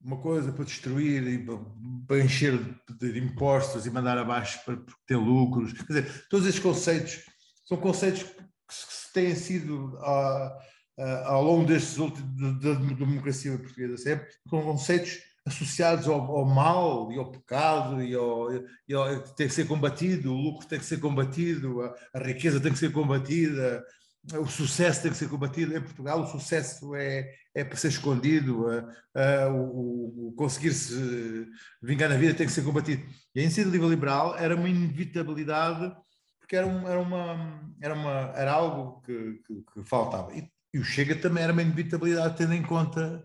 uma 0.00 0.16
coisa 0.16 0.50
para 0.50 0.64
destruir 0.64 1.26
e 1.26 1.46
para 2.06 2.24
encher 2.24 2.58
de 2.98 3.18
impostos 3.18 3.84
e 3.84 3.90
mandar 3.90 4.16
abaixo 4.16 4.64
para 4.64 4.78
ter 5.06 5.16
lucros. 5.16 5.74
Quer 5.74 5.84
dizer, 5.84 6.26
todos 6.30 6.46
esses 6.46 6.60
conceitos 6.60 7.20
são 7.66 7.76
conceitos 7.76 8.22
que 8.22 9.12
têm 9.12 9.34
sido 9.34 9.94
uh, 9.96 10.48
uh, 10.98 11.24
ao 11.26 11.44
longo 11.44 11.66
destes 11.66 11.98
últimos 11.98 12.60
da 12.60 12.74
democracia 12.74 13.58
portuguesa 13.58 13.96
sempre 13.98 14.26
com 14.48 14.62
conceitos 14.62 15.18
associados 15.48 16.06
ao, 16.08 16.20
ao, 16.20 16.44
mal 16.44 17.10
e 17.12 17.18
ao 17.18 17.30
pecado 17.30 18.02
e, 18.02 18.14
ao, 18.14 18.48
e 18.88 18.94
ao, 18.94 19.20
tem 19.34 19.48
que 19.48 19.54
ser 19.54 19.66
combatido, 19.66 20.32
o 20.32 20.36
lucro 20.36 20.66
tem 20.66 20.78
que 20.78 20.84
ser 20.84 21.00
combatido, 21.00 21.82
a, 21.82 21.94
a, 22.14 22.22
riqueza 22.22 22.60
tem 22.60 22.72
que 22.72 22.78
ser 22.78 22.92
combatida, 22.92 23.84
o 24.34 24.46
sucesso 24.46 25.02
tem 25.02 25.10
que 25.10 25.16
ser 25.16 25.28
combatido. 25.28 25.76
Em 25.76 25.80
Portugal, 25.80 26.22
o 26.22 26.26
sucesso 26.26 26.94
é, 26.94 27.30
é 27.54 27.64
para 27.64 27.76
ser 27.76 27.88
escondido, 27.88 28.66
o, 29.52 30.28
o 30.28 30.32
conseguir-se 30.36 31.46
vingar 31.82 32.08
na 32.08 32.16
vida 32.16 32.34
tem 32.34 32.46
que 32.46 32.52
ser 32.52 32.62
combatido. 32.62 33.02
E 33.34 33.40
a 33.40 33.42
iniciativa 33.42 33.86
liberal 33.86 34.36
era 34.36 34.54
uma 34.54 34.68
inevitabilidade 34.68 35.92
porque 36.48 36.56
era, 36.56 36.66
um, 36.66 36.88
era, 36.88 36.98
uma, 36.98 37.62
era, 37.78 37.94
uma, 37.94 38.32
era 38.34 38.52
algo 38.52 39.02
que, 39.02 39.38
que, 39.46 39.62
que 39.70 39.84
faltava. 39.84 40.34
E, 40.34 40.50
e, 40.72 40.78
o 40.78 40.84
Chega 40.84 41.14
também 41.14 41.44
era 41.44 41.52
uma 41.52 41.60
inevitabilidade, 41.60 42.38
tendo 42.38 42.54
em 42.54 42.62
conta 42.62 43.22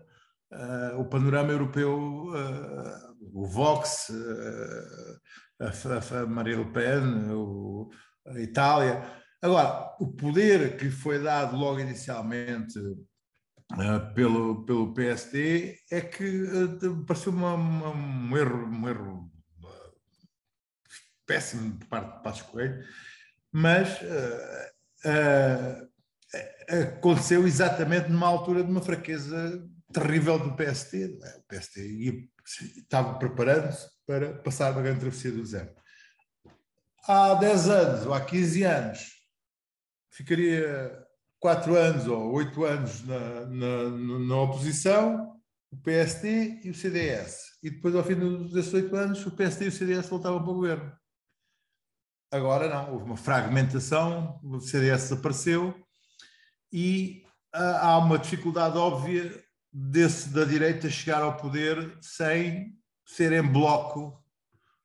uh, 0.52 1.00
o 1.00 1.04
panorama 1.04 1.52
europeu, 1.52 2.28
uh, 2.28 3.30
o 3.32 3.46
Vox, 3.46 4.08
uh, 4.10 5.20
a, 5.60 6.20
a 6.20 6.26
Maria 6.26 6.58
Le 6.58 6.70
Pen, 6.72 7.30
o, 7.32 7.90
a 8.26 8.40
Itália. 8.40 9.02
Agora, 9.40 9.94
o 10.00 10.12
poder 10.12 10.76
que 10.76 10.90
foi 10.90 11.22
dado 11.22 11.56
logo 11.56 11.80
inicialmente 11.80 12.78
pelo, 14.14 14.64
pelo 14.64 14.94
PSD 14.94 15.78
é 15.90 16.00
que 16.00 16.46
pareceu 17.06 17.32
uma, 17.32 17.54
uma, 17.54 17.90
um 17.90 18.36
erro, 18.36 18.66
um 18.66 18.88
erro 18.88 19.32
péssimo 21.26 21.78
de 21.78 21.86
parte 21.86 22.16
de 22.16 22.22
Passos 22.22 22.42
Coelho, 22.42 22.82
mas 23.52 24.00
aconteceu 26.68 27.46
exatamente 27.46 28.10
numa 28.10 28.26
altura 28.26 28.62
de 28.62 28.70
uma 28.70 28.82
fraqueza 28.82 29.62
terrível 29.94 30.38
do 30.38 30.54
PST. 30.54 31.18
É? 31.22 31.38
O 31.38 31.42
PST 31.48 31.80
ia, 31.80 32.12
estava 32.76 33.18
preparando-se 33.18 33.88
para 34.06 34.34
passar 34.38 34.72
uma 34.72 34.82
grande 34.82 35.00
travessia 35.00 35.30
do 35.30 35.42
deserto. 35.42 35.80
Há 37.06 37.34
10 37.34 37.68
anos 37.68 38.06
ou 38.06 38.14
há 38.14 38.20
15 38.20 38.62
anos 38.64 39.14
ficaria 40.10 41.04
4 41.40 41.76
anos 41.76 42.06
ou 42.06 42.32
8 42.32 42.64
anos 42.64 43.06
na, 43.06 43.46
na, 43.46 43.90
na 44.26 44.36
oposição, 44.40 45.36
o 45.70 45.76
PST 45.76 46.60
e 46.64 46.70
o 46.70 46.74
CDS. 46.74 47.58
E 47.62 47.70
depois, 47.70 47.94
ao 47.94 48.04
fim 48.04 48.14
desses 48.48 48.72
8 48.72 48.96
anos, 48.96 49.26
o 49.26 49.30
PST 49.30 49.64
e 49.64 49.68
o 49.68 49.72
CDS 49.72 50.08
voltavam 50.08 50.42
para 50.42 50.50
o 50.50 50.54
governo. 50.54 50.92
Agora 52.30 52.68
não, 52.68 52.92
houve 52.92 53.04
uma 53.04 53.16
fragmentação, 53.16 54.40
o 54.42 54.60
CDS 54.60 55.02
desapareceu 55.02 55.74
e 56.72 57.22
uh, 57.54 57.78
há 57.80 57.98
uma 57.98 58.18
dificuldade 58.18 58.76
óbvia 58.76 59.44
desse, 59.74 60.28
da 60.28 60.44
direita 60.44 60.88
chegar 60.88 61.20
ao 61.20 61.36
poder 61.36 61.98
sem 62.00 62.78
ser 63.04 63.32
em 63.32 63.42
bloco 63.42 64.24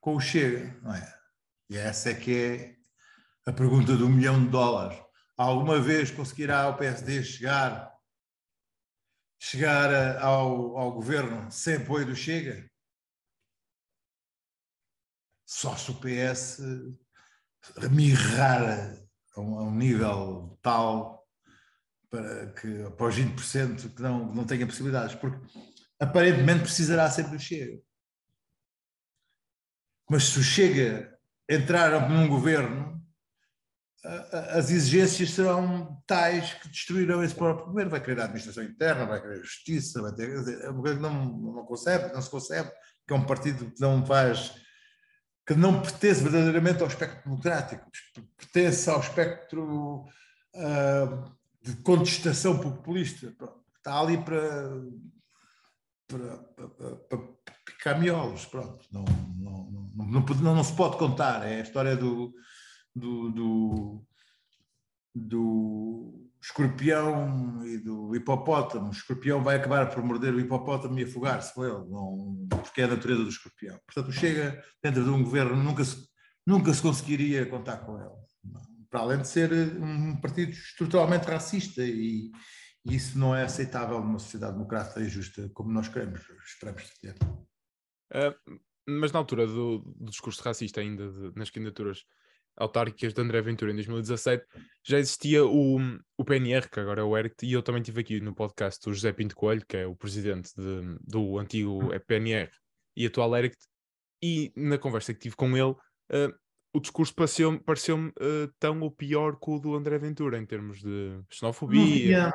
com 0.02 0.16
o 0.16 0.20
Chega, 0.20 0.76
não 0.82 0.96
é? 0.96 1.20
E 1.70 1.78
essa 1.78 2.10
é 2.10 2.16
que 2.16 2.36
é 2.36 2.76
a 3.46 3.54
pergunta 3.54 3.96
do 3.96 4.10
milhão 4.10 4.44
de 4.44 4.50
dólares. 4.50 5.00
Alguma 5.38 5.80
vez 5.80 6.10
conseguirá 6.10 6.68
o 6.70 6.78
PSD 6.78 7.24
chegar, 7.24 7.96
chegar 9.40 10.18
ao, 10.18 10.76
ao 10.76 10.92
governo 10.92 11.50
sem 11.52 11.76
apoio 11.76 12.08
do 12.08 12.16
Chega? 12.16 12.68
Só 15.46 15.76
se 15.76 15.92
o 15.92 16.00
PS 16.00 16.62
mirrar 17.92 18.98
a 19.36 19.40
um, 19.40 19.60
a 19.60 19.64
um 19.64 19.76
nível 19.76 20.58
tal 20.62 21.19
para 22.10 22.48
que 22.54 22.90
para 22.98 23.08
os 23.08 23.16
20% 23.16 23.96
que 23.96 24.02
não, 24.02 24.34
não 24.34 24.46
tenha 24.46 24.66
possibilidades, 24.66 25.16
porque 25.16 25.40
aparentemente 26.00 26.62
precisará 26.62 27.10
sempre 27.10 27.34
do 27.34 27.40
Chega. 27.40 27.80
Mas 30.10 30.24
se 30.24 30.40
o 30.40 30.44
Chega 30.44 31.18
entrar 31.48 32.10
num 32.10 32.28
governo, 32.28 33.00
as 34.54 34.72
exigências 34.72 35.32
serão 35.32 36.02
tais 36.08 36.54
que 36.54 36.70
destruirão 36.70 37.24
esse 37.24 37.36
próprio 37.36 37.68
governo. 37.68 37.92
Vai 37.92 38.02
querer 38.02 38.22
a 38.22 38.24
administração 38.24 38.64
interna, 38.64 39.06
vai 39.06 39.22
querer 39.22 39.40
a 39.40 39.44
justiça, 39.44 40.02
vai 40.02 40.14
ter. 40.14 40.30
É 40.64 40.70
uma 40.70 40.82
coisa 40.82 40.96
que 40.96 41.02
não, 41.02 41.26
não 41.26 41.66
concebe, 41.66 42.14
não 42.14 42.22
se 42.22 42.30
concebe, 42.30 42.72
que 43.06 43.14
é 43.14 43.16
um 43.16 43.26
partido 43.26 43.70
que 43.72 43.82
não 43.82 44.06
faz. 44.06 44.56
que 45.46 45.54
não 45.54 45.82
pertence 45.82 46.24
verdadeiramente 46.24 46.82
ao 46.82 46.88
espectro 46.88 47.24
democrático, 47.24 47.86
pertence 48.38 48.90
ao 48.90 49.00
espectro 49.00 50.06
uh, 50.56 51.39
de 51.62 51.76
contestação 51.84 52.60
populista. 52.60 53.34
Está 53.78 54.00
ali 54.00 54.18
para, 54.18 54.72
para, 56.08 56.38
para, 56.38 56.70
para 56.70 57.96
pronto. 58.50 58.86
Não, 58.92 59.06
não, 59.38 59.72
não, 59.96 60.22
não, 60.22 60.56
não, 60.56 60.64
se 60.64 60.74
pode 60.74 60.98
contar. 60.98 61.48
É 61.48 61.60
a 61.60 61.64
história 61.64 61.96
do, 61.96 62.34
do, 62.96 63.30
do, 63.30 64.06
do 65.16 66.30
escorpião 66.42 67.66
e 67.66 67.78
do 67.78 68.16
hipopótamo. 68.16 68.88
O 68.88 68.92
escorpião 68.92 69.44
vai 69.44 69.58
acabar 69.58 69.90
por 69.90 70.04
morder 70.04 70.34
o 70.34 70.40
hipopótamo 70.40 70.98
e 71.00 71.04
afogar-se 71.04 71.54
com 71.54 71.64
ele, 71.64 71.90
não, 71.90 72.48
porque 72.50 72.82
é 72.82 72.86
a 72.86 72.90
natureza 72.90 73.24
do 73.24 73.30
escorpião. 73.30 73.80
Portanto, 73.86 74.12
chega 74.12 74.64
dentro 74.82 75.04
de 75.04 75.10
um 75.10 75.24
governo, 75.24 75.56
nunca 75.56 75.84
se, 75.84 75.98
nunca 76.46 76.74
se 76.74 76.82
conseguiria 76.82 77.46
contar 77.46 77.78
com 77.78 78.00
ele. 78.00 78.29
Para 78.90 79.02
além 79.02 79.22
de 79.22 79.28
ser 79.28 79.52
um 79.52 80.20
partido 80.20 80.52
estruturalmente 80.52 81.28
racista 81.28 81.84
e, 81.84 82.32
e 82.86 82.96
isso 82.96 83.18
não 83.18 83.36
é 83.36 83.44
aceitável 83.44 84.00
numa 84.00 84.20
sociedade 84.20 84.54
democrática 84.54 85.00
e 85.00 85.10
justa 85.10 85.50
como 85.54 85.72
nós 85.72 85.88
queremos, 85.88 86.22
esperamos 86.46 86.90
ter. 87.00 87.16
Uh, 88.12 88.60
mas 88.88 89.12
na 89.12 89.20
altura 89.20 89.46
do, 89.46 89.80
do 89.98 90.10
discurso 90.10 90.42
racista 90.42 90.82
ainda 90.82 91.12
de, 91.12 91.32
nas 91.36 91.50
candidaturas 91.50 92.04
autárquicas 92.58 93.14
de 93.14 93.22
André 93.22 93.42
Ventura 93.42 93.72
em 93.72 93.76
2017, 93.76 94.46
já 94.84 95.00
existia 95.00 95.46
o, 95.46 95.78
o 96.18 96.26
PNR, 96.26 96.70
que 96.70 96.80
agora 96.80 97.02
é 97.02 97.04
o 97.04 97.18
ERCT, 97.18 97.46
e 97.46 97.54
eu 97.54 97.64
também 97.64 97.82
tive 97.82 98.02
aqui 98.02 98.20
no 98.20 98.36
podcast 98.36 98.88
o 98.90 98.94
José 98.94 99.14
Pinto 99.14 99.36
Coelho, 99.36 99.66
que 99.66 99.78
é 99.78 99.88
o 99.88 99.96
presidente 99.96 100.52
de, 100.56 100.98
do 101.02 101.40
antigo 101.40 101.90
PNR 102.06 102.52
e 102.98 103.06
atual 103.06 103.36
ERCT, 103.38 103.66
e 104.22 104.52
na 104.56 104.78
conversa 104.78 105.14
que 105.14 105.22
tive 105.22 105.36
com 105.36 105.56
ele, 105.56 105.72
uh, 105.72 106.36
o 106.74 106.80
discurso 106.80 107.14
pareceu-me 107.14 107.60
pareceu 107.60 107.98
uh, 107.98 108.48
tão 108.60 108.80
ou 108.82 108.92
pior 108.92 109.36
que 109.38 109.50
o 109.50 109.60
do 109.60 109.76
André 109.76 109.98
Ventura, 109.98 110.38
em 110.38 110.46
termos 110.46 110.82
de 110.82 111.20
xenofobia, 111.30 112.34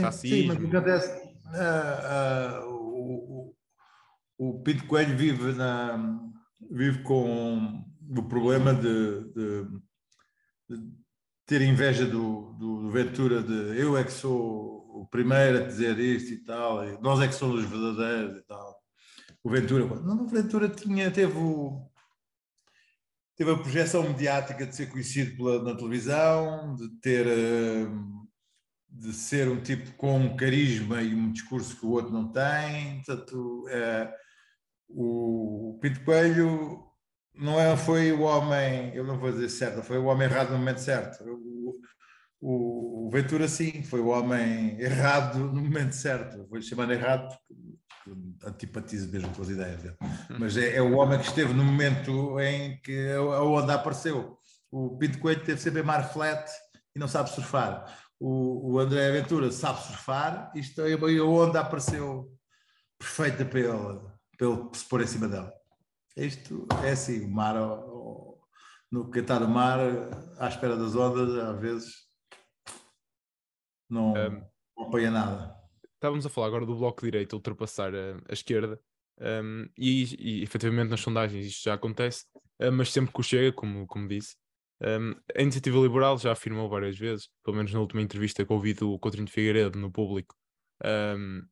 racismo. 0.00 0.36
Sim, 0.36 0.46
mas 0.46 0.58
o 0.58 0.66
acontece, 0.66 1.34
uh, 1.46 2.68
o, 2.68 3.54
o 4.38 4.62
Pinto 4.62 4.86
Coelho 4.86 5.16
vive, 5.16 5.52
na, 5.52 6.20
vive 6.70 7.02
com 7.02 7.84
o 8.08 8.22
problema 8.24 8.74
de, 8.74 9.24
de, 9.32 9.64
de 10.68 10.92
ter 11.46 11.62
inveja 11.62 12.06
do, 12.06 12.54
do, 12.54 12.82
do, 12.82 12.90
Ventura 12.90 13.42
de 13.42 13.78
eu 13.78 13.96
é 13.96 14.02
que 14.02 14.12
sou 14.12 15.02
o 15.02 15.06
primeiro 15.10 15.58
a 15.58 15.66
dizer 15.66 15.98
isto 15.98 16.32
e 16.32 16.38
tal, 16.38 16.84
e 16.84 17.00
nós 17.00 17.20
é 17.20 17.28
que 17.28 17.34
somos 17.34 17.64
os 17.64 17.70
verdadeiros 17.70 18.38
e 18.38 18.42
tal. 18.42 18.80
O 19.42 19.50
Ventura, 19.50 19.84
não, 20.00 20.24
o 20.24 20.26
Ventura 20.26 20.68
tinha, 20.68 21.10
teve, 21.10 21.36
o, 21.38 21.89
teve 23.36 23.52
a 23.52 23.56
projeção 23.56 24.02
mediática 24.02 24.66
de 24.66 24.74
ser 24.74 24.90
conhecido 24.90 25.36
pela, 25.36 25.62
na 25.62 25.76
televisão, 25.76 26.74
de 26.74 26.88
ter 27.00 27.26
hum, 27.26 28.20
de 28.90 29.12
ser 29.12 29.48
um 29.48 29.60
tipo 29.60 29.92
com 29.92 30.18
um 30.18 30.36
carisma 30.36 31.00
e 31.00 31.14
um 31.14 31.30
discurso 31.32 31.76
que 31.78 31.86
o 31.86 31.90
outro 31.90 32.12
não 32.12 32.30
tem, 32.32 33.02
portanto, 33.04 33.64
é, 33.68 34.12
o 34.88 35.78
Pinto 35.80 36.04
Coelho 36.04 36.84
não 37.34 37.58
é, 37.58 37.76
foi 37.76 38.12
o 38.12 38.22
homem, 38.22 38.92
eu 38.94 39.04
não 39.04 39.18
vou 39.18 39.30
dizer 39.30 39.48
certo, 39.48 39.82
foi 39.82 39.98
o 39.98 40.06
homem 40.06 40.28
errado 40.28 40.50
no 40.50 40.58
momento 40.58 40.78
certo. 40.78 41.24
O, 41.24 41.80
o, 42.40 43.06
o 43.06 43.10
Ventura, 43.10 43.46
sim, 43.48 43.82
foi 43.82 44.00
o 44.00 44.08
homem 44.08 44.78
errado 44.80 45.38
no 45.38 45.62
momento 45.62 45.92
certo. 45.92 46.46
Vou-lhe 46.48 46.64
chamar 46.64 46.90
errado 46.90 47.28
porque 47.28 47.54
antipatizo 48.44 49.10
mesmo 49.10 49.34
com 49.34 49.42
as 49.42 49.48
ideias 49.48 49.82
dele. 49.82 49.96
Mas 50.38 50.56
é, 50.56 50.76
é, 50.76 50.82
o 50.82 50.96
homem 50.96 51.18
que 51.18 51.26
esteve 51.26 51.52
no 51.52 51.64
momento 51.64 52.38
em 52.40 52.80
que 52.80 53.12
a 53.12 53.42
onda 53.42 53.74
apareceu. 53.74 54.38
O 54.70 54.96
Pinto 54.96 55.18
Coelho 55.18 55.44
teve 55.44 55.60
sempre 55.60 55.80
em 55.80 55.84
mar 55.84 56.12
flat 56.12 56.50
e 56.94 56.98
não 56.98 57.08
sabe 57.08 57.30
surfar. 57.30 57.98
O, 58.18 58.72
o 58.72 58.78
André 58.78 59.10
Ventura 59.12 59.50
sabe 59.50 59.82
surfar 59.82 60.52
e 60.54 61.18
a 61.18 61.24
onda 61.24 61.60
apareceu 61.60 62.32
perfeita 62.98 63.44
para 63.44 63.60
ele, 63.60 64.00
para 64.36 64.46
ele 64.46 64.68
se 64.74 64.84
pôr 64.84 65.00
em 65.00 65.06
cima 65.06 65.26
dela. 65.26 65.52
Isto 66.16 66.66
é 66.84 66.90
assim, 66.90 67.24
o 67.24 67.30
mar, 67.30 67.54
no 68.90 69.10
cantar 69.10 69.38
do 69.38 69.48
mar, 69.48 69.78
à 70.38 70.48
espera 70.48 70.76
das 70.76 70.94
ondas, 70.94 71.34
às 71.36 71.60
vezes 71.60 71.94
não, 73.88 74.12
um, 74.12 74.44
não 74.76 74.86
apoia 74.86 75.10
nada. 75.10 75.59
Estávamos 76.00 76.24
a 76.24 76.30
falar 76.30 76.46
agora 76.46 76.64
do 76.64 76.74
Bloco 76.74 77.02
de 77.02 77.10
Direita 77.10 77.36
ultrapassar 77.36 77.94
a, 77.94 78.16
a 78.26 78.32
esquerda, 78.32 78.80
um, 79.20 79.68
e, 79.76 80.16
e 80.18 80.42
efetivamente 80.42 80.88
nas 80.88 81.02
sondagens 81.02 81.44
isto 81.44 81.62
já 81.62 81.74
acontece, 81.74 82.24
um, 82.58 82.70
mas 82.72 82.90
sempre 82.90 83.12
que 83.12 83.20
o 83.20 83.22
chega, 83.22 83.52
como, 83.52 83.86
como 83.86 84.08
disse. 84.08 84.34
Um, 84.80 85.14
a 85.36 85.42
Iniciativa 85.42 85.78
Liberal 85.78 86.16
já 86.16 86.32
afirmou 86.32 86.70
várias 86.70 86.98
vezes, 86.98 87.28
pelo 87.44 87.58
menos 87.58 87.70
na 87.74 87.80
última 87.80 88.00
entrevista 88.00 88.46
que 88.46 88.50
ouvi 88.50 88.72
do 88.72 88.98
Coutinho 88.98 89.26
de 89.26 89.30
Figueiredo 89.30 89.78
no 89.78 89.92
público, 89.92 90.34
um, 90.82 91.42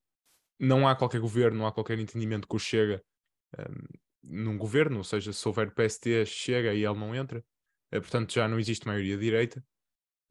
não 0.59 0.89
há 0.89 0.97
qualquer 0.97 1.21
governo, 1.21 1.59
não 1.59 1.67
há 1.67 1.73
qualquer 1.73 1.99
entendimento 1.99 2.49
que 2.49 2.57
o 2.57 2.59
Chega 2.59 3.05
um, 3.59 4.45
num 4.45 4.57
governo, 4.57 4.97
ou 4.97 5.05
seja, 5.05 5.31
se 5.31 5.47
houver 5.47 5.75
PST, 5.75 6.25
chega 6.25 6.73
e 6.73 6.87
ele 6.87 6.99
não 6.99 7.15
entra, 7.15 7.45
uh, 7.95 8.01
portanto 8.01 8.33
já 8.33 8.49
não 8.49 8.59
existe 8.59 8.87
maioria 8.87 9.19
direita. 9.19 9.63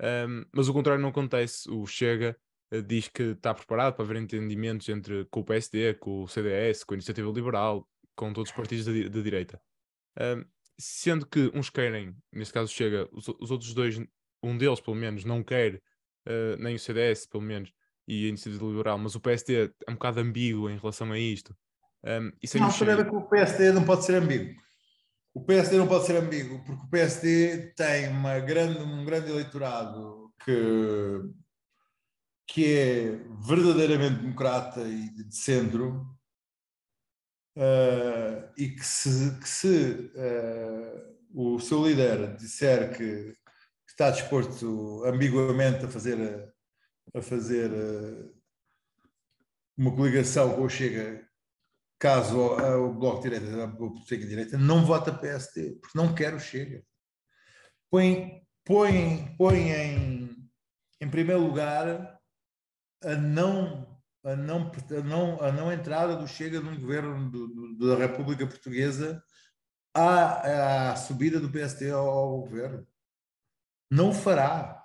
Um, 0.02 0.44
mas 0.52 0.68
o 0.68 0.74
contrário 0.74 1.02
não 1.02 1.10
acontece. 1.10 1.70
O 1.70 1.86
Chega 1.86 2.32
uh, 2.32 2.47
diz 2.86 3.08
que 3.08 3.24
está 3.24 3.54
preparado 3.54 3.96
para 3.96 4.04
haver 4.04 4.18
entendimentos 4.18 4.88
entre 4.90 5.26
com 5.26 5.40
o 5.40 5.44
PSD, 5.44 5.94
com 5.96 6.24
o 6.24 6.28
CDS, 6.28 6.84
com 6.84 6.94
a 6.94 6.98
Iniciativa 6.98 7.32
Liberal, 7.32 7.88
com 8.16 8.34
todos 8.34 8.50
os 8.50 8.56
partidos 8.56 8.86
da 8.86 9.22
direita. 9.22 9.62
Um, 10.20 10.44
sendo 10.80 11.26
que 11.26 11.52
uns 11.54 11.70
querem, 11.70 12.16
neste 12.32 12.54
caso 12.54 12.72
Chega, 12.72 13.08
os, 13.12 13.28
os, 13.28 13.52
outros 13.52 13.74
dois, 13.74 14.00
um 14.44 14.58
deles 14.58 14.82
pelo 14.82 14.98
menos, 14.98 15.24
não 15.24 15.44
quer, 15.44 15.76
uh, 15.76 16.58
nem 16.60 16.76
o 16.76 16.80
CDS 16.80 17.26
pelo 17.26 17.44
menos, 17.44 17.72
e 18.08 18.26
a 18.26 18.30
Iniciativa 18.30 18.66
Liberal, 18.66 18.98
mas 18.98 19.16
o 19.16 19.20
PSD 19.20 19.74
é 19.88 19.92
um 19.92 19.96
bocado 19.96 20.20
ambíguo 20.20 20.70
em 20.70 20.78
relação 20.78 21.12
a 21.12 21.20
isto. 21.20 21.56
Um, 22.04 22.32
e 22.42 22.60
não, 22.60 22.70
é 22.70 23.04
que 23.04 23.16
o 23.16 23.28
PSD 23.28 23.72
não 23.72 23.84
pode 23.84 24.06
ser 24.06 24.16
ambíguo. 24.16 24.56
O 25.34 25.44
PSD 25.44 25.78
não 25.78 25.88
pode 25.88 26.06
ser 26.06 26.16
ambíguo, 26.16 26.64
porque 26.64 26.84
o 26.84 26.90
PSD 26.90 27.74
tem 27.76 28.08
uma 28.08 28.40
grande, 28.40 28.80
um 28.80 29.06
grande 29.06 29.30
eleitorado 29.30 30.32
que, 30.44 31.22
que 32.48 32.66
é 32.66 33.12
verdadeiramente 33.46 34.22
democrata 34.22 34.82
e 34.82 35.10
de 35.10 35.36
centro, 35.36 36.08
uh, 37.58 38.50
e 38.58 38.70
que 38.70 38.86
se, 38.86 39.38
que 39.40 39.50
se 39.50 40.12
uh, 40.16 41.18
o 41.34 41.60
seu 41.60 41.86
líder 41.86 42.38
disser 42.38 42.96
que 42.96 43.34
está 43.86 44.10
disposto 44.12 45.04
ambiguamente 45.06 45.86
a 45.86 45.90
fazer, 45.90 46.54
a 47.14 47.22
fazer 47.22 47.70
uh, 47.70 48.34
uma 49.78 49.94
coligação 49.94 50.56
com 50.56 50.64
o 50.64 50.70
Chega 50.70 51.28
caso 52.00 52.38
o 52.40 52.94
Bloco 52.94 53.24
de 53.24 53.30
Direita, 53.30 53.76
o 53.80 54.06
Chega 54.08 54.24
de 54.24 54.30
Direita, 54.30 54.58
não 54.58 54.86
vota 54.86 55.12
PSD, 55.12 55.80
porque 55.82 55.98
não 55.98 56.14
quer 56.14 56.34
o 56.36 56.40
Chega. 56.40 56.84
Põe, 57.90 58.44
põe, 58.64 59.36
põe 59.36 59.72
em, 59.72 60.50
em 61.02 61.10
primeiro 61.10 61.42
lugar 61.42 62.17
a 63.04 63.16
não, 63.16 64.00
a, 64.24 64.36
não, 64.36 64.72
a, 64.72 65.02
não, 65.04 65.42
a 65.42 65.52
não 65.52 65.72
entrada 65.72 66.16
do 66.16 66.28
Chega 66.28 66.60
num 66.60 66.80
governo 66.80 67.30
do, 67.30 67.48
do, 67.48 67.88
da 67.88 67.96
República 67.96 68.46
Portuguesa 68.48 69.24
à, 69.94 70.92
à 70.92 70.96
subida 70.96 71.40
do 71.40 71.52
PSD 71.52 71.92
ao, 71.92 72.08
ao 72.08 72.42
governo. 72.42 72.88
Não 73.90 74.14
fará. 74.14 74.84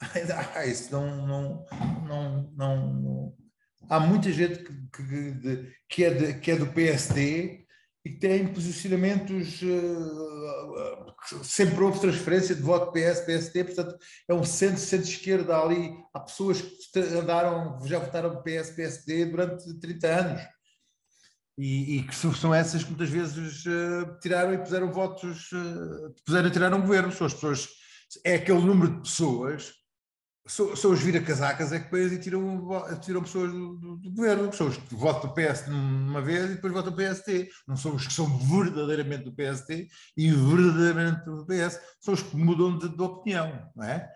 Ah, 0.54 0.66
isso 0.66 0.92
não, 0.92 1.26
não, 1.26 1.66
não, 2.06 2.52
não, 2.54 3.36
Há 3.88 3.98
muita 3.98 4.30
gente 4.32 4.62
que, 4.62 4.72
que, 4.90 5.74
que, 5.88 6.04
é, 6.04 6.10
de, 6.10 6.40
que 6.40 6.50
é 6.50 6.56
do 6.56 6.72
PSD 6.72 7.63
e 8.04 8.10
tem 8.10 8.46
posicionamentos. 8.46 9.62
Uh, 9.62 11.14
sempre 11.42 11.82
houve 11.82 12.00
transferência 12.00 12.54
de 12.54 12.60
voto 12.60 12.92
PS, 12.92 13.20
PSD, 13.20 13.64
portanto, 13.64 13.96
é 14.28 14.34
um 14.34 14.44
centro, 14.44 14.78
centro-esquerda 14.78 15.56
ali. 15.56 15.94
Há 16.12 16.20
pessoas 16.20 16.60
que 16.60 16.98
andaram, 16.98 17.78
já 17.84 17.98
votaram 17.98 18.42
PS, 18.42 18.70
PSD 18.70 19.26
durante 19.26 19.72
30 19.80 20.06
anos. 20.06 20.42
E, 21.56 21.98
e, 21.98 22.02
que 22.02 22.14
são 22.14 22.52
essas 22.52 22.82
que 22.82 22.90
muitas 22.90 23.08
vezes 23.08 23.64
uh, 23.64 24.18
tiraram 24.20 24.52
e 24.52 24.58
puseram 24.58 24.92
votos, 24.92 25.50
uh, 25.52 26.12
puseram 26.26 26.48
e 26.48 26.50
tiraram 26.50 26.80
governo. 26.80 27.12
São 27.12 27.26
as 27.26 27.34
pessoas, 27.34 27.68
é 28.24 28.34
aquele 28.34 28.60
número 28.60 28.96
de 28.96 29.02
pessoas 29.02 29.72
são, 30.46 30.76
são 30.76 30.90
os 30.92 31.00
vira-casacas 31.00 31.72
é 31.72 31.78
que 31.78 31.84
depois 31.84 32.12
e 32.12 32.18
tiram, 32.18 32.68
tiram 33.00 33.22
pessoas 33.22 33.50
do, 33.50 33.76
do, 33.76 33.96
do, 33.96 34.10
governo, 34.10 34.52
são 34.52 34.68
os 34.68 34.76
que 34.76 34.94
votam 34.94 35.30
do 35.30 35.34
PS 35.34 35.66
numa 35.68 36.20
vez 36.20 36.50
e 36.50 36.54
depois 36.54 36.72
votam 36.72 36.92
do 36.92 36.96
PST. 36.96 37.48
Não 37.66 37.76
são 37.76 37.94
os 37.94 38.06
que 38.06 38.12
são 38.12 38.26
verdadeiramente 38.38 39.24
do 39.24 39.34
PST 39.34 39.88
e 40.16 40.30
verdadeiramente 40.30 41.24
do 41.24 41.46
PS, 41.46 41.80
são 42.00 42.14
os 42.14 42.22
que 42.22 42.36
mudam 42.36 42.76
de, 42.76 42.94
de 42.94 43.02
opinião, 43.02 43.70
não 43.74 43.84
é? 43.84 44.06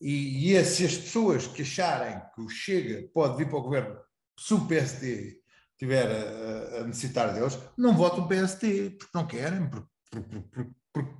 E, 0.00 0.52
e 0.52 0.64
se 0.64 0.84
as 0.84 0.96
pessoas 0.96 1.46
que 1.46 1.62
acharem 1.62 2.20
que 2.34 2.40
o 2.40 2.48
Chega 2.48 3.08
pode 3.12 3.36
vir 3.36 3.48
para 3.48 3.58
o 3.58 3.62
governo 3.62 3.98
se 4.38 4.54
o 4.54 4.66
PST 4.66 5.40
tiver 5.76 6.06
a, 6.06 6.80
a 6.80 6.84
necessitar 6.84 7.32
deles, 7.32 7.58
não 7.76 7.96
votam 7.96 8.28
PST, 8.28 8.96
porque 8.98 9.12
não 9.14 9.26
querem, 9.26 9.68
porque, 9.68 9.88
porque, 10.10 10.68
porque, 10.92 11.14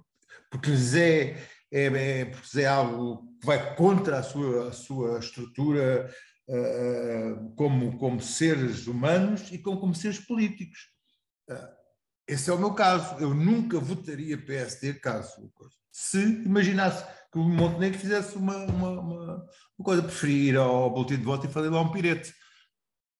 porque 0.50 0.70
lhes 0.70 0.94
é, 0.94 1.48
é, 1.70 1.86
é, 1.86 2.32
é 2.56 2.66
algo 2.66 3.36
que 3.40 3.46
vai 3.46 3.74
contra 3.76 4.18
a 4.18 4.22
sua, 4.22 4.68
a 4.68 4.72
sua 4.72 5.18
estrutura 5.18 6.10
uh, 6.48 7.54
como, 7.54 7.98
como 7.98 8.20
seres 8.20 8.86
humanos 8.86 9.52
e 9.52 9.58
como, 9.58 9.78
como 9.78 9.94
seres 9.94 10.18
políticos. 10.18 10.78
Uh, 11.50 11.78
esse 12.26 12.50
é 12.50 12.52
o 12.52 12.58
meu 12.58 12.74
caso. 12.74 13.16
Eu 13.18 13.34
nunca 13.34 13.78
votaria 13.78 14.36
PSD 14.36 14.94
caso. 14.94 15.50
Se 15.90 16.18
imaginasse 16.18 17.04
que 17.32 17.38
o 17.38 17.42
Montenegro 17.42 17.98
fizesse 17.98 18.36
uma, 18.36 18.56
uma, 18.64 18.90
uma, 18.90 19.46
uma 19.78 19.84
coisa, 19.84 20.02
preferir 20.02 20.56
ao 20.56 20.90
boletim 20.90 21.16
de 21.16 21.24
voto 21.24 21.46
e 21.46 21.50
fazer 21.50 21.70
lá 21.70 21.80
um 21.80 21.92
pirete. 21.92 22.34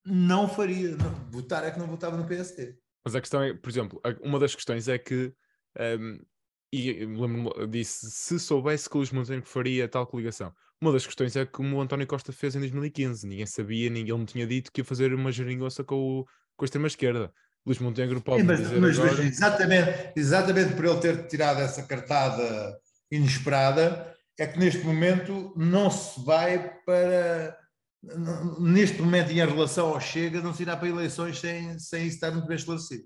Não 0.05 0.47
faria. 0.47 0.95
Não. 0.95 1.31
Votar 1.31 1.63
é 1.63 1.71
que 1.71 1.79
não 1.79 1.87
votava 1.87 2.17
no 2.17 2.27
PSD. 2.27 2.77
Mas 3.03 3.15
a 3.15 3.21
questão 3.21 3.41
é, 3.41 3.53
por 3.53 3.69
exemplo, 3.69 4.01
uma 4.21 4.39
das 4.39 4.53
questões 4.53 4.87
é 4.87 4.97
que 4.97 5.33
um, 5.99 6.19
e 6.71 7.05
lembro-me 7.05 7.67
disse, 7.67 8.11
se 8.11 8.39
soubesse 8.39 8.87
que 8.87 8.95
o 8.95 8.99
Luís 8.99 9.11
Montenegro 9.11 9.47
faria 9.47 9.87
tal 9.87 10.05
coligação. 10.05 10.53
Uma 10.79 10.93
das 10.93 11.05
questões 11.05 11.35
é 11.35 11.45
como 11.45 11.77
o 11.77 11.81
António 11.81 12.05
Costa 12.05 12.31
fez 12.31 12.55
em 12.55 12.59
2015. 12.59 13.27
Ninguém 13.27 13.45
sabia, 13.45 13.89
ninguém 13.89 14.17
me 14.17 14.25
tinha 14.25 14.45
dito 14.45 14.71
que 14.71 14.81
ia 14.81 14.85
fazer 14.85 15.13
uma 15.13 15.31
geringonça 15.31 15.83
com, 15.83 15.95
o, 15.95 16.25
com 16.55 16.63
a 16.63 16.65
extrema-esquerda. 16.65 17.33
Luís 17.65 17.79
Montenegro 17.79 18.21
pode 18.21 18.41
Sim, 18.41 18.47
mas, 18.47 18.59
dizer 18.59 18.79
mas, 18.79 18.99
agora... 18.99 19.23
exatamente, 19.23 20.13
exatamente 20.15 20.73
por 20.75 20.85
ele 20.85 20.99
ter 20.99 21.27
tirado 21.27 21.59
essa 21.59 21.83
cartada 21.83 22.79
inesperada, 23.11 24.15
é 24.39 24.47
que 24.47 24.59
neste 24.59 24.83
momento 24.85 25.53
não 25.57 25.89
se 25.89 26.23
vai 26.23 26.73
para... 26.85 27.57
Neste 28.59 29.01
momento, 29.01 29.31
em 29.31 29.35
relação 29.35 29.89
ao 29.89 29.99
Chega, 29.99 30.41
não 30.41 30.53
se 30.53 30.61
irá 30.61 30.77
para 30.77 30.87
eleições 30.87 31.37
sem, 31.39 31.77
sem 31.77 32.05
isso 32.05 32.15
estar 32.15 32.31
muito 32.31 32.47
bem 32.47 32.55
esclarecido 32.55 33.03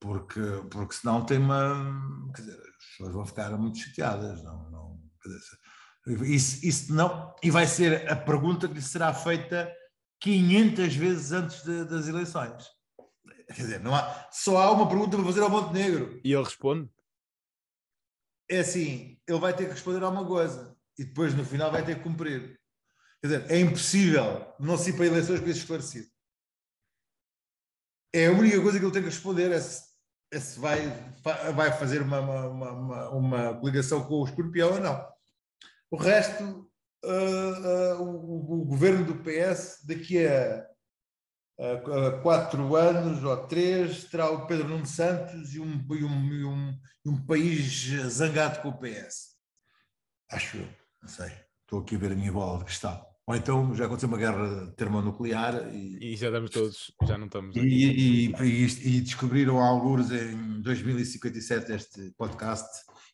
porque, 0.00 0.40
porque 0.70 0.94
senão 0.94 1.24
tem 1.24 1.38
uma. 1.38 2.32
Quer 2.34 2.42
dizer, 2.42 2.58
as 2.58 2.86
pessoas 2.86 3.12
vão 3.12 3.26
ficar 3.26 3.50
muito 3.58 3.78
chateadas. 3.78 4.42
Não, 4.42 4.70
não, 4.70 5.00
dizer, 5.24 6.30
isso, 6.30 6.66
isso 6.66 6.94
não. 6.94 7.34
E 7.42 7.50
vai 7.50 7.66
ser 7.66 8.10
a 8.10 8.16
pergunta 8.16 8.66
que 8.66 8.74
lhe 8.74 8.82
será 8.82 9.12
feita 9.12 9.70
500 10.20 10.94
vezes 10.96 11.32
antes 11.32 11.62
de, 11.62 11.84
das 11.84 12.08
eleições. 12.08 12.64
Quer 13.48 13.62
dizer, 13.62 13.80
não 13.80 13.94
há, 13.94 14.28
só 14.32 14.58
há 14.58 14.70
uma 14.70 14.88
pergunta 14.88 15.16
para 15.16 15.26
fazer 15.26 15.42
ao 15.42 15.50
Montenegro. 15.50 16.20
E 16.24 16.32
ele 16.32 16.44
responde? 16.44 16.88
É 18.48 18.60
assim, 18.60 19.20
ele 19.28 19.38
vai 19.38 19.54
ter 19.54 19.66
que 19.66 19.72
responder 19.72 20.02
a 20.02 20.08
uma 20.08 20.26
coisa 20.26 20.76
e 20.98 21.04
depois 21.04 21.34
no 21.34 21.44
final 21.44 21.70
vai 21.70 21.84
ter 21.84 21.96
que 21.96 22.02
cumprir. 22.02 22.58
Quer 23.20 23.26
dizer, 23.26 23.50
é 23.50 23.60
impossível 23.60 24.54
não 24.58 24.78
se 24.78 24.90
ir 24.90 24.92
para 24.94 25.06
eleições 25.06 25.40
com 25.40 25.46
isso 25.46 25.60
esclarecido. 25.60 26.08
É 28.12 28.26
a 28.26 28.32
única 28.32 28.60
coisa 28.60 28.78
que 28.78 28.84
ele 28.84 28.92
tem 28.92 29.02
que 29.02 29.08
responder 29.08 29.52
é 29.52 29.60
se 29.60 29.89
se 30.38 30.60
vai, 30.60 30.88
vai 31.54 31.72
fazer 31.72 32.02
uma, 32.02 32.20
uma, 32.20 32.72
uma, 32.72 33.10
uma 33.10 33.54
coligação 33.54 34.04
com 34.04 34.14
o 34.14 34.24
escorpião 34.24 34.74
ou 34.74 34.80
não. 34.80 35.08
O 35.90 35.96
resto, 35.96 36.70
uh, 37.04 37.98
uh, 37.98 38.02
o, 38.02 38.60
o, 38.60 38.64
governo 38.64 39.04
do 39.04 39.16
PS, 39.16 39.84
daqui 39.84 40.24
a, 40.24 40.64
a, 41.58 42.20
quatro 42.22 42.76
anos 42.76 43.24
ou 43.24 43.46
três, 43.48 44.04
terá 44.04 44.30
o 44.30 44.46
Pedro 44.46 44.68
Nuno 44.68 44.86
Santos 44.86 45.54
e 45.54 45.60
um, 45.60 45.84
e 45.90 46.04
um, 46.04 46.32
e 46.32 46.44
um, 46.44 46.78
um 47.06 47.26
país 47.26 47.88
zangado 48.08 48.62
com 48.62 48.68
o 48.68 48.78
PS. 48.78 49.30
Acho 50.30 50.58
eu, 50.58 50.68
não 51.02 51.08
sei. 51.08 51.32
Estou 51.62 51.80
aqui 51.80 51.96
a 51.96 51.98
ver 51.98 52.12
a 52.12 52.16
minha 52.16 52.32
bola 52.32 52.58
de 52.58 52.66
cristal. 52.66 53.09
Ou 53.30 53.36
então 53.36 53.72
já 53.76 53.84
aconteceu 53.86 54.08
uma 54.08 54.18
guerra 54.18 54.72
termonuclear 54.76 55.72
e, 55.72 56.14
e 56.14 56.16
já 56.16 56.26
estamos 56.26 56.50
todos, 56.50 56.92
já 57.06 57.16
não 57.16 57.26
estamos. 57.26 57.54
E, 57.54 57.60
e, 57.60 58.32
e, 58.42 58.96
e, 58.96 59.00
descobriram 59.02 59.60
alguns 59.60 60.10
em 60.10 60.60
2057 60.60 61.70
este 61.70 62.10
podcast. 62.18 62.66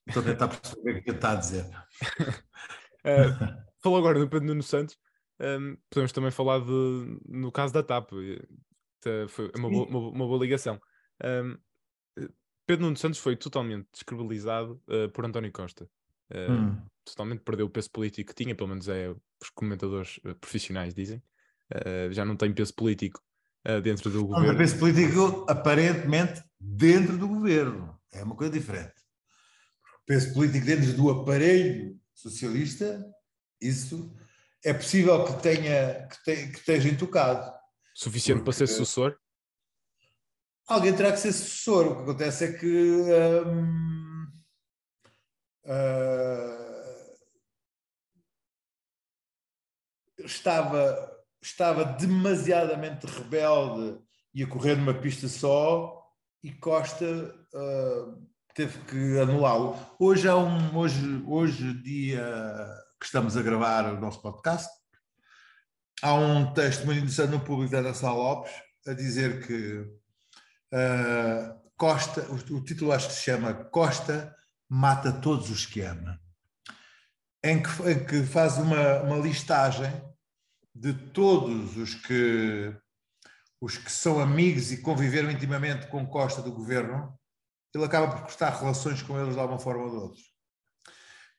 Estou 0.06 0.22
a 0.22 0.24
tentar 0.24 0.48
perceber 0.48 1.00
o 1.00 1.02
que 1.02 1.10
está 1.10 1.32
a 1.32 1.34
dizer. 1.34 1.66
uh, 1.66 3.60
falou 3.82 3.98
agora 3.98 4.18
do 4.18 4.26
Pedro 4.26 4.46
Nuno 4.46 4.62
Santos. 4.62 4.96
Um, 5.38 5.44
ehm, 5.44 5.76
podemos 5.90 6.12
também 6.12 6.30
falar 6.30 6.60
de, 6.60 7.20
no 7.28 7.52
caso 7.52 7.74
da 7.74 7.82
TAP. 7.82 8.08
Foi 9.28 9.52
uma 9.54 9.68
boa, 9.68 9.86
uma, 9.86 9.98
uma 9.98 10.26
boa 10.26 10.40
ligação. 10.40 10.80
Um, 11.22 11.28
ehm, 11.28 12.26
Pedro 12.66 12.86
Nuno 12.86 12.96
Santos 12.96 13.18
foi 13.18 13.36
totalmente 13.36 13.86
descredibilizado 13.92 14.82
uh, 14.88 15.10
por 15.12 15.26
António 15.26 15.52
Costa. 15.52 15.86
Uh, 16.32 16.52
hum. 16.52 16.82
Totalmente 17.04 17.42
perdeu 17.42 17.66
o 17.66 17.70
peso 17.70 17.90
político 17.90 18.30
que 18.32 18.42
tinha, 18.42 18.54
pelo 18.54 18.70
menos 18.70 18.88
é 18.88 19.14
os 19.42 19.50
comentadores 19.50 20.18
uh, 20.18 20.34
profissionais 20.36 20.94
dizem. 20.94 21.22
Uh, 21.72 22.12
já 22.12 22.24
não 22.24 22.36
tem 22.36 22.52
peso 22.52 22.74
político 22.74 23.20
dentro 23.82 24.08
do 24.08 24.18
não, 24.18 24.26
governo. 24.28 24.52
Não 24.52 24.58
peso 24.58 24.78
político 24.78 25.44
aparentemente 25.48 26.40
dentro 26.60 27.18
do 27.18 27.26
governo. 27.26 28.00
É 28.12 28.22
uma 28.22 28.36
coisa 28.36 28.52
diferente. 28.52 28.94
Peso 30.06 30.32
político 30.32 30.64
dentro 30.64 30.92
do 30.92 31.10
aparelho 31.10 31.98
socialista, 32.14 33.04
isso 33.60 34.14
é 34.64 34.72
possível 34.72 35.24
que 35.24 35.42
tenha 35.42 36.08
que, 36.08 36.22
te, 36.22 36.46
que 36.52 36.58
esteja 36.58 36.88
intocado. 36.88 37.52
Suficiente 37.94 38.42
para 38.42 38.52
ser 38.52 38.66
sucessor? 38.66 39.16
Alguém 40.66 40.94
terá 40.94 41.12
que 41.12 41.18
ser 41.18 41.32
sucessor. 41.32 41.86
O 41.86 41.96
que 41.96 42.02
acontece 42.02 42.44
é 42.44 42.52
que 42.52 42.66
hum, 42.66 44.26
uh, 45.64 46.55
estava, 50.26 51.10
estava 51.40 51.84
demasiadamente 51.84 53.06
rebelde 53.06 53.98
e 54.34 54.42
a 54.42 54.46
correr 54.46 54.76
numa 54.76 54.94
pista 54.94 55.28
só 55.28 56.02
e 56.42 56.52
Costa 56.52 57.06
uh, 57.06 58.28
teve 58.54 58.78
que 58.80 59.18
anulá-lo. 59.18 59.76
Hoje, 59.98 60.28
é 60.28 60.34
um, 60.34 60.76
hoje, 60.76 61.22
hoje, 61.26 61.82
dia 61.82 62.22
que 63.00 63.06
estamos 63.06 63.36
a 63.36 63.42
gravar 63.42 63.92
o 63.92 64.00
nosso 64.00 64.20
podcast, 64.20 64.68
há 66.02 66.14
um 66.14 66.52
texto 66.52 66.84
muito 66.84 66.98
interessante 66.98 67.30
no 67.30 67.40
público 67.40 67.72
da 67.72 67.78
Ana 67.78 68.12
Lopes 68.12 68.52
a 68.86 68.92
dizer 68.92 69.46
que 69.46 69.80
uh, 70.72 71.70
Costa, 71.76 72.22
o, 72.22 72.56
o, 72.56 72.64
título 72.64 72.92
acho 72.92 73.08
que 73.08 73.14
se 73.14 73.22
chama 73.22 73.54
Costa 73.54 74.34
mata 74.68 75.12
todos 75.12 75.50
os 75.50 75.66
que 75.66 75.80
ama, 75.80 76.20
em 77.42 77.62
que, 77.62 77.90
em 77.90 78.04
que 78.04 78.22
faz 78.24 78.56
uma, 78.58 79.02
uma 79.02 79.18
listagem 79.18 79.92
de 80.78 80.92
todos 80.92 81.76
os 81.76 81.94
que, 81.94 82.74
os 83.60 83.78
que 83.78 83.90
são 83.90 84.20
amigos 84.20 84.70
e 84.70 84.82
conviveram 84.82 85.30
intimamente 85.30 85.86
com 85.88 86.06
Costa 86.06 86.42
do 86.42 86.52
governo, 86.52 87.18
ele 87.74 87.84
acaba 87.84 88.10
por 88.10 88.22
cortar 88.22 88.58
relações 88.58 89.02
com 89.02 89.18
eles 89.18 89.34
de 89.34 89.40
alguma 89.40 89.58
forma 89.58 89.84
ou 89.84 89.90
de 89.90 89.96
outra. 89.96 90.22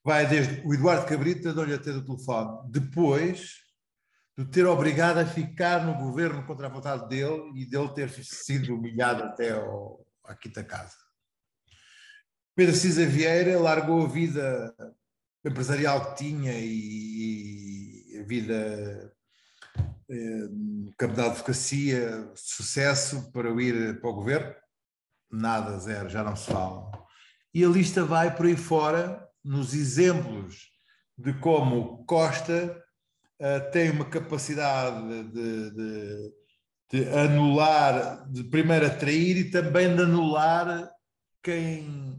Vai 0.04 0.26
desde 0.26 0.66
o 0.66 0.74
Eduardo 0.74 1.06
Cabrita, 1.06 1.54
de 1.54 1.60
olho 1.60 1.82
ter 1.82 1.96
o 1.96 2.04
telefone, 2.04 2.72
depois 2.72 3.58
de 4.38 4.46
ter 4.46 4.66
obrigado 4.66 5.20
a 5.20 5.26
ficar 5.26 5.86
no 5.86 5.98
governo 5.98 6.46
contra 6.46 6.68
a 6.68 6.70
vontade 6.70 7.08
dele 7.08 7.52
e 7.56 7.66
dele 7.66 7.90
ter 7.90 8.10
sido 8.10 8.76
humilhado 8.76 9.24
até 9.24 9.52
ao, 9.52 10.06
à 10.24 10.36
quinta 10.36 10.64
casa. 10.64 10.96
Pedro 12.56 12.76
Cisa 12.76 13.06
Vieira 13.06 13.60
largou 13.60 14.06
a 14.06 14.08
vida 14.08 14.76
empresarial 15.46 16.14
que 16.14 16.24
tinha 16.24 16.54
e, 16.56 18.20
a 18.20 18.24
vida 18.24 19.17
eh, 20.10 20.48
campo 20.98 21.16
da 21.16 21.26
advocacia, 21.26 22.32
sucesso 22.36 23.32
para 23.32 23.50
ir 23.62 24.00
para 24.00 24.10
o 24.10 24.14
governo, 24.14 24.56
nada, 25.32 25.78
zero, 25.80 26.10
já 26.10 26.24
não 26.24 26.36
se 26.36 26.52
fala. 26.52 26.92
E 27.54 27.64
a 27.64 27.68
lista 27.68 28.04
vai 28.04 28.36
por 28.36 28.46
aí 28.46 28.56
fora, 28.56 29.28
nos 29.44 29.74
exemplos 29.74 30.70
de 31.18 31.34
como 31.34 32.06
Costa 32.06 32.84
uh, 33.42 33.72
tem 33.72 33.90
uma 33.90 34.06
capacidade 34.06 35.24
de, 35.24 35.72
de, 35.72 36.34
de, 36.92 37.10
anular, 37.10 38.30
de 38.30 38.44
primeiro 38.44 38.86
atrair 38.86 39.38
e 39.38 39.52
também 39.52 39.96
de 39.96 40.04
anular 40.04 40.90
quem, 41.42 42.17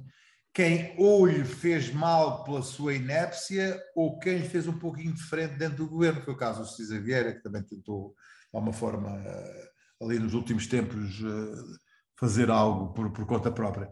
quem 0.58 0.92
ou 0.98 1.24
lhe 1.24 1.44
fez 1.44 1.92
mal 1.92 2.42
pela 2.42 2.62
sua 2.62 2.92
inépcia 2.92 3.80
ou 3.94 4.18
quem 4.18 4.38
lhe 4.38 4.48
fez 4.48 4.66
um 4.66 4.76
pouquinho 4.76 5.14
diferente 5.14 5.54
dentro 5.54 5.76
do 5.76 5.88
governo, 5.88 6.18
que 6.18 6.24
foi 6.24 6.34
o 6.34 6.36
caso 6.36 6.62
do 6.62 6.68
César 6.68 7.00
Vieira, 7.00 7.32
que 7.32 7.44
também 7.44 7.62
tentou, 7.62 8.08
de 8.08 8.56
alguma 8.56 8.72
forma, 8.72 9.08
uh, 9.08 10.04
ali 10.04 10.18
nos 10.18 10.34
últimos 10.34 10.66
tempos, 10.66 11.20
uh, 11.20 11.78
fazer 12.18 12.50
algo 12.50 12.92
por, 12.92 13.08
por 13.12 13.24
conta 13.24 13.52
própria. 13.52 13.88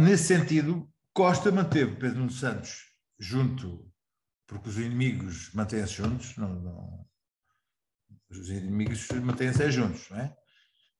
nesse 0.00 0.24
sentido, 0.24 0.90
Costa 1.14 1.52
manteve 1.52 1.94
Pedro 1.94 2.18
Nuno 2.18 2.32
Santos 2.32 2.80
junto 3.16 3.88
porque 4.48 4.68
os 4.68 4.78
inimigos 4.78 5.54
mantêm-se 5.54 5.92
juntos, 5.92 6.36
não, 6.38 6.56
não, 6.56 7.06
os 8.28 8.50
inimigos 8.50 9.06
mantêm-se 9.10 9.70
juntos, 9.70 10.10
não 10.10 10.18
é? 10.18 10.36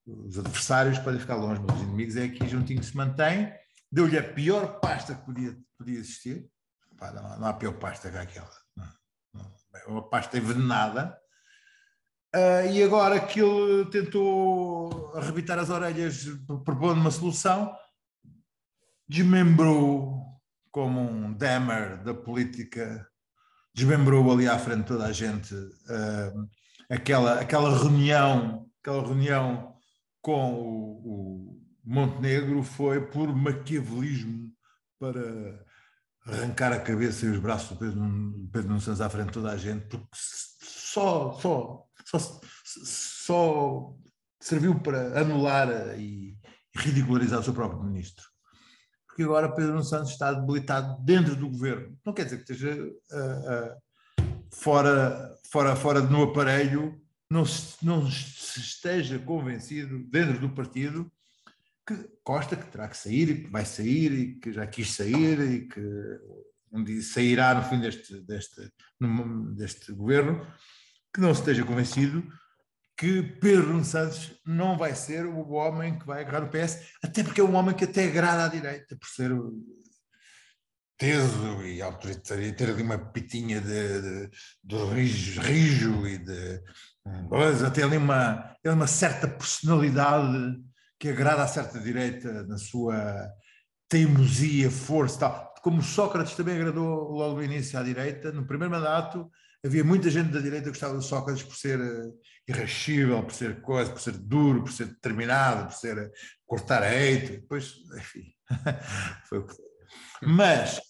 Os 0.06 0.38
adversários 0.38 1.00
podem 1.00 1.18
ficar 1.18 1.34
longe, 1.34 1.60
mas 1.66 1.76
os 1.78 1.82
inimigos 1.82 2.14
é 2.14 2.24
aqui 2.26 2.46
juntinho 2.46 2.78
que 2.78 2.86
se 2.86 2.96
mantém. 2.96 3.52
Deu-lhe 3.92 4.18
a 4.18 4.32
pior 4.32 4.80
pasta 4.80 5.14
que 5.14 5.24
podia, 5.24 5.56
podia 5.76 5.98
existir. 5.98 6.50
Pá, 6.96 7.12
não, 7.12 7.38
não, 7.38 7.46
há 7.46 7.52
pior 7.52 7.74
pasta 7.74 8.10
que 8.10 8.16
aquela. 8.16 8.50
é 9.74 9.86
uma 9.86 10.08
pasta 10.08 10.38
envenenada. 10.38 11.18
Uh, 12.34 12.72
e 12.72 12.82
agora 12.82 13.20
que 13.20 13.40
ele 13.40 13.84
tentou 13.90 15.14
arrebitar 15.14 15.58
as 15.58 15.68
orelhas 15.68 16.24
propondo 16.64 17.00
uma 17.00 17.10
solução, 17.10 17.76
desmembrou 19.06 20.40
como 20.70 20.98
um 21.00 21.34
Demer 21.34 22.02
da 22.02 22.14
política 22.14 23.06
desmembrou 23.74 24.30
ali 24.30 24.48
à 24.48 24.58
frente 24.58 24.86
toda 24.86 25.06
a 25.06 25.12
gente 25.12 25.54
uh, 25.54 26.48
aquela, 26.90 27.40
aquela 27.40 27.78
reunião, 27.78 28.66
aquela 28.80 29.02
reunião 29.02 29.74
com 30.20 30.54
o 30.54 31.61
Montenegro 31.84 32.62
foi 32.62 33.04
por 33.06 33.34
maquiavelismo 33.34 34.52
para 34.98 35.64
arrancar 36.26 36.72
a 36.72 36.80
cabeça 36.80 37.26
e 37.26 37.30
os 37.30 37.38
braços 37.38 37.70
do 37.70 37.76
Pedro, 37.76 38.48
Pedro 38.52 38.80
Santos 38.80 39.00
à 39.00 39.10
frente 39.10 39.28
de 39.28 39.32
toda 39.32 39.50
a 39.50 39.56
gente, 39.56 39.86
porque 39.86 40.08
só, 40.12 41.32
só, 41.32 41.84
só, 42.04 42.40
só 42.64 43.94
serviu 44.40 44.78
para 44.80 45.20
anular 45.20 45.98
e 45.98 46.36
ridicularizar 46.76 47.40
o 47.40 47.42
seu 47.42 47.52
próprio 47.52 47.82
ministro 47.82 48.32
porque 49.12 49.24
agora 49.24 49.52
Pedro 49.52 49.72
Nuno 49.72 49.84
Santos 49.84 50.10
está 50.10 50.32
debilitado 50.32 50.96
dentro 51.02 51.36
do 51.36 51.48
governo. 51.48 51.98
Não 52.04 52.14
quer 52.14 52.24
dizer 52.24 52.42
que 52.42 52.50
esteja 52.50 52.82
uh, 52.82 54.22
uh, 54.22 54.44
fora, 54.50 55.36
fora, 55.50 55.76
fora 55.76 56.00
no 56.00 56.22
aparelho, 56.22 56.98
não 57.30 57.44
se, 57.44 57.76
não 57.84 58.10
se 58.10 58.58
esteja 58.58 59.18
convencido 59.18 60.02
dentro 60.04 60.40
do 60.40 60.48
partido 60.48 61.12
que 61.86 61.94
Costa 62.22 62.56
que 62.56 62.70
terá 62.70 62.88
que 62.88 62.96
sair 62.96 63.30
e 63.30 63.42
que 63.44 63.50
vai 63.50 63.64
sair 63.64 64.12
e 64.12 64.34
que 64.38 64.52
já 64.52 64.66
quis 64.66 64.94
sair 64.94 65.40
e 65.40 65.68
que 65.68 65.80
um 66.72 66.82
dia 66.82 67.02
sairá 67.02 67.54
no 67.54 67.64
fim 67.64 67.80
deste, 67.80 68.20
deste, 68.22 68.72
deste 69.54 69.92
governo, 69.92 70.46
que 71.12 71.20
não 71.20 71.32
esteja 71.32 71.64
convencido 71.64 72.26
que 72.96 73.22
Pedro 73.22 73.82
Santos 73.84 74.40
não 74.46 74.78
vai 74.78 74.94
ser 74.94 75.26
o 75.26 75.50
homem 75.50 75.98
que 75.98 76.06
vai 76.06 76.22
agarrar 76.22 76.44
o 76.44 76.50
PS, 76.50 76.78
até 77.02 77.24
porque 77.24 77.40
é 77.40 77.44
um 77.44 77.54
homem 77.54 77.74
que 77.74 77.84
até 77.84 78.04
agrada 78.04 78.44
à 78.44 78.48
direita, 78.48 78.96
por 78.96 79.08
ser 79.08 79.32
teso 80.96 81.64
e 81.64 81.82
autoritário, 81.82 82.54
ter 82.54 82.70
ali 82.70 82.82
uma 82.82 82.98
pitinha 82.98 83.60
de, 83.60 84.00
de, 84.00 84.30
de 84.62 84.84
rijo, 84.94 85.40
rijo, 85.40 86.06
e 86.06 86.18
de. 86.18 86.62
Mas 87.28 87.64
até 87.64 87.82
ali 87.82 87.96
uma, 87.96 88.54
uma 88.64 88.86
certa 88.86 89.26
personalidade 89.26 90.62
que 91.02 91.08
agrada 91.08 91.42
a 91.42 91.48
certa 91.48 91.80
direita 91.80 92.44
na 92.44 92.56
sua 92.56 93.28
teimosia, 93.88 94.70
força 94.70 95.18
tal. 95.18 95.52
Como 95.60 95.82
Sócrates 95.82 96.36
também 96.36 96.54
agradou 96.54 97.10
logo 97.10 97.38
no 97.38 97.42
início 97.42 97.76
à 97.76 97.82
direita, 97.82 98.30
no 98.30 98.46
primeiro 98.46 98.72
mandato 98.72 99.28
havia 99.66 99.82
muita 99.82 100.08
gente 100.08 100.30
da 100.30 100.38
direita 100.38 100.66
que 100.66 100.70
gostava 100.70 100.94
do 100.94 101.02
Sócrates 101.02 101.42
por 101.42 101.56
ser 101.56 101.80
uh, 101.80 102.14
irrascível, 102.46 103.20
por 103.24 103.32
ser 103.32 103.60
coisa, 103.62 103.90
por 103.90 104.00
ser 104.00 104.12
duro, 104.12 104.62
por 104.62 104.70
ser 104.70 104.86
determinado, 104.86 105.66
por 105.66 105.74
ser 105.74 105.98
uh, 105.98 106.10
cortar 106.46 106.84
a 106.84 106.90
hate, 106.90 107.32
depois, 107.32 107.74
enfim, 107.98 108.32
foi 109.28 109.38
o 109.38 109.46
que 109.48 109.56
foi. 109.56 109.64
Mas 110.22 110.80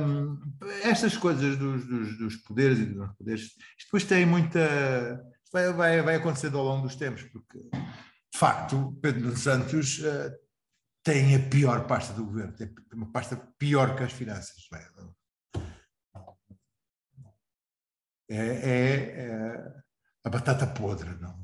um, 0.00 0.40
estas 0.82 1.16
coisas 1.16 1.56
dos, 1.56 1.86
dos, 1.86 2.18
dos, 2.18 2.36
poderes 2.38 2.80
e 2.80 2.86
dos 2.86 2.96
não 2.96 3.14
poderes, 3.14 3.42
isto 3.42 3.86
depois 3.86 4.02
tem 4.02 4.26
muita. 4.26 5.22
Vai, 5.52 5.72
vai, 5.72 6.02
vai 6.02 6.16
acontecendo 6.16 6.58
ao 6.58 6.64
longo 6.64 6.88
dos 6.88 6.96
tempos, 6.96 7.22
porque 7.22 7.60
de 7.60 8.11
facto 8.42 8.98
Pedro 9.00 9.36
Santos 9.36 10.00
uh, 10.00 10.36
tem 11.04 11.36
a 11.36 11.48
pior 11.48 11.86
pasta 11.86 12.12
do 12.12 12.24
governo, 12.24 12.52
tem 12.54 12.74
uma 12.92 13.12
pasta 13.12 13.36
pior 13.56 13.94
que 13.94 14.02
as 14.02 14.12
finanças. 14.12 14.66
Vai, 14.68 14.82
é, 18.28 18.36
é, 18.36 18.94
é 19.26 19.82
a 20.24 20.28
batata 20.28 20.66
podre. 20.66 21.10
Não, 21.20 21.40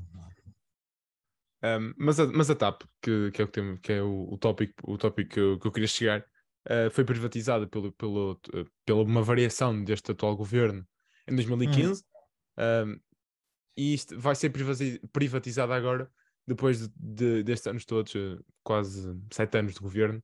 Um, 1.61 1.93
mas, 1.97 2.17
a, 2.21 2.25
mas 2.25 2.49
a 2.49 2.55
TAP, 2.55 2.83
que, 3.01 3.31
que 3.31 3.41
é 3.41 3.43
o, 3.43 3.47
tema, 3.49 3.77
que 3.79 3.91
é 3.91 4.01
o, 4.01 4.31
o 4.31 4.37
tópico, 4.37 4.73
o 4.89 4.97
tópico 4.97 5.29
que 5.29 5.39
eu, 5.41 5.59
que 5.59 5.67
eu 5.67 5.71
queria 5.73 5.89
chegar, 5.89 6.21
uh, 6.21 6.89
foi 6.89 7.03
privatizada 7.03 7.67
pelo, 7.67 7.91
pelo, 7.91 8.39
uh, 8.53 8.65
pela 8.85 9.03
uma 9.03 9.21
variação 9.21 9.83
deste 9.83 10.11
atual 10.11 10.37
governo 10.37 10.87
em 11.27 11.35
2015 11.35 12.01
hum. 12.01 12.63
um, 12.87 12.99
e 13.75 13.93
isto 13.93 14.17
vai 14.17 14.35
ser 14.35 14.53
privatizada 15.11 15.75
agora 15.75 16.09
depois 16.49 16.87
de, 16.87 16.93
de, 16.97 17.43
destes 17.43 17.67
anos 17.67 17.85
todos, 17.85 18.13
uh, 18.15 18.43
quase 18.63 19.15
sete 19.31 19.57
anos 19.57 19.73
de 19.73 19.79
governo, 19.79 20.21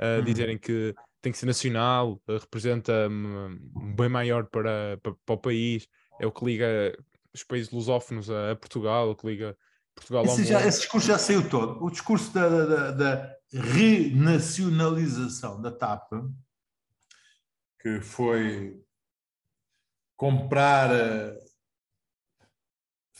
hum. 0.00 0.24
dizerem 0.24 0.58
que 0.58 0.94
tem 1.22 1.32
que 1.32 1.38
ser 1.38 1.46
nacional, 1.46 2.20
representa 2.26 3.08
um, 3.08 3.58
um 3.76 3.94
bem 3.94 4.08
maior 4.08 4.46
para, 4.46 4.98
para, 5.02 5.14
para 5.24 5.34
o 5.34 5.38
país, 5.38 5.86
é 6.18 6.26
o 6.26 6.32
que 6.32 6.44
liga 6.44 6.96
os 7.32 7.44
países 7.44 7.70
lusófonos 7.70 8.30
a, 8.30 8.52
a 8.52 8.56
Portugal, 8.56 9.10
o 9.10 9.16
que 9.16 9.26
liga 9.26 9.56
Portugal 9.94 10.24
esse, 10.24 10.40
ao 10.40 10.46
já, 10.46 10.66
esse 10.66 10.80
discurso 10.80 11.06
já 11.06 11.18
saiu 11.18 11.48
todo. 11.48 11.84
O 11.84 11.90
discurso 11.90 12.32
da, 12.32 12.48
da, 12.48 12.90
da 12.92 13.36
renacionalização 13.52 15.60
da 15.60 15.70
TAP, 15.70 16.10
que 17.80 18.00
foi 18.00 18.82
comprar, 20.16 20.94
eh, 20.94 21.38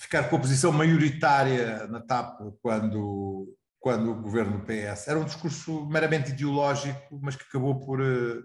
ficar 0.01 0.31
com 0.31 0.37
a 0.37 0.41
posição 0.41 0.73
maioritária 0.73 1.87
na 1.89 2.01
TAP 2.01 2.41
quando, 2.63 3.55
quando 3.79 4.11
o 4.11 4.23
governo 4.23 4.65
PS, 4.65 5.09
era 5.09 5.19
um 5.19 5.25
discurso 5.25 5.87
meramente 5.87 6.31
ideológico, 6.31 7.21
mas 7.21 7.37
que 7.37 7.45
acabou 7.45 7.79
por, 7.79 8.01
eh, 8.01 8.41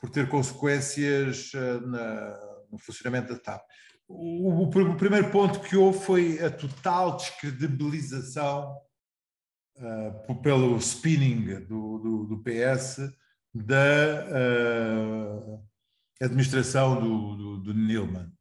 por 0.00 0.10
ter 0.10 0.28
consequências 0.28 1.52
eh, 1.54 1.80
na, 1.86 2.40
no 2.72 2.78
funcionamento 2.78 3.32
da 3.32 3.38
TAP. 3.38 3.62
O, 4.08 4.48
o, 4.48 4.62
o, 4.64 4.96
primeiro 4.96 5.30
ponto 5.30 5.60
que 5.60 5.76
houve 5.76 6.00
foi 6.00 6.44
a 6.44 6.50
total 6.50 7.16
descredibilização 7.16 8.74
uh, 9.76 10.42
pelo 10.42 10.76
spinning 10.78 11.60
do, 11.66 11.98
do, 11.98 12.24
do 12.24 12.42
PS 12.42 13.00
da 13.54 14.24
uh, 14.32 15.62
administração 16.20 17.00
do, 17.00 17.36
do, 17.36 17.56
do 17.58 17.74
Nilman, 17.74 18.32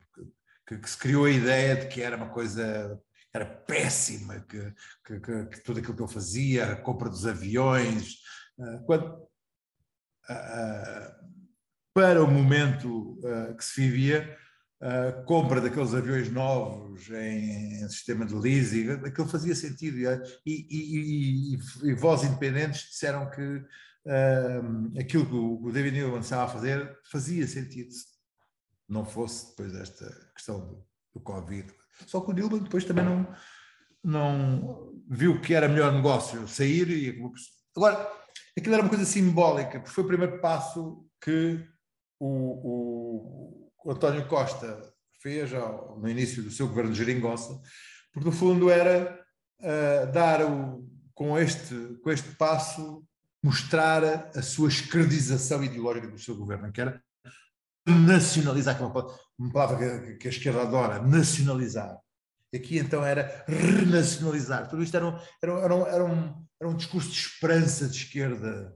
que, 0.68 0.78
que, 0.78 0.90
se 0.90 0.98
criou 0.98 1.26
a 1.26 1.32
ideia 1.32 1.76
de 1.76 1.88
que 1.88 2.02
era 2.02 2.18
uma 2.18 2.30
coisa 2.30 3.02
era 3.34 3.46
péssima, 3.46 4.40
que, 4.42 4.74
que, 5.06 5.20
que, 5.20 5.64
tudo 5.64 5.80
aquilo 5.80 5.96
que 5.96 6.02
eu 6.02 6.08
fazia, 6.08 6.72
a 6.72 6.76
compra 6.76 7.10
dos 7.10 7.26
aviões, 7.26 8.16
uh, 8.58 8.84
quando, 8.86 9.28
para 11.94 12.24
o 12.24 12.30
momento 12.30 13.20
que 13.58 13.64
se 13.64 13.82
vivia, 13.82 14.38
a 14.80 15.12
compra 15.24 15.60
daqueles 15.60 15.94
aviões 15.96 16.32
novos 16.32 17.10
em, 17.10 17.82
em 17.82 17.90
sistema 17.90 18.26
de 18.26 18.36
leasing, 18.36 18.92
aquilo 19.06 19.28
fazia 19.28 19.56
sentido. 19.56 19.98
E, 20.46 20.68
e, 20.70 21.56
e, 21.56 21.90
e 21.90 21.94
vozes 21.96 22.30
independentes 22.30 22.82
disseram 22.90 23.30
que 23.30 23.42
uh, 23.42 25.00
aquilo 25.00 25.26
que 25.26 25.34
o, 25.34 25.72
David 25.72 25.98
Neal 25.98 26.20
estava 26.20 26.44
a 26.44 26.48
fazer 26.48 27.00
fazia 27.12 27.48
sentido, 27.48 27.92
se 27.92 28.06
não 28.88 29.06
fosse 29.06 29.50
depois 29.50 29.74
desta 29.74 30.06
questão 30.36 30.60
do, 30.60 30.86
do 31.14 31.20
Covid. 31.20 31.74
Só 32.06 32.22
que 32.22 32.32
o 32.32 32.34
Nilman 32.34 32.64
depois 32.64 32.86
também 32.86 33.06
não, 33.06 33.28
não 34.04 34.94
viu 35.10 35.42
que 35.42 35.54
era 35.54 35.68
melhor 35.68 35.92
negócio 35.94 36.48
sair 36.48 36.90
e 36.90 37.10
acabou 37.10 37.32
por... 37.32 37.40
Agora, 37.76 38.12
aquilo 38.58 38.74
era 38.74 38.84
uma 38.84 38.90
coisa 38.90 39.06
simbólica, 39.06 39.80
porque 39.80 39.94
foi 39.94 40.04
o 40.04 40.08
primeiro 40.08 40.40
passo 40.40 41.06
que 41.22 41.68
o, 42.20 42.28
o 42.28 43.68
o 43.88 43.92
António 43.92 44.28
Costa 44.28 44.84
fez 45.22 45.54
ao, 45.54 45.98
no 45.98 46.10
início 46.10 46.44
do 46.44 46.52
seu 46.52 46.68
governo 46.68 46.92
de 46.92 46.98
geringonça, 46.98 47.58
porque 48.12 48.28
no 48.28 48.36
fundo 48.36 48.70
era 48.70 49.18
uh, 49.62 50.12
dar 50.12 50.42
o, 50.44 50.86
com, 51.14 51.38
este, 51.38 51.74
com 52.04 52.12
este 52.12 52.30
passo 52.36 53.02
mostrar 53.42 54.30
a 54.36 54.42
sua 54.42 54.68
escredização 54.68 55.64
ideológica 55.64 56.10
do 56.10 56.20
seu 56.20 56.36
governo, 56.36 56.70
que 56.70 56.82
era 56.82 57.02
renacionalizar, 57.88 58.76
que 58.76 58.84
é 58.84 58.86
uma 58.86 59.52
palavra 59.54 60.16
que 60.18 60.28
a 60.28 60.32
esquerda 60.32 60.62
adora, 60.62 61.02
nacionalizar. 61.02 61.98
Aqui 62.54 62.78
então 62.78 63.06
era 63.06 63.46
renacionalizar. 63.48 64.70
Tudo 64.70 64.84
isto 64.84 64.96
era 64.96 65.06
um, 65.06 65.20
era 65.42 65.54
um, 65.54 65.58
era 65.58 65.76
um, 65.76 65.88
era 65.88 66.70
um, 66.70 66.72
um 66.72 66.78
discurso 66.78 67.10
de 67.10 67.18
esperança 67.18 67.88
de 67.88 67.98
esquerda 67.98 68.74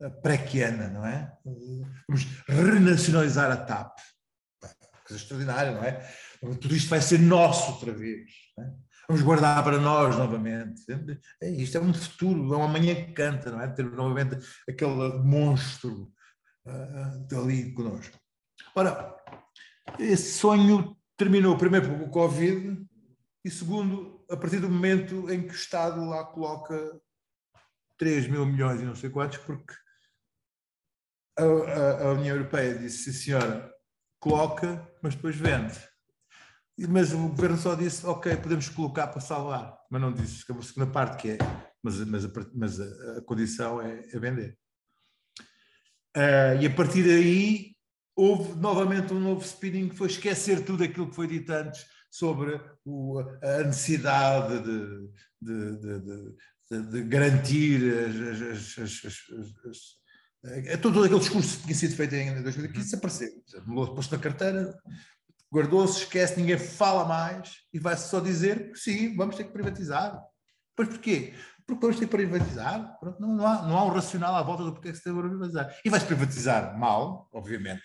eh, 0.00 0.10
prequiana, 0.10 0.88
não 0.88 1.06
é? 1.06 1.32
Vamos 2.08 2.26
renacionalizar 2.46 3.50
a 3.50 3.56
TAP. 3.56 3.98
Coisa 5.06 5.22
extraordinária, 5.22 5.72
não 5.72 5.82
é? 5.82 6.06
Tudo 6.60 6.76
isto 6.76 6.90
vai 6.90 7.00
ser 7.00 7.18
nosso 7.18 7.72
outra 7.72 7.92
vez. 7.92 8.30
É? 8.58 8.70
Vamos 9.08 9.22
guardar 9.22 9.64
para 9.64 9.78
nós 9.78 10.16
novamente. 10.16 10.82
É, 11.42 11.50
isto 11.50 11.78
é 11.78 11.80
um 11.80 11.94
futuro, 11.94 12.52
é 12.52 12.56
uma 12.56 12.68
manhã 12.68 12.94
que 12.94 13.12
canta, 13.12 13.50
não 13.50 13.60
é? 13.60 13.66
Ter 13.68 13.90
novamente 13.90 14.38
aquele 14.68 15.18
monstro 15.20 16.12
uh, 16.66 17.38
ali 17.40 17.72
connosco. 17.72 18.18
Ora, 18.78 19.12
esse 19.98 20.38
sonho 20.38 20.96
terminou 21.16 21.58
primeiro 21.58 21.88
com 21.88 22.04
o 22.04 22.10
Covid 22.10 22.80
e 23.44 23.50
segundo, 23.50 24.24
a 24.30 24.36
partir 24.36 24.60
do 24.60 24.68
momento 24.68 25.28
em 25.32 25.42
que 25.42 25.52
o 25.52 25.56
Estado 25.56 26.04
lá 26.04 26.24
coloca 26.24 26.96
3 27.98 28.28
mil 28.28 28.46
milhões 28.46 28.80
e 28.80 28.84
não 28.84 28.94
sei 28.94 29.10
quantos, 29.10 29.38
porque 29.38 29.74
a, 31.36 31.42
a, 31.42 32.02
a 32.04 32.12
União 32.12 32.36
Europeia 32.36 32.78
disse, 32.78 33.12
sim 33.12 33.24
senhora, 33.24 33.68
coloca, 34.20 34.88
mas 35.02 35.16
depois 35.16 35.34
vende. 35.34 35.76
Mas 36.88 37.12
o 37.12 37.18
governo 37.30 37.56
só 37.56 37.74
disse, 37.74 38.06
ok, 38.06 38.36
podemos 38.36 38.68
colocar 38.68 39.08
para 39.08 39.20
salvar, 39.20 39.76
mas 39.90 40.00
não 40.00 40.12
disse 40.12 40.44
a 40.48 40.62
segunda 40.62 40.92
parte 40.92 41.20
que 41.20 41.30
é, 41.30 41.38
mas, 41.82 41.98
mas, 42.06 42.24
a, 42.24 42.30
mas 42.54 42.80
a, 42.80 43.22
condição 43.22 43.82
é, 43.82 44.08
é 44.08 44.18
vender. 44.20 44.56
Uh, 46.16 46.62
e 46.62 46.66
a 46.66 46.70
partir 46.76 47.02
daí 47.02 47.76
houve 48.18 48.58
novamente 48.58 49.14
um 49.14 49.20
novo 49.20 49.44
spinning 49.44 49.88
que 49.88 49.94
foi 49.94 50.08
esquecer 50.08 50.64
tudo 50.64 50.82
aquilo 50.82 51.08
que 51.08 51.14
foi 51.14 51.28
dito 51.28 51.52
antes 51.52 51.86
sobre 52.10 52.60
o, 52.84 53.20
a 53.40 53.62
necessidade 53.62 54.58
de, 54.60 55.08
de, 55.40 56.00
de, 56.70 56.82
de 56.90 57.02
garantir 57.04 57.80
as, 57.80 58.78
as, 58.78 59.04
as, 59.06 59.98
é 60.66 60.76
todo 60.76 61.04
aquele 61.04 61.20
discurso 61.20 61.58
que 61.58 61.62
tinha 61.64 61.74
sido 61.76 61.94
feito 61.94 62.14
em 62.16 62.42
2015 62.42 62.84
desapareceu. 62.86 63.30
Posto 63.94 64.16
na 64.16 64.22
carteira, 64.22 64.76
guardou-se, 65.52 66.00
esquece, 66.00 66.40
ninguém 66.40 66.58
fala 66.58 67.04
mais 67.04 67.58
e 67.72 67.78
vai-se 67.78 68.08
só 68.08 68.18
dizer 68.18 68.72
que 68.72 68.78
sim, 68.78 69.14
vamos 69.16 69.36
ter 69.36 69.44
que 69.44 69.52
privatizar. 69.52 70.20
Pois 70.74 70.88
porquê? 70.88 71.34
Porque 71.66 71.80
vamos 71.80 71.98
ter 71.98 72.06
que 72.06 72.16
privatizar. 72.16 72.98
Pronto, 72.98 73.20
não, 73.20 73.36
não, 73.36 73.46
há, 73.46 73.62
não 73.62 73.78
há 73.78 73.84
um 73.84 73.90
racional 73.90 74.34
à 74.34 74.42
volta 74.42 74.64
do 74.64 74.72
porquê 74.72 74.90
que 74.90 74.96
se 74.96 75.04
tem 75.04 75.14
que 75.14 75.20
privatizar. 75.20 75.76
E 75.84 75.90
vai-se 75.90 76.06
privatizar 76.06 76.76
mal, 76.78 77.28
obviamente. 77.32 77.82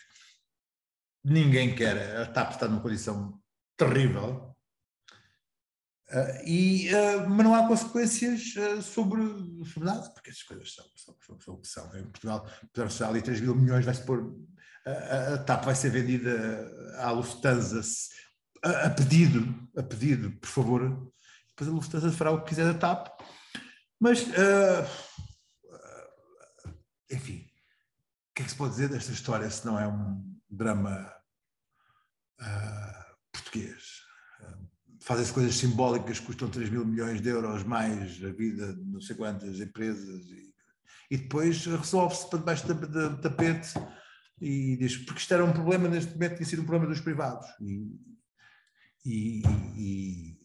Ninguém 1.23 1.73
quer. 1.73 2.17
A 2.17 2.25
TAP 2.25 2.51
está 2.51 2.67
numa 2.67 2.81
condição 2.81 3.39
terrível. 3.77 4.53
Uh, 6.11 6.45
e, 6.45 6.93
uh, 6.93 7.27
mas 7.27 7.45
não 7.45 7.55
há 7.55 7.67
consequências 7.67 8.53
uh, 8.55 8.81
sobre, 8.81 9.21
sobre 9.65 9.89
nada, 9.89 10.09
porque 10.09 10.29
essas 10.29 10.43
coisas 10.43 10.75
são, 10.75 10.85
são, 11.39 11.53
o 11.55 11.57
que 11.57 11.67
são. 11.67 11.85
Em 11.97 12.03
Portugal, 12.03 12.45
se 12.89 13.03
ali 13.03 13.21
3 13.21 13.41
mil 13.41 13.55
milhões, 13.55 13.85
vai-se 13.85 14.05
pôr. 14.05 14.35
A, 14.85 15.35
a 15.35 15.37
TAP 15.39 15.63
vai 15.63 15.75
ser 15.75 15.89
vendida 15.89 16.69
à 16.97 17.09
Lufthansa 17.11 17.81
a, 18.63 18.87
a, 18.87 18.89
pedido, 18.89 19.69
a 19.77 19.81
pedido, 19.81 20.31
por 20.39 20.49
favor. 20.49 21.11
Depois 21.49 21.69
a 21.69 21.73
Lufthansa 21.73 22.11
fará 22.11 22.31
o 22.31 22.41
que 22.41 22.49
quiser 22.49 22.71
da 22.71 22.77
TAP. 22.77 23.07
Mas, 23.99 24.27
enfim, 27.09 27.47
o 28.29 28.33
que 28.35 28.41
é 28.41 28.45
que 28.45 28.51
se 28.51 28.57
pode 28.57 28.71
dizer 28.71 28.89
desta 28.89 29.13
história 29.13 29.49
se 29.49 29.65
não 29.65 29.79
é 29.79 29.87
um 29.87 30.32
drama 30.55 31.13
português? 33.31 34.03
fazem-se 35.03 35.33
coisas 35.33 35.55
simbólicas 35.55 36.19
que 36.19 36.25
custam 36.25 36.49
3 36.49 36.69
mil 36.69 36.85
milhões 36.85 37.21
de 37.21 37.27
euros, 37.27 37.63
mais 37.63 38.23
a 38.23 38.29
vida 38.29 38.73
de 38.73 38.83
não 38.85 39.01
sei 39.01 39.15
quantas 39.15 39.59
empresas, 39.59 40.25
e, 40.27 40.53
e 41.11 41.17
depois 41.17 41.65
resolve-se 41.65 42.29
para 42.29 42.39
debaixo 42.39 42.65
do 42.73 43.21
tapete 43.21 43.73
e 44.39 44.77
diz, 44.77 44.97
porque 44.97 45.19
isto 45.19 45.33
era 45.33 45.43
um 45.43 45.51
problema, 45.51 45.89
neste 45.89 46.13
momento 46.13 46.35
tinha 46.35 46.45
sido 46.45 46.61
um 46.61 46.65
problema 46.65 46.87
dos 46.91 47.01
privados. 47.01 47.47
E, 47.61 47.85
e, 49.05 49.41
e, 49.75 50.37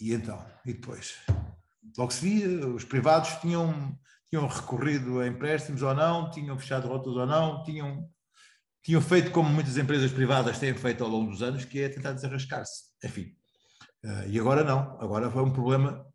e 0.00 0.14
então, 0.14 0.44
e 0.64 0.72
depois? 0.72 1.16
Logo 1.98 2.12
se 2.12 2.22
via, 2.22 2.66
os 2.68 2.84
privados 2.84 3.30
tinham, 3.40 3.98
tinham 4.28 4.46
recorrido 4.46 5.20
a 5.20 5.26
empréstimos 5.26 5.82
ou 5.82 5.94
não, 5.94 6.30
tinham 6.30 6.58
fechado 6.58 6.86
rotas 6.86 7.14
ou 7.14 7.26
não, 7.26 7.64
tinham, 7.64 8.08
tinham 8.82 9.00
feito 9.00 9.30
como 9.30 9.48
muitas 9.48 9.76
empresas 9.76 10.10
privadas 10.12 10.58
têm 10.58 10.74
feito 10.74 11.04
ao 11.04 11.10
longo 11.10 11.30
dos 11.30 11.42
anos, 11.42 11.64
que 11.64 11.80
é 11.80 11.88
tentar 11.88 12.12
desarrascar-se. 12.12 12.84
Enfim, 13.04 13.34
Uh, 14.04 14.26
e 14.28 14.40
agora 14.40 14.64
não, 14.64 14.98
agora 14.98 15.30
foi 15.30 15.42
um 15.42 15.52
problema, 15.52 16.06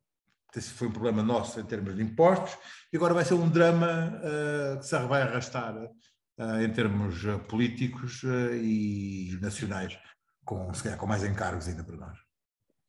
foi 0.51 0.87
um 0.87 0.91
problema 0.91 1.21
nosso 1.21 1.59
em 1.59 1.65
termos 1.65 1.95
de 1.95 2.01
impostos, 2.01 2.57
e 2.91 2.97
agora 2.97 3.13
vai 3.13 3.23
ser 3.23 3.35
um 3.35 3.47
drama 3.47 4.19
uh, 4.19 4.79
que 4.79 4.85
se 4.85 4.97
vai 5.05 5.21
arrastar 5.21 5.75
uh, 5.77 6.61
em 6.61 6.71
termos 6.71 7.23
políticos 7.47 8.23
e 8.23 9.37
nacionais, 9.39 9.97
com, 10.43 10.73
se 10.73 10.83
calhar 10.83 10.97
com 10.97 11.05
mais 11.05 11.23
encargos 11.23 11.67
ainda 11.67 11.83
para 11.83 11.97
nós. 11.97 12.17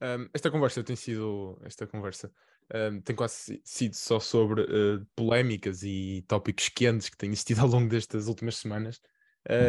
Um, 0.01 0.29
esta 0.33 0.51
conversa 0.51 0.83
tem 0.83 0.97
sido, 0.97 1.59
esta 1.63 1.87
conversa 1.87 2.31
um, 2.75 3.01
tem 3.01 3.15
quase 3.15 3.61
sido 3.65 3.95
só 3.95 4.19
sobre 4.19 4.67
polémicas 5.15 5.83
e 5.83 6.25
tópicos 6.27 6.69
quentes 6.71 7.09
que 7.09 7.17
têm 7.17 7.31
existido 7.31 7.61
ao 7.61 7.69
longo 7.69 7.89
destas 7.89 8.29
últimas 8.29 8.57
semanas. 8.57 9.01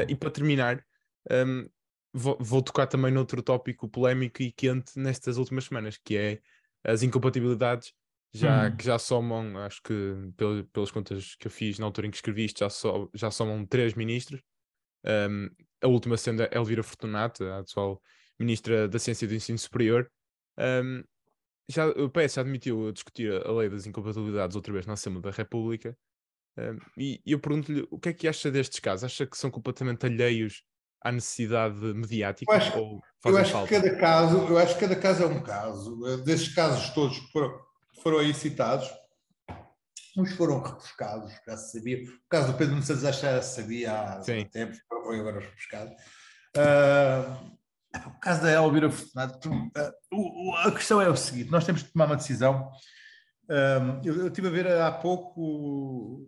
E 0.08 0.16
para 0.16 0.32
terminar, 0.32 0.84
um, 1.30 1.70
vou, 2.14 2.38
vou, 2.40 2.62
tocar 2.62 2.88
também 2.88 3.12
noutro 3.12 3.42
tópico 3.42 3.88
polémico 3.88 4.42
e 4.42 4.52
quente 4.52 4.98
nestas 4.98 5.38
últimas 5.38 5.66
semanas, 5.66 5.98
que 5.98 6.18
é 6.18 6.40
as 6.84 7.04
incompatibilidades 7.04 7.94
já, 8.34 8.68
hum. 8.68 8.76
que 8.76 8.86
já 8.86 9.00
somam, 9.00 9.58
acho 9.60 9.82
que 9.82 9.94
pelas 10.72 10.92
contas 10.92 11.36
que 11.36 11.48
eu 11.48 11.52
fiz 11.52 11.80
na 11.80 11.86
altura 11.86 12.08
em 12.08 12.12
que 12.12 12.18
escrevi 12.18 12.46
isto, 12.46 12.60
já, 12.60 12.70
so, 12.70 13.10
já 13.14 13.32
somam 13.32 13.66
três 13.66 13.94
ministros. 13.94 14.42
Um, 15.06 15.50
a 15.82 15.88
última 15.88 16.18
sendo 16.18 16.44
a 16.44 16.50
Elvira 16.52 16.84
Fortunato, 16.84 17.44
a 17.46 17.60
atual 17.60 18.02
ministra 18.40 18.88
da 18.88 19.00
Ciência 19.00 19.26
e 19.26 19.28
do 19.28 19.36
Ensino 19.36 19.58
Superior. 19.58 20.10
Um, 20.58 21.04
já, 21.70 21.88
o 21.88 22.10
PS 22.10 22.36
já 22.36 22.42
admitiu 22.42 22.92
discutir 22.92 23.32
a 23.46 23.52
lei 23.52 23.70
das 23.70 23.86
incompatibilidades 23.86 24.56
outra 24.56 24.74
vez 24.74 24.86
na 24.86 24.94
Assembleia 24.94 25.24
da 25.24 25.32
República. 25.32 25.98
Um, 26.58 26.80
e, 26.98 27.22
e 27.26 27.32
eu 27.32 27.40
pergunto-lhe 27.40 27.88
o 27.92 28.00
que 28.00 28.10
é 28.10 28.14
que 28.14 28.28
acha 28.28 28.50
destes 28.50 28.80
casos? 28.80 29.04
Acha 29.04 29.28
que 29.28 29.38
são 29.38 29.52
completamente 29.52 30.06
alheios 30.06 30.64
à 31.04 31.12
necessidade 31.12 31.80
mediática? 31.94 32.52
Eu 32.52 32.58
acho, 32.58 32.80
ou 32.80 33.04
eu 33.26 33.38
acho 33.38 33.64
que 33.64 33.76
cada 33.76 33.96
caso, 33.96 34.38
eu 34.48 34.58
acho 34.58 34.74
que 34.74 34.80
cada 34.80 34.96
caso 34.96 35.24
é 35.24 35.28
um 35.28 35.42
caso. 35.42 36.08
Eh, 36.08 36.18
desses 36.18 36.54
casos 36.54 36.90
todos 36.90 37.20
que 37.20 37.32
foram, 37.32 37.60
foram 38.02 38.18
aí 38.20 38.34
citados, 38.34 38.90
uns 40.18 40.32
foram 40.34 40.62
refrescados, 40.62 41.32
já 41.48 41.56
se 41.56 41.78
sabia. 41.78 42.04
O 42.04 42.30
caso 42.30 42.52
do 42.52 42.58
Pedro 42.58 42.74
Nunes 42.74 42.88
já 42.88 43.42
se 43.42 43.56
sabia 43.56 43.94
há 43.94 44.24
Sim. 44.24 44.46
tempos, 44.46 44.80
foi 44.90 45.20
agora 45.20 45.40
refrescado. 45.40 45.92
Uh, 46.58 47.58
o 48.08 48.20
caso 48.20 48.42
da 48.42 48.52
Elvira 48.52 48.90
Fortunato, 48.90 49.50
uh, 49.52 50.56
a 50.66 50.72
questão 50.72 51.00
é 51.00 51.08
o 51.08 51.16
seguinte: 51.16 51.52
nós 51.52 51.66
temos 51.66 51.84
de 51.84 51.92
tomar 51.92 52.06
uma 52.06 52.16
decisão. 52.16 52.72
Uh, 53.44 54.02
eu, 54.04 54.16
eu 54.22 54.28
estive 54.28 54.48
a 54.48 54.52
ver 54.52 54.68
há 54.68 54.92
pouco 54.92 56.28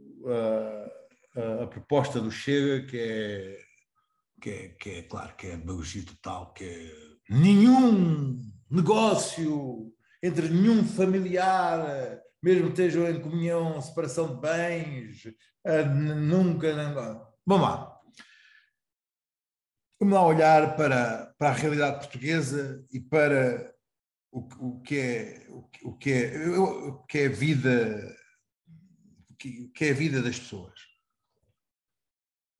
a 1.64 1.68
proposta 1.68 2.20
do 2.20 2.32
Chega, 2.32 2.86
que 2.86 2.98
é 2.98 3.70
que 4.40 4.50
é, 4.50 4.70
que 4.70 4.90
é 4.90 5.02
claro 5.04 5.36
que 5.36 5.48
é 5.48 5.58
demagogia 5.58 6.04
total, 6.06 6.54
que 6.54 6.64
é 6.64 7.34
nenhum 7.36 8.42
negócio 8.70 9.94
entre 10.24 10.50
nenhum 10.50 10.84
familiar, 10.84 12.20
mesmo 12.42 12.70
estejam 12.70 13.08
em 13.10 13.22
comunhão, 13.22 13.82
separação 13.82 14.36
de 14.36 14.42
bens, 14.42 15.24
nunca. 16.18 16.74
Vamos 17.46 17.68
lá. 17.68 18.00
Vamos 20.00 20.14
lá 20.14 20.26
olhar 20.26 20.76
para, 20.78 21.34
para 21.38 21.50
a 21.50 21.54
realidade 21.54 22.00
portuguesa 22.00 22.86
e 22.92 23.00
para 23.02 23.74
o, 24.32 24.48
o, 24.60 24.82
que, 24.82 24.98
é, 24.98 25.48
o, 25.50 25.94
que, 25.98 26.12
é, 26.14 26.50
o 26.50 27.04
que 27.04 27.18
é 27.20 27.26
a 27.26 27.30
vida 27.30 28.16
que, 29.40 29.70
que 29.70 29.86
é 29.86 29.92
a 29.92 29.94
vida 29.94 30.22
das 30.22 30.38
pessoas. 30.38 30.80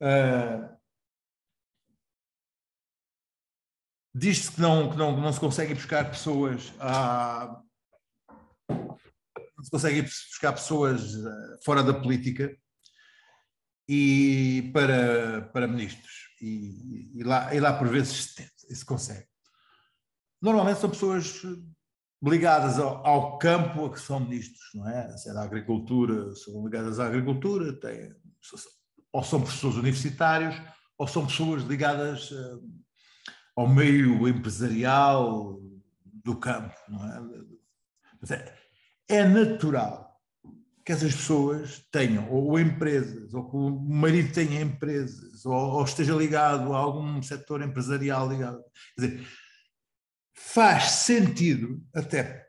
Uh, 0.02 0.80
Diz-se 4.16 4.52
que 4.52 4.60
não, 4.60 4.90
que 4.90 4.98
não, 4.98 5.16
não 5.16 5.32
se 5.32 5.40
consegue 5.40 5.74
buscar 5.76 6.10
pessoas 6.10 6.74
a, 6.80 7.62
não 9.60 9.64
se 9.64 9.70
consegue 9.70 10.02
buscar 10.02 10.54
pessoas 10.54 11.14
eh, 11.14 11.60
fora 11.64 11.84
da 11.84 11.94
política 11.94 12.58
e 13.88 14.72
para, 14.74 15.42
para 15.54 15.68
ministros. 15.68 16.30
E, 16.42 17.20
e 17.20 17.24
lá, 17.24 17.54
e 17.54 17.60
lá 17.60 17.78
por 17.78 17.90
vezes 17.90 18.34
se, 18.34 18.76
se 18.76 18.86
consegue. 18.86 19.28
Normalmente 20.42 20.80
são 20.80 20.90
pessoas 20.90 21.44
ligadas 22.22 22.78
ao, 22.80 23.06
ao, 23.06 23.38
campo 23.38 23.86
a 23.86 23.94
que 23.94 24.00
são 24.00 24.20
ministros, 24.20 24.70
não 24.74 24.88
é? 24.88 25.16
Se 25.18 25.30
é 25.30 25.34
da 25.34 25.44
agricultura, 25.44 26.36
são 26.36 26.64
ligadas 26.66 27.00
à 27.00 27.06
agricultura, 27.06 27.74
têm, 27.74 28.14
ou 29.14 29.24
são 29.24 29.42
professores 29.42 29.78
universitários, 29.78 30.56
ou 30.98 31.08
são 31.08 31.26
pessoas 31.26 31.64
ligadas 31.64 32.30
uh, 32.32 32.62
ao 33.56 33.68
meio 33.68 34.28
empresarial 34.28 35.60
do 36.06 36.36
campo. 36.36 36.76
Não 36.90 37.06
é? 37.06 38.34
é, 38.34 38.54
é 39.08 39.28
natural 39.28 40.10
que 40.86 40.92
essas 40.92 41.16
pessoas 41.16 41.86
tenham 41.92 42.30
ou, 42.32 42.60
empresas, 42.60 43.34
ou 43.34 43.50
que 43.50 43.56
o 43.56 43.70
marido 43.70 44.34
tenha 44.34 44.62
empresas, 44.62 45.46
ou, 45.46 45.54
ou, 45.54 45.84
esteja 45.84 46.16
ligado 46.16 46.74
a 46.74 46.78
algum 46.78 47.22
setor 47.22 47.62
empresarial 47.62 48.28
ligado. 48.28 48.60
Quer 48.98 49.06
dizer, 49.06 49.28
faz 50.40 50.84
sentido 50.92 51.86
até 51.94 52.48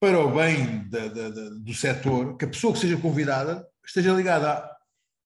para 0.00 0.18
o 0.18 0.34
bem 0.34 0.88
da, 0.88 1.08
da, 1.08 1.28
da, 1.28 1.50
do 1.50 1.74
setor 1.74 2.36
que 2.38 2.46
a 2.46 2.48
pessoa 2.48 2.72
que 2.72 2.78
seja 2.78 2.96
convidada 2.96 3.68
esteja 3.84 4.12
ligada, 4.12 4.50
a, 4.50 4.76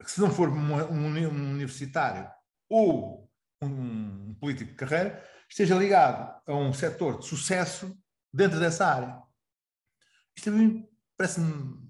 se 0.05 0.21
não 0.21 0.31
for 0.33 0.49
um, 0.49 0.75
um 0.75 1.07
universitário 1.07 2.29
ou 2.69 3.31
um 3.63 4.35
político 4.35 4.73
de 4.73 4.77
carreira, 4.77 5.25
esteja 5.49 5.77
ligado 5.77 6.43
a 6.45 6.55
um 6.55 6.73
setor 6.73 7.21
de 7.21 7.27
sucesso 7.27 7.97
dentro 8.33 8.59
dessa 8.59 8.87
área. 8.87 9.23
Isto 10.37 10.51
a 10.51 10.53
mim 10.53 10.89
parece-me 11.17 11.89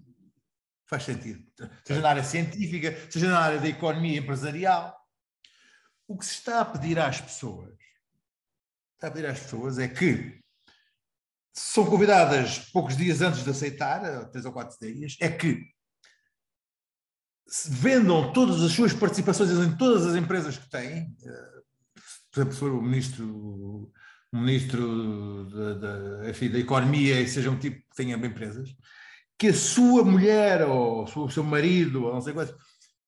faz 0.87 1.05
sentido. 1.05 1.43
Seja 1.85 2.01
na 2.01 2.11
área 2.11 2.25
científica, 2.25 2.95
seja 3.11 3.29
na 3.29 3.41
área 3.41 3.61
da 3.61 3.69
economia 3.69 4.19
empresarial. 4.19 4.95
O 6.07 6.17
que 6.17 6.25
se 6.25 6.33
está 6.33 6.61
a 6.61 6.65
pedir 6.65 6.99
às 6.99 7.21
pessoas, 7.21 7.78
está 8.99 9.07
a 9.07 9.11
pedir 9.13 9.27
às 9.29 9.39
pessoas 9.39 9.79
é 9.79 9.87
que 9.87 10.41
são 11.55 11.87
convidadas 11.87 12.59
poucos 12.73 12.97
dias 12.97 13.23
antes 13.23 13.45
de 13.45 13.51
aceitar, 13.51 14.29
três 14.31 14.45
ou 14.45 14.53
quatro 14.53 14.77
dias, 14.81 15.17
é 15.21 15.29
que 15.29 15.67
vendam 17.67 18.33
todas 18.33 18.63
as 18.63 18.73
suas 18.73 18.93
participações 18.93 19.51
em 19.51 19.77
todas 19.77 20.05
as 20.05 20.17
empresas 20.17 20.59
que 20.59 20.69
têm, 20.69 21.17
eh, 21.25 21.61
por 22.31 22.41
exemplo, 22.41 22.53
se 22.53 22.61
for 22.61 22.73
o 22.73 22.83
ministro, 22.83 23.93
o 24.33 24.37
ministro 24.37 25.49
da, 25.49 25.75
da, 25.75 26.31
enfim, 26.31 26.51
da 26.51 26.59
Economia 26.59 27.21
e 27.21 27.29
seja 27.29 27.51
um 27.51 27.59
tipo 27.59 27.77
que 27.77 27.97
tenha 27.97 28.17
empresas, 28.17 28.69
que 29.39 29.49
a 29.49 29.55
sua 29.55 30.05
mulher 30.05 30.67
ou 30.67 31.05
o 31.05 31.31
seu 31.31 31.45
marido, 31.45 32.05
ou 32.05 32.13
não 32.13 32.21
sei 32.21 32.35
quanto, 32.35 32.57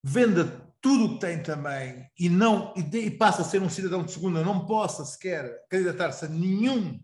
venda 0.03 0.69
tudo 0.80 1.04
o 1.04 1.14
que 1.14 1.20
tem 1.20 1.42
também 1.42 2.10
e 2.18 2.28
não 2.28 2.72
e, 2.76 2.96
e 2.96 3.10
passa 3.10 3.42
a 3.42 3.44
ser 3.44 3.62
um 3.62 3.68
cidadão 3.68 4.04
de 4.04 4.12
segunda, 4.12 4.44
não 4.44 4.66
possa 4.66 5.04
sequer 5.04 5.66
candidatar-se 5.68 6.24
a 6.24 6.28
nenhum 6.28 7.02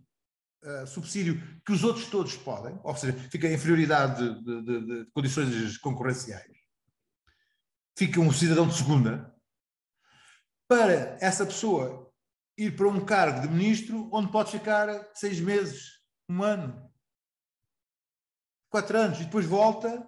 uh, 0.65 0.87
subsídio 0.87 1.41
que 1.65 1.73
os 1.73 1.85
outros 1.85 2.07
todos 2.07 2.37
podem, 2.37 2.79
ou 2.83 2.97
seja, 2.97 3.13
fica 3.31 3.47
em 3.49 3.55
inferioridade 3.55 4.43
de, 4.43 4.63
de, 4.63 4.87
de 4.87 5.11
condições 5.13 5.77
concorrenciais, 5.79 6.57
fica 7.97 8.21
um 8.21 8.33
cidadão 8.33 8.67
de 8.67 8.75
segunda, 8.75 9.35
para 10.69 11.19
essa 11.21 11.47
pessoa 11.47 12.13
ir 12.59 12.75
para 12.75 12.89
um 12.89 13.05
cargo 13.05 13.43
de 13.43 13.49
ministro 13.49 14.09
onde 14.13 14.33
pode 14.33 14.51
ficar 14.51 14.89
seis 15.15 15.39
meses, 15.39 16.01
um 16.29 16.43
ano, 16.43 16.91
quatro 18.71 18.99
anos, 18.99 19.21
e 19.21 19.25
depois 19.25 19.47
volta 19.47 20.07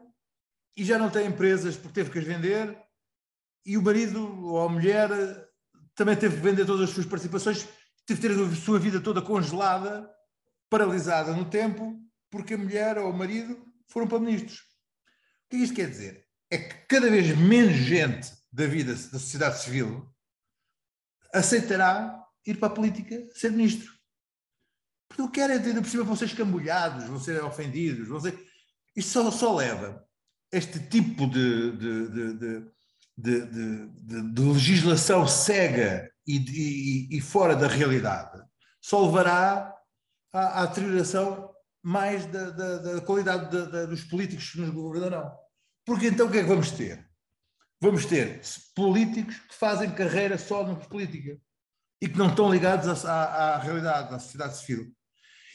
e 0.76 0.84
já 0.84 0.98
não 0.98 1.10
tem 1.10 1.26
empresas 1.26 1.76
porque 1.76 1.94
teve 1.94 2.10
que 2.10 2.18
as 2.18 2.24
vender, 2.24 2.88
e 3.64 3.76
o 3.76 3.82
marido 3.82 4.20
ou 4.44 4.61
a 4.61 4.68
mulher 4.68 5.09
também 5.94 6.16
teve 6.16 6.36
que 6.36 6.42
vender 6.42 6.64
todas 6.64 6.88
as 6.88 6.94
suas 6.94 7.06
participações, 7.06 7.66
teve 8.06 8.20
que 8.20 8.28
ter 8.28 8.32
a 8.32 8.56
sua 8.56 8.78
vida 8.78 9.00
toda 9.00 9.20
congelada, 9.20 10.09
paralisada 10.70 11.32
no 11.32 11.44
tempo, 11.44 12.00
porque 12.30 12.54
a 12.54 12.59
mulher 12.59 12.98
ou 12.98 13.11
o 13.11 13.16
marido 13.16 13.61
foram 13.88 14.06
para 14.06 14.20
ministros. 14.20 14.61
O 15.46 15.50
que 15.50 15.56
isto 15.56 15.74
quer 15.74 15.90
dizer? 15.90 16.26
É 16.50 16.59
que 16.59 16.86
cada 16.86 17.11
vez 17.11 17.36
menos 17.36 17.76
gente 17.76 18.32
da 18.52 18.66
vida 18.66 18.92
da 18.92 19.18
sociedade 19.18 19.61
civil 19.62 20.09
aceitará 21.32 22.24
ir 22.46 22.59
para 22.59 22.68
a 22.68 22.74
política 22.74 23.28
ser 23.34 23.50
ministro. 23.50 23.92
Porque 25.09 25.22
não 25.22 25.30
querem, 25.30 25.56
ainda 25.56 25.82
por 25.82 25.88
cima, 25.88 26.04
vão 26.04 26.16
ser 26.16 26.26
escambulhados, 26.26 27.04
vão 27.04 27.18
ser 27.18 27.42
ofendidos, 27.42 28.09
vão 28.09 28.20
ser... 28.20 28.38
Isto 28.94 29.11
só, 29.11 29.30
só 29.30 29.54
leva 29.54 30.06
este 30.52 30.78
tipo 30.88 31.26
de, 31.26 31.72
de, 31.72 32.09
de, 32.09 32.34
de 32.34 32.70
legislação 34.36 35.26
cega 35.26 36.10
e, 36.26 37.08
e, 37.16 37.20
fora 37.20 37.56
da 37.56 37.66
realidade, 37.66 38.42
só 38.80 39.04
levará 39.04 39.74
à, 40.32 40.62
à 40.62 40.66
deterioração 40.66 41.50
mais 41.82 42.26
da, 42.26 42.50
da, 42.50 42.78
da 42.78 43.00
qualidade 43.00 43.50
dos 43.86 44.04
políticos 44.04 44.50
que 44.50 44.60
nos 44.60 44.70
governarão. 44.70 45.32
Porque 45.84 46.08
então 46.08 46.26
o 46.26 46.30
que 46.30 46.38
é 46.38 46.42
que 46.42 46.48
vamos 46.48 46.70
ter? 46.70 47.08
Vamos 47.80 48.04
ter 48.04 48.40
políticos 48.74 49.36
que 49.36 49.54
fazem 49.54 49.90
carreira 49.90 50.36
só 50.36 50.66
na 50.66 50.74
política 50.74 51.38
e 52.00 52.08
que 52.08 52.18
não 52.18 52.28
estão 52.28 52.52
ligados 52.52 53.04
à, 53.04 53.24
à, 53.24 53.54
à 53.54 53.58
realidade, 53.58 54.14
à 54.14 54.18
sociedade 54.18 54.58
civil. 54.58 54.92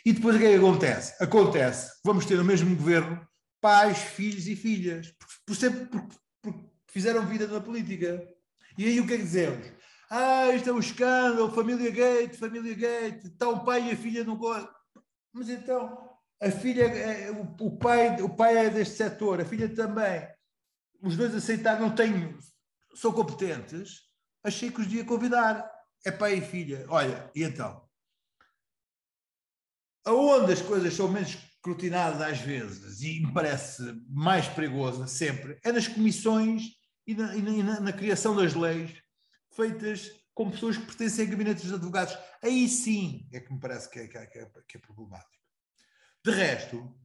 E 0.05 0.11
depois 0.11 0.35
o 0.35 0.39
que 0.39 0.45
é 0.45 0.49
que 0.49 0.57
acontece? 0.57 1.23
Acontece 1.23 1.91
vamos 2.03 2.25
ter 2.25 2.37
no 2.37 2.43
mesmo 2.43 2.75
governo 2.75 3.25
pais, 3.61 3.97
filhos 3.97 4.45
e 4.47 4.57
filhas, 4.57 5.13
por 5.45 5.55
sempre, 5.55 5.87
fizeram 6.93 7.25
vida 7.25 7.47
na 7.47 7.59
política. 7.59 8.25
E 8.77 8.85
aí 8.85 8.99
o 8.99 9.07
que 9.07 9.13
é 9.13 9.17
que 9.17 9.23
dizemos? 9.23 9.67
Ah, 10.09 10.51
isto 10.53 10.69
é 10.69 10.73
um 10.73 10.79
escândalo, 10.79 11.51
família 11.51 11.89
Gate, 11.89 12.35
família 12.35 12.75
Gate, 12.75 13.25
está 13.25 13.49
o 13.49 13.65
pai 13.65 13.89
e 13.89 13.91
a 13.91 13.97
filha 13.97 14.23
não 14.23 14.39
Mas 15.33 15.49
então, 15.49 16.07
a 16.39 16.51
filha, 16.51 16.83
é, 16.83 17.31
o, 17.31 17.55
o, 17.59 17.77
pai, 17.77 18.21
o 18.21 18.29
pai 18.29 18.67
é 18.67 18.69
deste 18.69 18.95
setor, 18.95 19.41
a 19.41 19.45
filha 19.45 19.67
também. 19.67 20.27
Os 21.01 21.17
dois 21.17 21.33
aceitaram, 21.33 21.81
não 21.81 21.95
tenho, 21.95 22.37
são 22.93 23.11
competentes, 23.11 24.01
achei 24.43 24.69
que 24.69 24.81
os 24.81 24.87
devia 24.87 25.03
convidar 25.03 25.67
é 26.05 26.11
pai 26.11 26.35
e 26.35 26.41
filha. 26.41 26.85
Olha, 26.89 27.31
e 27.33 27.43
então? 27.43 27.81
Aonde 30.05 30.51
as 30.51 30.61
coisas 30.61 30.93
são 30.93 31.07
menos 31.07 31.29
escrutinadas 31.29 32.21
às 32.21 32.39
vezes 32.39 33.01
e 33.01 33.21
me 33.21 33.33
parece 33.33 33.81
mais 34.09 34.49
perigosa 34.49 35.07
sempre 35.07 35.57
é 35.63 35.71
nas 35.71 35.87
comissões 35.87 36.63
e 37.05 37.15
na, 37.15 37.35
e 37.35 37.63
na, 37.63 37.79
na 37.79 37.93
criação 37.93 38.35
das 38.35 38.53
leis 38.53 39.01
feitas 39.51 40.09
com 40.33 40.49
pessoas 40.49 40.77
que 40.77 40.85
pertencem 40.85 41.25
a 41.25 41.29
gabinetes 41.29 41.65
de 41.65 41.73
advogados. 41.73 42.17
Aí 42.41 42.67
sim 42.67 43.27
é 43.31 43.39
que 43.39 43.53
me 43.53 43.59
parece 43.59 43.89
que 43.89 43.99
é, 43.99 44.07
que 44.07 44.17
é, 44.17 44.25
que 44.25 44.39
é, 44.39 44.51
que 44.67 44.77
é 44.77 44.79
problemático. 44.79 45.43
De 46.25 46.31
resto, 46.31 46.95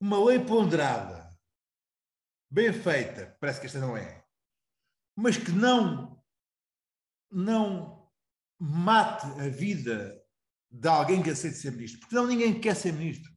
uma 0.00 0.22
lei 0.24 0.38
ponderada, 0.38 1.30
bem 2.50 2.72
feita, 2.72 3.36
parece 3.40 3.60
que 3.60 3.66
esta 3.66 3.78
não 3.78 3.96
é, 3.96 4.24
mas 5.14 5.36
que 5.36 5.52
não, 5.52 6.20
não 7.30 8.10
mate 8.58 9.26
a 9.40 9.48
vida 9.48 10.20
de 10.70 10.88
alguém 10.88 11.22
que 11.22 11.30
aceite 11.30 11.56
ser 11.56 11.70
ministro, 11.72 12.00
porque 12.00 12.14
não 12.14 12.26
ninguém 12.26 12.60
quer 12.60 12.74
ser 12.74 12.92
ministro. 12.92 13.32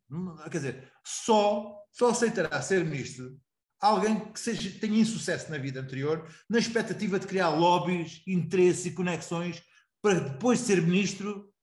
Quer 0.49 0.57
dizer, 0.57 0.93
só, 1.05 1.85
só 1.91 2.09
aceitará 2.09 2.61
ser 2.61 2.83
ministro 2.83 3.39
alguém 3.79 4.31
que 4.31 4.39
seja, 4.39 4.79
tenha 4.79 4.99
insucesso 4.99 5.49
na 5.51 5.57
vida 5.57 5.79
anterior, 5.79 6.27
na 6.49 6.57
expectativa 6.57 7.19
de 7.19 7.27
criar 7.27 7.49
lobbies, 7.49 8.21
interesses 8.25 8.85
e 8.85 8.91
conexões 8.91 9.61
para 10.01 10.19
depois 10.19 10.59
de 10.59 10.65
ser 10.65 10.81
ministro 10.81 11.53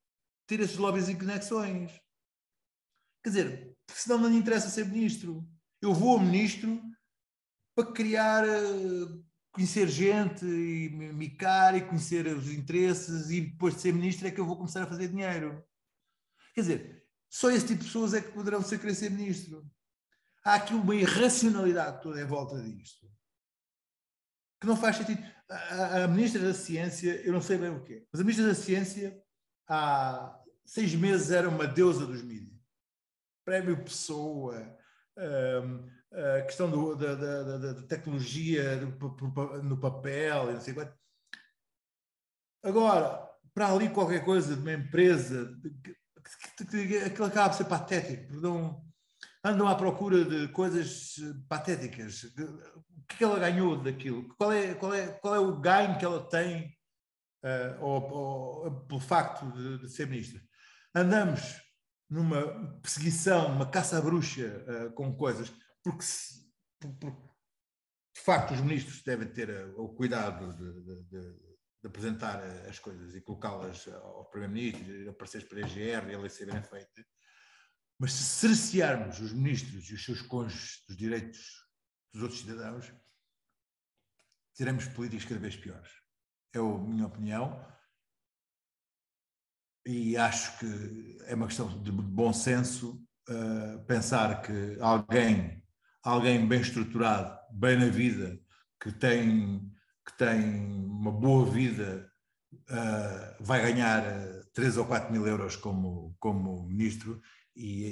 ter 0.46 0.60
esses 0.60 0.76
lobbies 0.76 1.08
e 1.08 1.14
conexões. 1.14 1.92
Quer 3.22 3.30
dizer, 3.30 3.76
porque 3.86 4.00
senão 4.00 4.18
não 4.18 4.28
lhe 4.28 4.36
interessa 4.36 4.68
ser 4.68 4.86
ministro. 4.86 5.48
Eu 5.80 5.94
vou 5.94 6.20
ministro 6.20 6.80
para 7.74 7.90
criar 7.92 8.44
uh, 8.44 9.24
conhecer 9.52 9.88
gente 9.88 10.44
e 10.44 10.90
micar 10.90 11.76
e 11.76 11.86
conhecer 11.86 12.26
os 12.26 12.50
interesses 12.50 13.30
e 13.30 13.40
depois 13.40 13.74
de 13.74 13.80
ser 13.80 13.92
ministro 13.92 14.26
é 14.26 14.30
que 14.30 14.40
eu 14.40 14.46
vou 14.46 14.56
começar 14.56 14.82
a 14.82 14.86
fazer 14.86 15.08
dinheiro. 15.08 15.64
Quer 16.54 16.60
dizer, 16.60 17.04
só 17.30 17.50
esse 17.50 17.66
tipo 17.66 17.80
de 17.80 17.86
pessoas 17.86 18.14
é 18.14 18.20
que 18.20 18.32
poderão 18.32 18.62
ser 18.62 18.78
querer 18.78 18.94
ser 18.94 19.10
ministro. 19.10 19.64
Há 20.44 20.56
aqui 20.56 20.74
uma 20.74 20.94
irracionalidade 20.94 22.02
toda 22.02 22.20
em 22.20 22.26
volta 22.26 22.60
disto. 22.60 23.10
Que 24.60 24.66
não 24.66 24.76
faz 24.76 24.96
sentido. 24.96 25.24
A, 25.48 26.04
a, 26.04 26.08
ministra 26.08 26.42
da 26.42 26.54
Ciência, 26.54 27.20
eu 27.22 27.32
não 27.32 27.40
sei 27.40 27.58
bem 27.58 27.70
o 27.70 27.82
quê, 27.82 28.06
mas 28.12 28.20
a 28.20 28.24
ministra 28.24 28.46
da 28.46 28.54
Ciência 28.54 29.22
há 29.68 30.38
seis 30.64 30.94
meses 30.94 31.30
era 31.30 31.48
uma 31.48 31.66
deusa 31.66 32.06
dos 32.06 32.22
mídias. 32.22 32.54
Prémio 33.44 33.82
Pessoa, 33.84 34.78
um, 35.16 35.90
a 36.12 36.42
questão 36.42 36.70
do, 36.70 36.94
da, 36.94 37.14
da, 37.14 37.58
da, 37.58 37.82
tecnologia 37.82 38.76
no 39.62 39.78
papel 39.78 40.50
e 40.50 40.54
não 40.54 40.60
sei 40.60 40.74
quanto. 40.74 40.94
Agora, 42.62 43.30
para 43.52 43.72
ali 43.72 43.90
qualquer 43.90 44.24
coisa 44.24 44.54
de 44.54 44.62
uma 44.62 44.72
empresa, 44.72 45.56
aquilo 47.06 47.26
acaba 47.26 47.48
de 47.48 47.56
ser 47.56 47.64
patético, 47.64 48.28
perdão, 48.28 48.83
andam 49.44 49.68
à 49.68 49.74
procura 49.74 50.24
de 50.24 50.48
coisas 50.48 51.16
patéticas. 51.48 52.24
O 52.24 53.06
que, 53.06 53.14
é 53.14 53.16
que 53.18 53.24
ela 53.24 53.38
ganhou 53.38 53.76
daquilo? 53.76 54.34
Qual 54.36 54.50
é, 54.50 54.74
qual 54.74 54.94
é, 54.94 55.08
qual 55.08 55.34
é 55.34 55.38
o 55.38 55.60
ganho 55.60 55.98
que 55.98 56.04
ela 56.04 56.26
tem 56.28 56.74
uh, 57.44 57.84
ou, 57.84 58.10
ou, 58.10 58.86
pelo 58.86 59.00
facto 59.00 59.52
de, 59.52 59.78
de, 59.78 59.88
ser 59.90 60.06
ministra? 60.06 60.40
Andamos 60.94 61.60
numa 62.08 62.80
perseguição, 62.80 63.54
uma 63.54 63.70
caça 63.70 63.98
à 63.98 64.00
bruxa 64.00 64.64
uh, 64.66 64.92
com 64.94 65.14
coisas 65.14 65.52
porque, 65.84 66.02
se, 66.02 66.50
de 66.80 68.20
facto 68.24 68.54
os 68.54 68.60
ministros 68.62 69.02
devem 69.02 69.28
ter 69.28 69.50
eh, 69.50 69.66
o 69.76 69.90
cuidado 69.90 70.50
de, 70.54 70.82
de, 70.82 71.02
de, 71.04 71.86
apresentar 71.86 72.42
as 72.66 72.78
coisas 72.78 73.14
e 73.14 73.20
colocá-las 73.20 73.86
ao 73.88 74.24
Primeiro-Ministro, 74.30 75.10
aparecer 75.10 75.46
para 75.46 75.58
a 75.58 75.60
EGR 75.60 76.08
e 76.08 76.14
ela 76.14 76.28
ser 76.30 76.50
bem 76.50 76.62
feita. 76.62 77.04
Mas 77.98 78.12
se 78.12 78.24
cercearmos 78.24 79.20
os 79.20 79.32
ministros 79.32 79.88
e 79.88 79.94
os 79.94 80.04
seus 80.04 80.20
cônjuges 80.22 80.82
dos 80.88 80.96
direitos 80.96 81.64
dos 82.12 82.22
outros 82.22 82.40
cidadãos, 82.40 82.92
teremos 84.56 84.86
políticas 84.86 85.24
cada 85.24 85.40
vez 85.40 85.56
piores. 85.56 85.90
É 86.52 86.58
a 86.58 86.62
minha 86.62 87.06
opinião. 87.06 87.64
E 89.86 90.16
acho 90.16 90.58
que 90.58 91.18
é 91.26 91.34
uma 91.34 91.46
questão 91.46 91.82
de 91.82 91.92
bom 91.92 92.32
senso 92.32 93.04
uh, 93.28 93.84
pensar 93.86 94.40
que 94.42 94.78
alguém, 94.80 95.62
alguém 96.02 96.46
bem 96.46 96.60
estruturado, 96.60 97.38
bem 97.52 97.78
na 97.78 97.86
vida, 97.86 98.40
que 98.80 98.90
tem, 98.92 99.70
que 100.06 100.16
tem 100.16 100.64
uma 100.86 101.12
boa 101.12 101.50
vida, 101.50 102.10
uh, 102.70 103.44
vai 103.44 103.60
ganhar 103.60 104.02
3 104.54 104.78
ou 104.78 104.86
4 104.86 105.12
mil 105.12 105.26
euros 105.26 105.56
como, 105.56 106.16
como 106.18 106.66
ministro 106.66 107.20
e, 107.56 107.86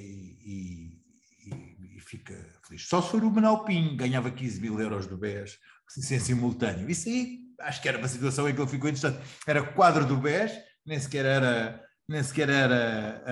e, 0.44 1.96
e, 1.96 2.00
fica 2.00 2.34
feliz. 2.66 2.86
Só 2.86 3.00
se 3.00 3.10
for 3.10 3.24
o 3.24 3.64
Pinho, 3.64 3.96
ganhava 3.96 4.30
15 4.30 4.60
mil 4.60 4.80
euros 4.80 5.06
do 5.06 5.16
BES, 5.16 5.58
sem 5.88 6.18
simultâneo. 6.18 6.90
Isso 6.90 7.08
aí 7.08 7.42
acho 7.60 7.80
que 7.80 7.88
era 7.88 7.98
uma 7.98 8.08
situação 8.08 8.48
em 8.48 8.54
que 8.54 8.60
ele 8.60 8.70
ficou 8.70 8.88
interessante. 8.88 9.24
Era 9.46 9.62
quadro 9.62 10.06
do 10.06 10.16
BES, 10.16 10.52
nem 10.84 10.98
sequer 10.98 11.24
era, 11.24 11.82
nem 12.08 12.22
sequer 12.22 12.48
era 12.48 13.22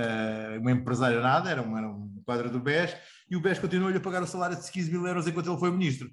uh, 0.56 0.60
uma 0.60 0.72
empresária 0.72 1.20
nada, 1.20 1.50
era 1.50 1.62
um, 1.62 1.76
era 1.76 1.88
um 1.88 2.22
quadro 2.24 2.50
do 2.50 2.60
BES, 2.60 2.96
e 3.28 3.36
o 3.36 3.40
BES 3.40 3.58
continuou-lhe 3.58 3.96
a 3.96 4.00
pagar 4.00 4.22
o 4.22 4.26
salário 4.26 4.60
de 4.60 4.70
15 4.70 4.90
mil 4.90 5.06
euros 5.06 5.26
enquanto 5.26 5.50
ele 5.50 5.58
foi 5.58 5.70
ministro. 5.70 6.10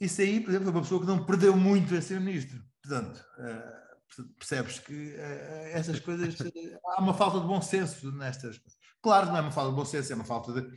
Isso 0.00 0.20
aí, 0.20 0.40
por 0.40 0.50
exemplo, 0.50 0.66
foi 0.66 0.74
uma 0.74 0.82
pessoa 0.82 1.00
que 1.00 1.06
não 1.06 1.24
perdeu 1.24 1.56
muito 1.56 1.94
a 1.94 2.00
ser 2.00 2.20
ministro. 2.20 2.62
Portanto, 2.82 3.24
uh, 3.38 4.24
percebes 4.38 4.78
que 4.78 5.14
uh, 5.14 5.68
essas 5.72 6.00
coisas. 6.00 6.36
há 6.96 7.02
uma 7.02 7.14
falta 7.14 7.40
de 7.40 7.46
bom 7.46 7.60
senso 7.60 8.12
nestas 8.12 8.58
coisas. 8.58 8.77
Claro, 9.02 9.26
não 9.26 9.36
é 9.36 9.40
uma 9.40 9.50
falta 9.52 9.70
de 9.70 9.76
bom 9.76 9.84
senso, 9.84 10.12
é 10.12 10.16
uma 10.16 10.24
falta 10.24 10.52
de, 10.52 10.70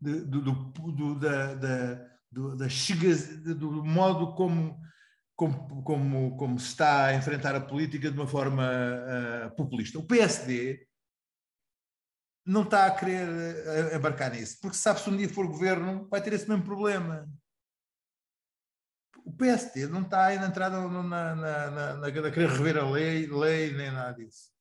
de, 0.00 0.24
do, 0.24 0.40
do, 0.40 1.14
da, 1.18 1.54
da, 1.54 1.94
do, 2.30 2.56
da 2.56 2.66
do 3.54 3.84
modo 3.84 4.34
como, 4.34 4.80
como, 5.36 5.82
como, 5.82 6.36
como 6.36 6.58
se 6.58 6.68
está 6.68 7.06
a 7.06 7.14
enfrentar 7.14 7.54
a 7.54 7.60
política 7.60 8.10
de 8.10 8.16
uma 8.16 8.26
forma 8.26 8.64
uh, 8.64 9.54
populista. 9.56 9.98
O 9.98 10.06
PSD 10.06 10.86
não 12.46 12.62
está 12.62 12.86
a 12.86 12.90
querer 12.90 13.28
uh, 13.28 13.96
embarcar 13.96 14.30
nisso, 14.30 14.58
porque 14.62 14.76
sabe 14.76 15.00
se 15.00 15.10
um 15.10 15.16
dia 15.16 15.28
for 15.28 15.46
governo 15.46 16.08
vai 16.08 16.22
ter 16.22 16.32
esse 16.32 16.48
mesmo 16.48 16.64
problema. 16.64 17.28
O 19.24 19.32
PSD 19.32 19.86
não 19.88 20.02
está 20.02 20.26
a 20.26 20.34
entrar 20.34 20.70
na, 20.70 20.88
na, 20.88 21.34
na, 21.34 21.70
na, 21.70 21.94
na, 21.96 22.12
querer 22.12 22.48
rever 22.48 22.78
a 22.78 22.90
lei, 22.90 23.26
lei 23.26 23.74
nem 23.74 23.90
nada 23.90 24.14
disso 24.14 24.57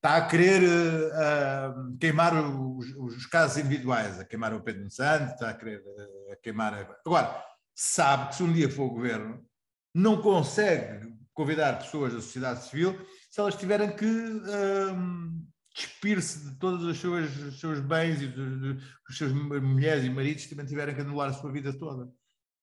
está 0.00 0.16
a 0.16 0.26
querer 0.26 0.62
uh, 0.62 1.98
queimar 1.98 2.32
os, 2.34 2.86
os, 2.96 3.26
casos 3.26 3.58
individuais, 3.58 4.18
a 4.18 4.24
queimar 4.24 4.54
o 4.54 4.62
Pedro 4.62 4.90
Santos, 4.90 5.34
está 5.34 5.50
a 5.50 5.54
querer 5.54 5.80
uh, 5.80 6.40
queimar. 6.42 6.72
A... 6.72 7.00
Agora, 7.04 7.44
sabe 7.74 8.30
que 8.30 8.36
se 8.36 8.42
um 8.42 8.50
dia 8.50 8.70
for 8.70 8.84
o 8.84 8.94
governo, 8.94 9.46
não 9.94 10.22
consegue 10.22 11.06
convidar 11.34 11.78
pessoas 11.78 12.14
da 12.14 12.20
sociedade 12.20 12.64
civil 12.64 12.98
se 13.30 13.40
elas 13.40 13.56
tiverem 13.56 13.94
que 13.94 14.06
uh, 14.06 15.46
despir-se 15.74 16.50
de 16.50 16.58
todos 16.58 16.82
os 16.82 16.98
seus, 16.98 17.36
os 17.36 17.60
seus 17.60 17.80
bens 17.80 18.22
e 18.22 18.26
dos, 18.26 18.82
dos 19.06 19.18
seus 19.18 19.32
mulheres 19.32 20.04
e 20.04 20.10
maridos 20.10 20.46
também 20.46 20.64
tiverem 20.64 20.94
que 20.94 21.02
anular 21.02 21.28
a 21.28 21.34
sua 21.34 21.52
vida 21.52 21.78
toda. 21.78 22.10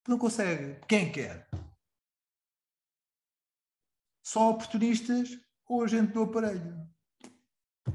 Não 0.07 0.17
consegue. 0.17 0.79
Quem 0.87 1.11
quer? 1.11 1.47
Só 4.25 4.49
oportunistas 4.49 5.29
ou 5.67 5.83
a 5.83 5.87
gente 5.87 6.13
do 6.13 6.23
aparelho. 6.23 6.96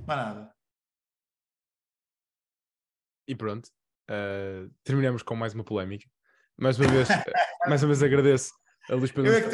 Mais 0.07 0.18
nada. 0.18 0.53
E 3.28 3.34
pronto. 3.34 3.68
Uh, 4.11 4.70
terminamos 4.84 5.22
com 5.22 5.34
mais 5.34 5.55
uma 5.55 5.64
polémica. 5.64 6.09
Mais 6.59 6.78
uma 6.78 6.88
vez, 6.88 7.09
mais 7.66 7.82
uma 7.82 7.88
vez 7.88 8.03
agradeço 8.03 8.53
a 8.90 8.95
Luís 8.95 9.12
pelo, 9.12 9.28
é 9.28 9.40
por, 9.40 9.51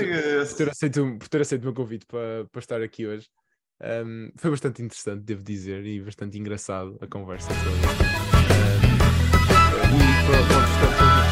ter 0.57 0.71
aceito, 0.71 1.19
por 1.19 1.29
ter 1.29 1.41
aceito 1.41 1.63
o 1.63 1.67
meu 1.67 1.75
convite 1.75 2.07
para, 2.07 2.47
para 2.51 2.59
estar 2.59 2.83
aqui 2.83 3.07
hoje. 3.07 3.29
Um, 3.81 4.33
foi 4.37 4.51
bastante 4.51 4.83
interessante, 4.83 5.23
devo 5.23 5.43
dizer, 5.43 5.85
e 5.85 6.01
bastante 6.01 6.37
engraçado 6.39 6.99
a 7.01 7.07
conversa 7.07 7.49
toda. 7.49 7.71
Um, 9.85 9.97
e 9.97 10.09
para, 10.27 10.43
para, 10.49 11.28